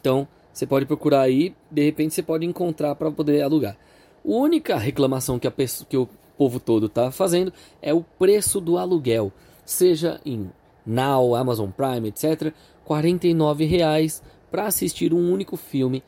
Então, 0.00 0.28
você 0.52 0.66
pode 0.66 0.86
procurar 0.86 1.22
aí, 1.22 1.54
de 1.70 1.84
repente 1.84 2.14
você 2.14 2.22
pode 2.22 2.46
encontrar 2.46 2.94
para 2.94 3.10
poder 3.10 3.42
alugar. 3.42 3.76
A 4.24 4.28
única 4.28 4.76
reclamação 4.76 5.38
que, 5.38 5.48
a 5.48 5.52
que 5.52 5.96
o 5.96 6.08
povo 6.36 6.60
todo 6.60 6.86
está 6.86 7.10
fazendo 7.10 7.52
é 7.82 7.92
o 7.92 8.02
preço 8.02 8.60
do 8.60 8.78
aluguel, 8.78 9.32
seja 9.64 10.20
em 10.24 10.50
Now, 10.86 11.34
Amazon 11.34 11.70
Prime, 11.70 12.08
etc. 12.08 12.42
R$ 12.42 12.52
49,00 12.88 14.22
para 14.50 14.66
assistir 14.66 15.12
um 15.12 15.32
único 15.32 15.56
filme. 15.56 16.02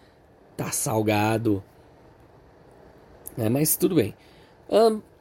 Tá 0.57 0.71
salgado. 0.71 1.63
É, 3.37 3.49
mas 3.49 3.77
tudo 3.77 3.95
bem. 3.95 4.15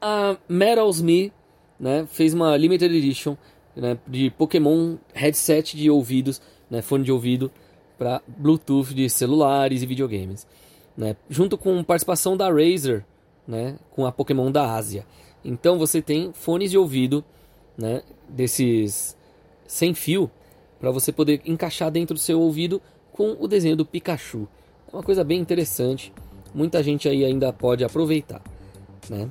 A 0.01 0.37
Metals 0.47 1.01
Me 1.01 1.33
né, 1.79 2.07
fez 2.11 2.33
uma 2.33 2.55
limited 2.55 2.95
edition 2.95 3.35
né, 3.75 3.97
de 4.07 4.29
Pokémon 4.31 4.97
headset 5.13 5.75
de 5.75 5.89
ouvidos, 5.89 6.41
né, 6.69 6.81
fone 6.81 7.03
de 7.03 7.11
ouvido 7.11 7.51
para 7.99 8.21
Bluetooth 8.25 8.93
de 8.93 9.09
celulares 9.09 9.83
e 9.83 9.85
videogames, 9.85 10.47
né? 10.95 11.17
junto 11.29 11.57
com 11.57 11.83
participação 11.83 12.37
da 12.37 12.49
Razer, 12.49 13.05
né? 13.45 13.77
com 13.91 14.05
a 14.05 14.11
Pokémon 14.11 14.49
da 14.49 14.73
Ásia. 14.73 15.05
Então 15.43 15.77
você 15.77 16.01
tem 16.01 16.31
fones 16.31 16.71
de 16.71 16.77
ouvido 16.77 17.23
né? 17.77 18.01
desses 18.29 19.17
sem 19.67 19.93
fio 19.93 20.31
para 20.79 20.91
você 20.91 21.11
poder 21.11 21.41
encaixar 21.45 21.91
dentro 21.91 22.13
do 22.13 22.19
seu 22.19 22.39
ouvido 22.39 22.81
com 23.11 23.35
o 23.37 23.47
desenho 23.49 23.75
do 23.75 23.85
Pikachu. 23.85 24.47
É 24.91 24.95
uma 24.95 25.03
coisa 25.03 25.23
bem 25.23 25.41
interessante, 25.41 26.13
muita 26.53 26.81
gente 26.81 27.09
aí 27.09 27.25
ainda 27.25 27.51
pode 27.51 27.83
aproveitar. 27.83 28.41
Né? 29.09 29.29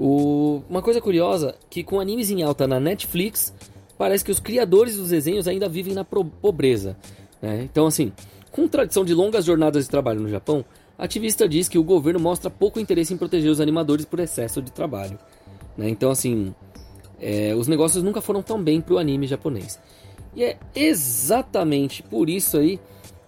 O... 0.00 0.62
Uma 0.68 0.80
coisa 0.80 0.98
curiosa 0.98 1.54
que 1.68 1.84
com 1.84 2.00
animes 2.00 2.30
em 2.30 2.42
alta 2.42 2.66
na 2.66 2.80
Netflix, 2.80 3.52
parece 3.98 4.24
que 4.24 4.30
os 4.30 4.40
criadores 4.40 4.96
dos 4.96 5.10
desenhos 5.10 5.46
ainda 5.46 5.68
vivem 5.68 5.92
na 5.92 6.04
pobreza. 6.04 6.96
Né? 7.42 7.68
Então, 7.70 7.86
assim, 7.86 8.10
com 8.50 8.66
tradição 8.66 9.04
de 9.04 9.12
longas 9.12 9.44
jornadas 9.44 9.84
de 9.84 9.90
trabalho 9.90 10.20
no 10.20 10.28
Japão, 10.30 10.64
ativista 10.96 11.46
diz 11.46 11.68
que 11.68 11.78
o 11.78 11.84
governo 11.84 12.18
mostra 12.18 12.48
pouco 12.48 12.80
interesse 12.80 13.12
em 13.12 13.18
proteger 13.18 13.50
os 13.50 13.60
animadores 13.60 14.06
por 14.06 14.18
excesso 14.20 14.62
de 14.62 14.72
trabalho. 14.72 15.18
Né? 15.76 15.90
Então, 15.90 16.10
assim, 16.10 16.54
é, 17.20 17.54
os 17.54 17.68
negócios 17.68 18.02
nunca 18.02 18.22
foram 18.22 18.42
tão 18.42 18.62
bem 18.62 18.80
para 18.80 18.94
o 18.94 18.98
anime 18.98 19.26
japonês. 19.26 19.78
E 20.34 20.44
é 20.44 20.56
exatamente 20.74 22.02
por 22.02 22.30
isso 22.30 22.56
aí 22.56 22.80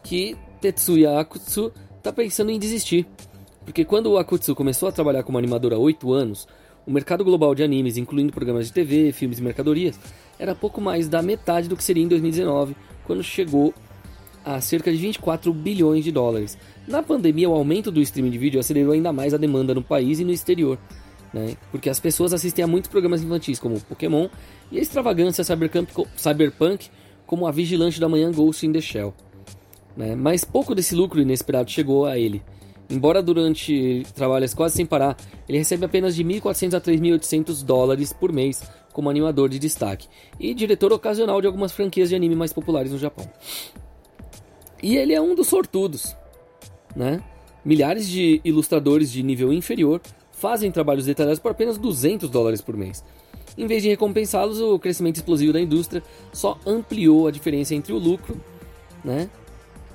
que 0.03 0.37
Tetsuya 0.61 1.18
Akutsu 1.18 1.70
está 1.99 2.11
pensando 2.12 2.51
em 2.51 2.59
desistir. 2.59 3.07
Porque 3.64 3.85
quando 3.85 4.07
o 4.07 4.18
Akutsu 4.18 4.55
começou 4.55 4.89
a 4.89 4.93
trabalhar 4.93 5.23
como 5.23 5.39
animador 5.39 5.73
há 5.73 5.79
8 5.79 6.12
anos, 6.12 6.49
o 6.87 6.91
mercado 6.91 7.24
global 7.24 7.55
de 7.55 7.62
animes, 7.62 7.97
incluindo 7.97 8.33
programas 8.33 8.66
de 8.66 8.72
TV, 8.72 9.12
filmes 9.12 9.39
e 9.39 9.43
mercadorias, 9.43 9.99
era 10.39 10.55
pouco 10.55 10.80
mais 10.80 11.09
da 11.09 11.22
metade 11.22 11.68
do 11.68 11.76
que 11.76 11.85
seria 11.85 12.03
em 12.03 12.09
2019, 12.09 12.76
quando 13.05 13.22
chegou 13.22 13.72
a 14.45 14.61
cerca 14.61 14.91
de 14.91 14.99
24 14.99 15.53
bilhões 15.53 16.05
de 16.05 16.11
dólares. 16.11 16.59
Na 16.87 17.03
pandemia, 17.03 17.49
o 17.49 17.55
aumento 17.55 17.93
do 17.93 18.01
streaming 18.01 18.30
de 18.30 18.39
vídeo 18.39 18.59
acelerou 18.59 18.93
ainda 18.93 19.12
mais 19.12 19.33
a 19.33 19.37
demanda 19.37 19.72
no 19.72 19.83
país 19.83 20.18
e 20.18 20.24
no 20.24 20.33
exterior, 20.33 20.78
né? 21.33 21.57
porque 21.70 21.89
as 21.89 22.01
pessoas 22.01 22.33
assistem 22.33 22.64
a 22.64 22.68
muitos 22.68 22.91
programas 22.91 23.22
infantis 23.22 23.61
como 23.61 23.80
Pokémon 23.80 24.28
e 24.70 24.78
a 24.78 24.83
extravagância 24.83 25.45
cyberpunk 25.45 26.91
como 27.24 27.47
a 27.47 27.53
Vigilante 27.53 28.01
da 28.01 28.09
Manhã 28.09 28.30
Ghost 28.33 28.66
in 28.66 28.72
the 28.72 28.80
Shell. 28.80 29.14
Né? 29.97 30.16
Mas 30.16 30.45
pouco 30.45 30.74
desse 30.74 30.95
lucro 30.95 31.20
inesperado 31.20 31.70
chegou 31.70 32.07
a 32.07 32.18
ele. 32.18 32.43
Embora 32.91 33.22
durante 33.22 34.05
trabalhos 34.14 34.53
quase 34.53 34.76
sem 34.76 34.87
parar, 34.87 35.16
ele 35.49 35.59
recebe 35.59 35.85
apenas 35.85 36.14
de 36.14 36.24
1.400 36.24 36.74
a 36.74 36.80
3.800 36.80 37.64
dólares 37.64 38.12
por 38.12 38.33
mês 38.33 38.62
como 38.93 39.09
animador 39.09 39.49
de 39.49 39.59
destaque 39.59 40.09
e 40.39 40.53
diretor 40.53 40.93
ocasional 40.93 41.41
de 41.41 41.47
algumas 41.47 41.72
franquias 41.72 42.11
de 42.11 42.14
anime 42.14 42.37
mais 42.37 42.53
populares 42.53 42.93
no 42.93 42.99
Japão. 42.99 43.26
E 44.83 44.97
ele 44.97 45.14
é 45.14 45.20
um 45.20 45.35
dos 45.35 45.47
sortudos, 45.47 46.14
né? 46.95 47.22
Milhares 47.64 48.09
de 48.09 48.41
ilustradores 48.45 49.11
de 49.11 49.22
nível 49.22 49.53
inferior 49.53 50.01
fazem 50.33 50.70
trabalhos 50.70 51.07
detalhados 51.07 51.39
por 51.39 51.53
apenas 51.53 51.78
200 51.78 52.28
dólares 52.28 52.61
por 52.61 52.76
mês. 52.76 53.05
Em 53.57 53.66
vez 53.66 53.83
de 53.83 53.89
recompensá-los, 53.89 54.61
o 54.61 54.78
crescimento 54.78 55.16
explosivo 55.16 55.53
da 55.53 55.61
indústria 55.61 56.03
só 56.33 56.59
ampliou 56.66 57.28
a 57.28 57.30
diferença 57.30 57.74
entre 57.74 57.93
o 57.93 57.99
lucro, 57.99 58.41
né, 59.05 59.30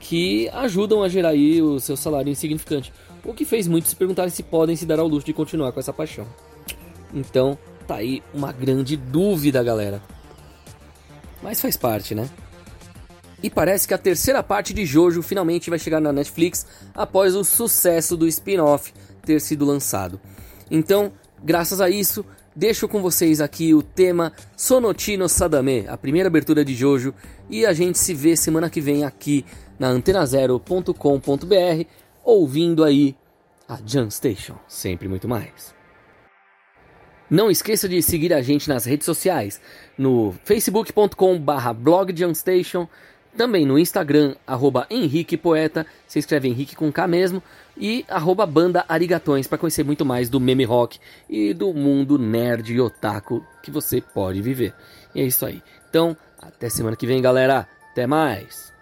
que 0.07 0.47
ajudam 0.53 1.03
a 1.03 1.09
gerar 1.09 1.29
aí 1.29 1.61
o 1.61 1.81
seu 1.81 1.97
salário 1.97 2.31
insignificante, 2.31 2.93
o 3.25 3.33
que 3.33 3.43
fez 3.43 3.67
muitos 3.67 3.89
se 3.89 3.95
perguntarem 3.95 4.31
se 4.31 4.41
podem 4.41 4.73
se 4.73 4.85
dar 4.85 4.99
ao 4.99 5.07
luxo 5.07 5.25
de 5.25 5.33
continuar 5.33 5.73
com 5.73 5.81
essa 5.81 5.91
paixão. 5.91 6.25
Então, 7.13 7.57
tá 7.85 7.95
aí 7.95 8.23
uma 8.33 8.53
grande 8.53 8.95
dúvida, 8.95 9.61
galera. 9.61 10.01
Mas 11.43 11.59
faz 11.59 11.75
parte, 11.75 12.15
né? 12.15 12.29
E 13.43 13.49
parece 13.49 13.85
que 13.85 13.93
a 13.93 13.97
terceira 13.97 14.41
parte 14.41 14.73
de 14.73 14.85
Jojo 14.85 15.21
finalmente 15.21 15.69
vai 15.69 15.77
chegar 15.77 15.99
na 15.99 16.13
Netflix 16.13 16.65
após 16.95 17.35
o 17.35 17.43
sucesso 17.43 18.15
do 18.15 18.25
spin-off 18.27 18.93
ter 19.25 19.41
sido 19.41 19.65
lançado. 19.65 20.21
Então, 20.71 21.11
graças 21.43 21.81
a 21.81 21.89
isso, 21.89 22.25
deixo 22.55 22.87
com 22.87 23.01
vocês 23.01 23.41
aqui 23.41 23.73
o 23.73 23.83
tema 23.83 24.31
Sonotino 24.55 25.27
Sadame, 25.27 25.85
a 25.85 25.97
primeira 25.97 26.29
abertura 26.29 26.63
de 26.63 26.73
Jojo, 26.73 27.13
e 27.49 27.65
a 27.65 27.73
gente 27.73 27.97
se 27.97 28.13
vê 28.13 28.37
semana 28.37 28.69
que 28.69 28.79
vem 28.79 29.03
aqui 29.03 29.45
na 29.80 29.88
antenazero.com.br, 29.88 31.86
ouvindo 32.23 32.84
aí 32.84 33.15
a 33.67 33.80
Jam 33.86 34.09
Station, 34.09 34.55
sempre 34.67 35.07
muito 35.07 35.28
mais. 35.28 35.75
Não 37.30 37.51
esqueça 37.51 37.89
de 37.89 38.01
seguir 38.01 38.34
a 38.34 38.41
gente 38.41 38.69
nas 38.69 38.86
redes 38.86 39.05
sociais, 39.05 39.61
no 39.97 40.34
facebook.com/barra 40.45 41.73
blog 41.73 42.13
Station, 42.34 42.88
também 43.36 43.65
no 43.65 43.78
Instagram, 43.78 44.36
arroba 44.47 44.88
Henrique 44.89 45.38
Poeta, 45.38 45.86
se 46.07 46.19
escreve 46.19 46.47
Henrique 46.47 46.75
com 46.75 46.91
K 46.91 47.05
mesmo, 47.05 47.43
e 47.78 48.05
arroba 48.07 48.45
Banda 48.45 48.86
Arigatões, 48.88 49.45
para 49.45 49.57
conhecer 49.57 49.84
muito 49.84 50.05
mais 50.05 50.30
do 50.30 50.39
meme 50.39 50.63
rock 50.63 50.99
e 51.30 51.53
do 51.53 51.73
mundo 51.73 52.17
nerd 52.17 52.73
e 52.73 52.80
otaku 52.80 53.45
que 53.61 53.69
você 53.69 54.01
pode 54.01 54.41
viver. 54.41 54.73
E 55.13 55.21
é 55.21 55.25
isso 55.25 55.45
aí. 55.45 55.61
Então, 55.89 56.15
até 56.41 56.69
semana 56.69 56.95
que 56.95 57.05
vem, 57.05 57.21
galera. 57.21 57.67
Até 57.91 58.07
mais! 58.07 58.76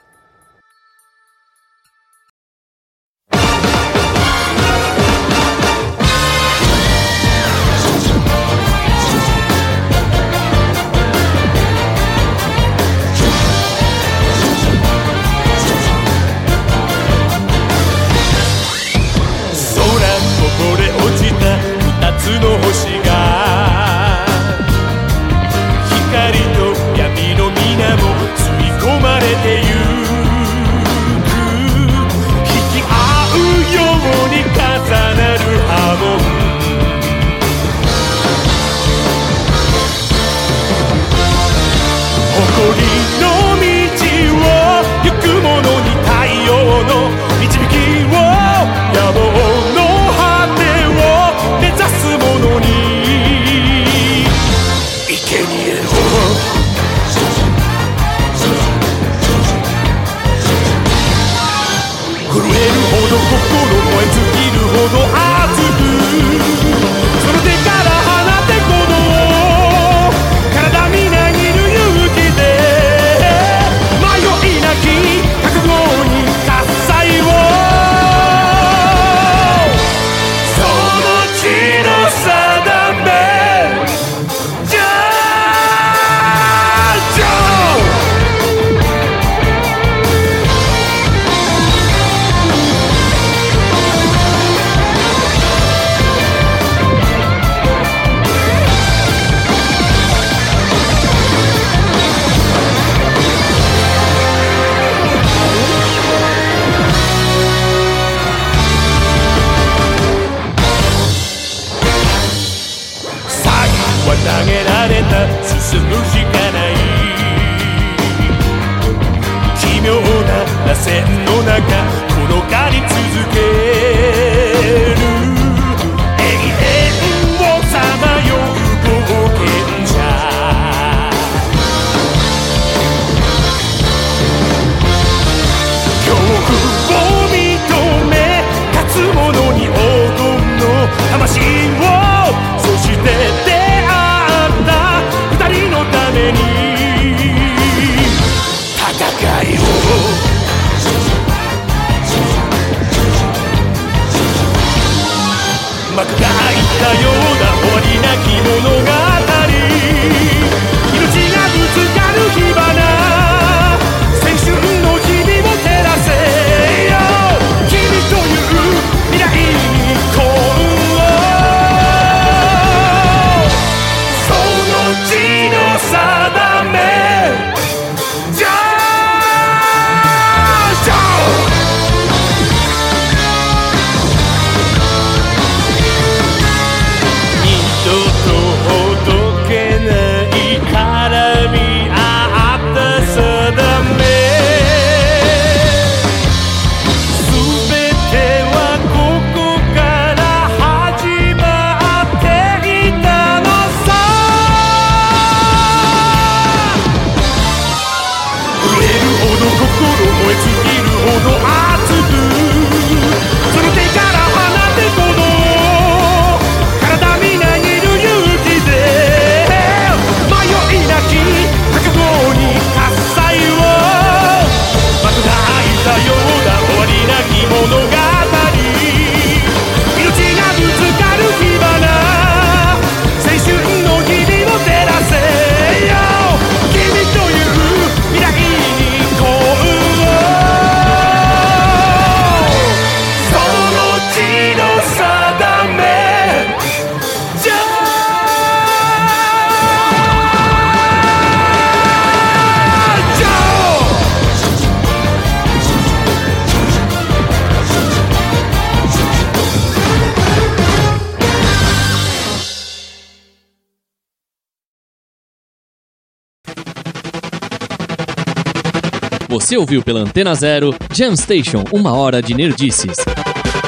Você 269.55 269.59
ouviu 269.59 269.81
pela 269.81 270.01
Antena 270.01 270.35
Zero 270.35 270.75
Jam 270.93 271.15
Station, 271.15 271.63
uma 271.71 271.95
hora 271.95 272.21
de 272.21 272.33
nerdices. 272.33 272.97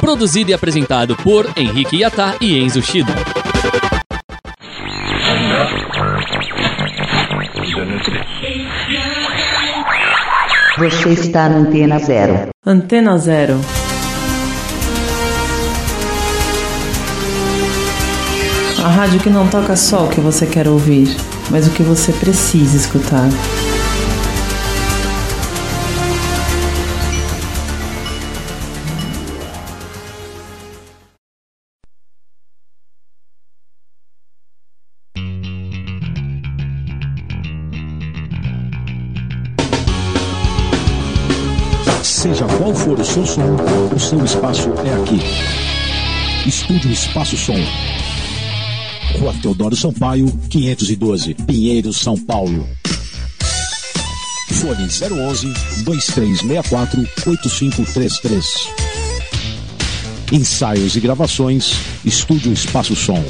Produzido 0.01 0.51
e 0.51 0.53
apresentado 0.53 1.15
por 1.15 1.49
Henrique 1.55 2.01
Yatá 2.01 2.35
e 2.41 2.59
Enzo 2.59 2.81
Shida. 2.81 3.13
Você 10.77 11.09
está 11.11 11.47
na 11.47 11.59
Antena 11.59 11.99
Zero. 11.99 12.49
Antena 12.65 13.17
Zero. 13.17 13.57
A 18.83 18.89
rádio 18.89 19.21
que 19.21 19.29
não 19.29 19.47
toca 19.47 19.77
só 19.77 20.03
o 20.03 20.09
que 20.09 20.19
você 20.19 20.45
quer 20.45 20.67
ouvir, 20.67 21.07
mas 21.49 21.65
o 21.65 21.71
que 21.71 21.81
você 21.81 22.11
precisa 22.11 22.75
escutar. 22.75 23.29
Seja 42.17 42.45
qual 42.57 42.73
for 42.73 42.99
o 42.99 43.05
seu 43.05 43.23
som, 43.27 43.45
o 43.95 43.99
seu 43.99 44.25
espaço 44.25 44.69
é 44.83 44.91
aqui. 44.91 46.49
Estúdio 46.49 46.91
Espaço 46.91 47.37
Som. 47.37 47.53
Rua 49.19 49.35
Teodoro 49.39 49.75
Sampaio, 49.75 50.25
512, 50.49 51.35
Pinheiros, 51.35 51.97
São 51.97 52.17
Paulo. 52.17 52.67
Fone 54.51 54.87
011 54.87 55.53
2364 55.83 57.07
8533. 57.27 58.45
Ensaios 60.31 60.95
e 60.95 60.99
gravações, 60.99 61.73
Estúdio 62.03 62.51
Espaço 62.51 62.95
Som. 62.95 63.23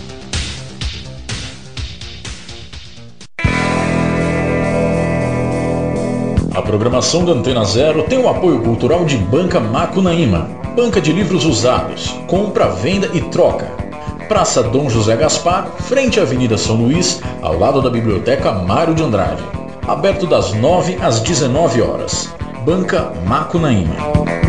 Programação 6.67 7.23
da 7.23 7.31
Antena 7.31 7.63
Zero 7.63 8.03
tem 8.03 8.19
o 8.19 8.27
apoio 8.27 8.59
cultural 8.59 9.05
de 9.05 9.17
Banca 9.17 9.57
Macunaíma, 9.57 10.49
banca 10.75 10.99
de 10.99 11.13
livros 11.13 11.45
usados, 11.45 12.09
compra, 12.27 12.67
venda 12.67 13.09
e 13.13 13.21
troca. 13.21 13.71
Praça 14.27 14.61
Dom 14.61 14.89
José 14.89 15.15
Gaspar, 15.15 15.67
frente 15.79 16.19
à 16.19 16.23
Avenida 16.23 16.57
São 16.57 16.75
Luís, 16.75 17.21
ao 17.41 17.57
lado 17.57 17.81
da 17.81 17.89
Biblioteca 17.89 18.51
Mário 18.51 18.93
de 18.93 19.01
Andrade. 19.01 19.43
Aberto 19.87 20.27
das 20.27 20.53
9 20.53 20.97
às 21.01 21.21
19 21.21 21.81
horas. 21.81 22.29
Banca 22.65 23.13
Macunaíma. 23.25 24.46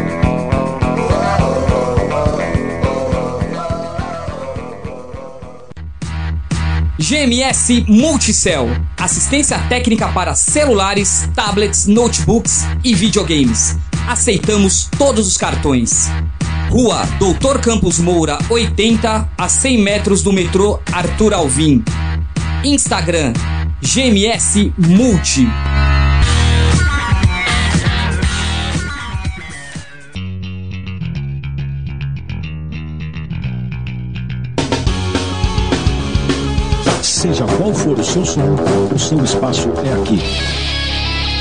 GMS 7.08 7.86
Multicell. 7.88 8.68
Assistência 8.98 9.58
técnica 9.60 10.08
para 10.08 10.34
celulares, 10.34 11.26
tablets, 11.34 11.86
notebooks 11.86 12.66
e 12.84 12.94
videogames. 12.94 13.78
Aceitamos 14.06 14.90
todos 14.98 15.26
os 15.26 15.38
cartões. 15.38 16.10
Rua 16.68 17.06
Doutor 17.18 17.62
Campos 17.62 17.98
Moura, 17.98 18.36
80, 18.50 19.26
a 19.38 19.48
100 19.48 19.78
metros 19.78 20.22
do 20.22 20.34
metrô 20.34 20.80
Arthur 20.92 21.32
Alvim. 21.32 21.82
Instagram 22.62 23.32
GMS 23.80 24.70
Multi. 24.76 25.48
Seja 37.28 37.44
qual 37.58 37.74
for 37.74 37.98
o 37.98 38.02
seu 38.02 38.24
som, 38.24 38.56
o 38.90 38.98
seu 38.98 39.22
espaço 39.22 39.68
é 39.84 39.92
aqui. 39.92 40.18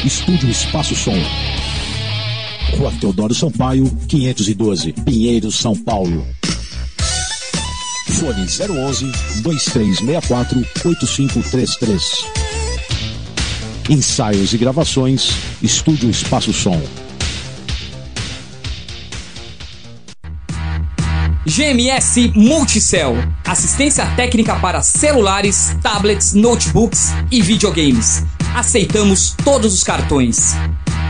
Estúdio 0.05 0.49
Espaço 0.49 0.93
Som. 0.93 1.15
Rua 2.77 2.91
Teodoro 2.99 3.33
Sampaio, 3.33 3.89
512, 4.05 4.91
Pinheiros, 4.91 5.55
São 5.55 5.73
Paulo. 5.77 6.27
Fone 8.19 8.41
011 8.41 9.05
2364 9.43 10.59
8533. 10.83 12.03
Ensaios 13.89 14.53
e 14.53 14.57
gravações, 14.57 15.31
Estúdio 15.63 16.09
Espaço 16.09 16.51
Som. 16.51 16.81
GMS 21.47 22.33
Multicell. 22.35 23.15
Assistência 23.45 24.05
técnica 24.17 24.55
para 24.57 24.81
celulares, 24.81 25.73
tablets, 25.81 26.33
notebooks 26.33 27.13
e 27.31 27.41
videogames. 27.41 28.25
Aceitamos 28.53 29.33
todos 29.45 29.73
os 29.73 29.81
cartões. 29.81 30.55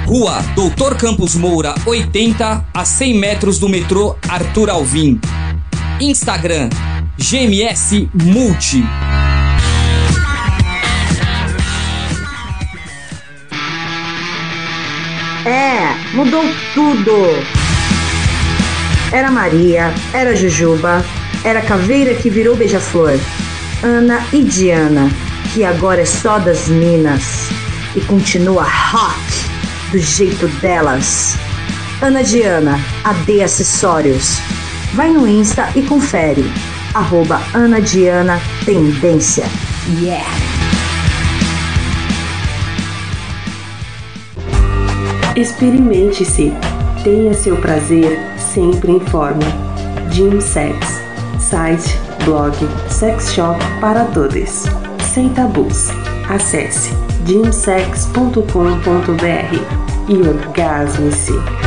Rua 0.06 0.40
Doutor 0.56 0.96
Campos 0.96 1.34
Moura, 1.34 1.74
80, 1.88 2.66
a 2.72 2.86
100 2.86 3.14
metros 3.16 3.58
do 3.58 3.68
metrô 3.68 4.16
Arthur 4.30 4.70
Alvim. 4.70 5.20
Instagram 6.00 6.70
GMS 7.18 8.08
Multi. 8.14 8.84
É, 15.44 16.16
mudou 16.16 16.44
tudo. 16.76 17.57
Era 19.12 19.32
Maria, 19.32 19.94
era 20.14 20.36
Jujuba, 20.36 21.04
era 21.44 21.62
Caveira 21.62 22.14
que 22.14 22.30
virou 22.30 22.56
beija-flor. 22.56 23.18
Ana 23.82 24.26
e 24.34 24.44
Diana, 24.44 25.10
que 25.54 25.64
agora 25.64 26.02
é 26.02 26.06
só 26.06 26.40
das 26.40 26.68
minas 26.68 27.48
e 27.96 28.02
continua 28.02 28.64
hot 28.64 29.92
do 29.92 29.98
jeito 29.98 30.48
delas. 30.60 31.36
Ana 32.02 32.22
Diana, 32.22 32.80
AD 33.04 33.44
Acessórios. 33.44 34.40
Vai 34.94 35.10
no 35.10 35.28
Insta 35.28 35.70
e 35.76 35.82
confere. 35.84 36.44
Arroba 36.94 37.42
Ana 37.54 37.80
Diana 37.80 38.42
Tendência. 38.66 39.46
Yeah! 40.02 40.26
Experimente-se. 45.36 46.52
Tenha 47.04 47.34
seu 47.34 47.56
prazer 47.58 48.20
sempre 48.58 48.92
em 48.94 49.00
forma. 49.00 49.46
Gym 50.10 50.42
Sex. 50.42 51.00
Site, 51.40 51.96
blog, 52.26 52.56
sex 52.90 53.32
shop 53.32 53.60
para 53.80 54.06
todos. 54.06 54.66
Sem 55.14 55.30
tabus. 55.30 55.90
Acesse 56.28 56.92
gymsex.com.br 57.26 58.42
e 60.10 60.28
orgasme-se. 60.28 61.67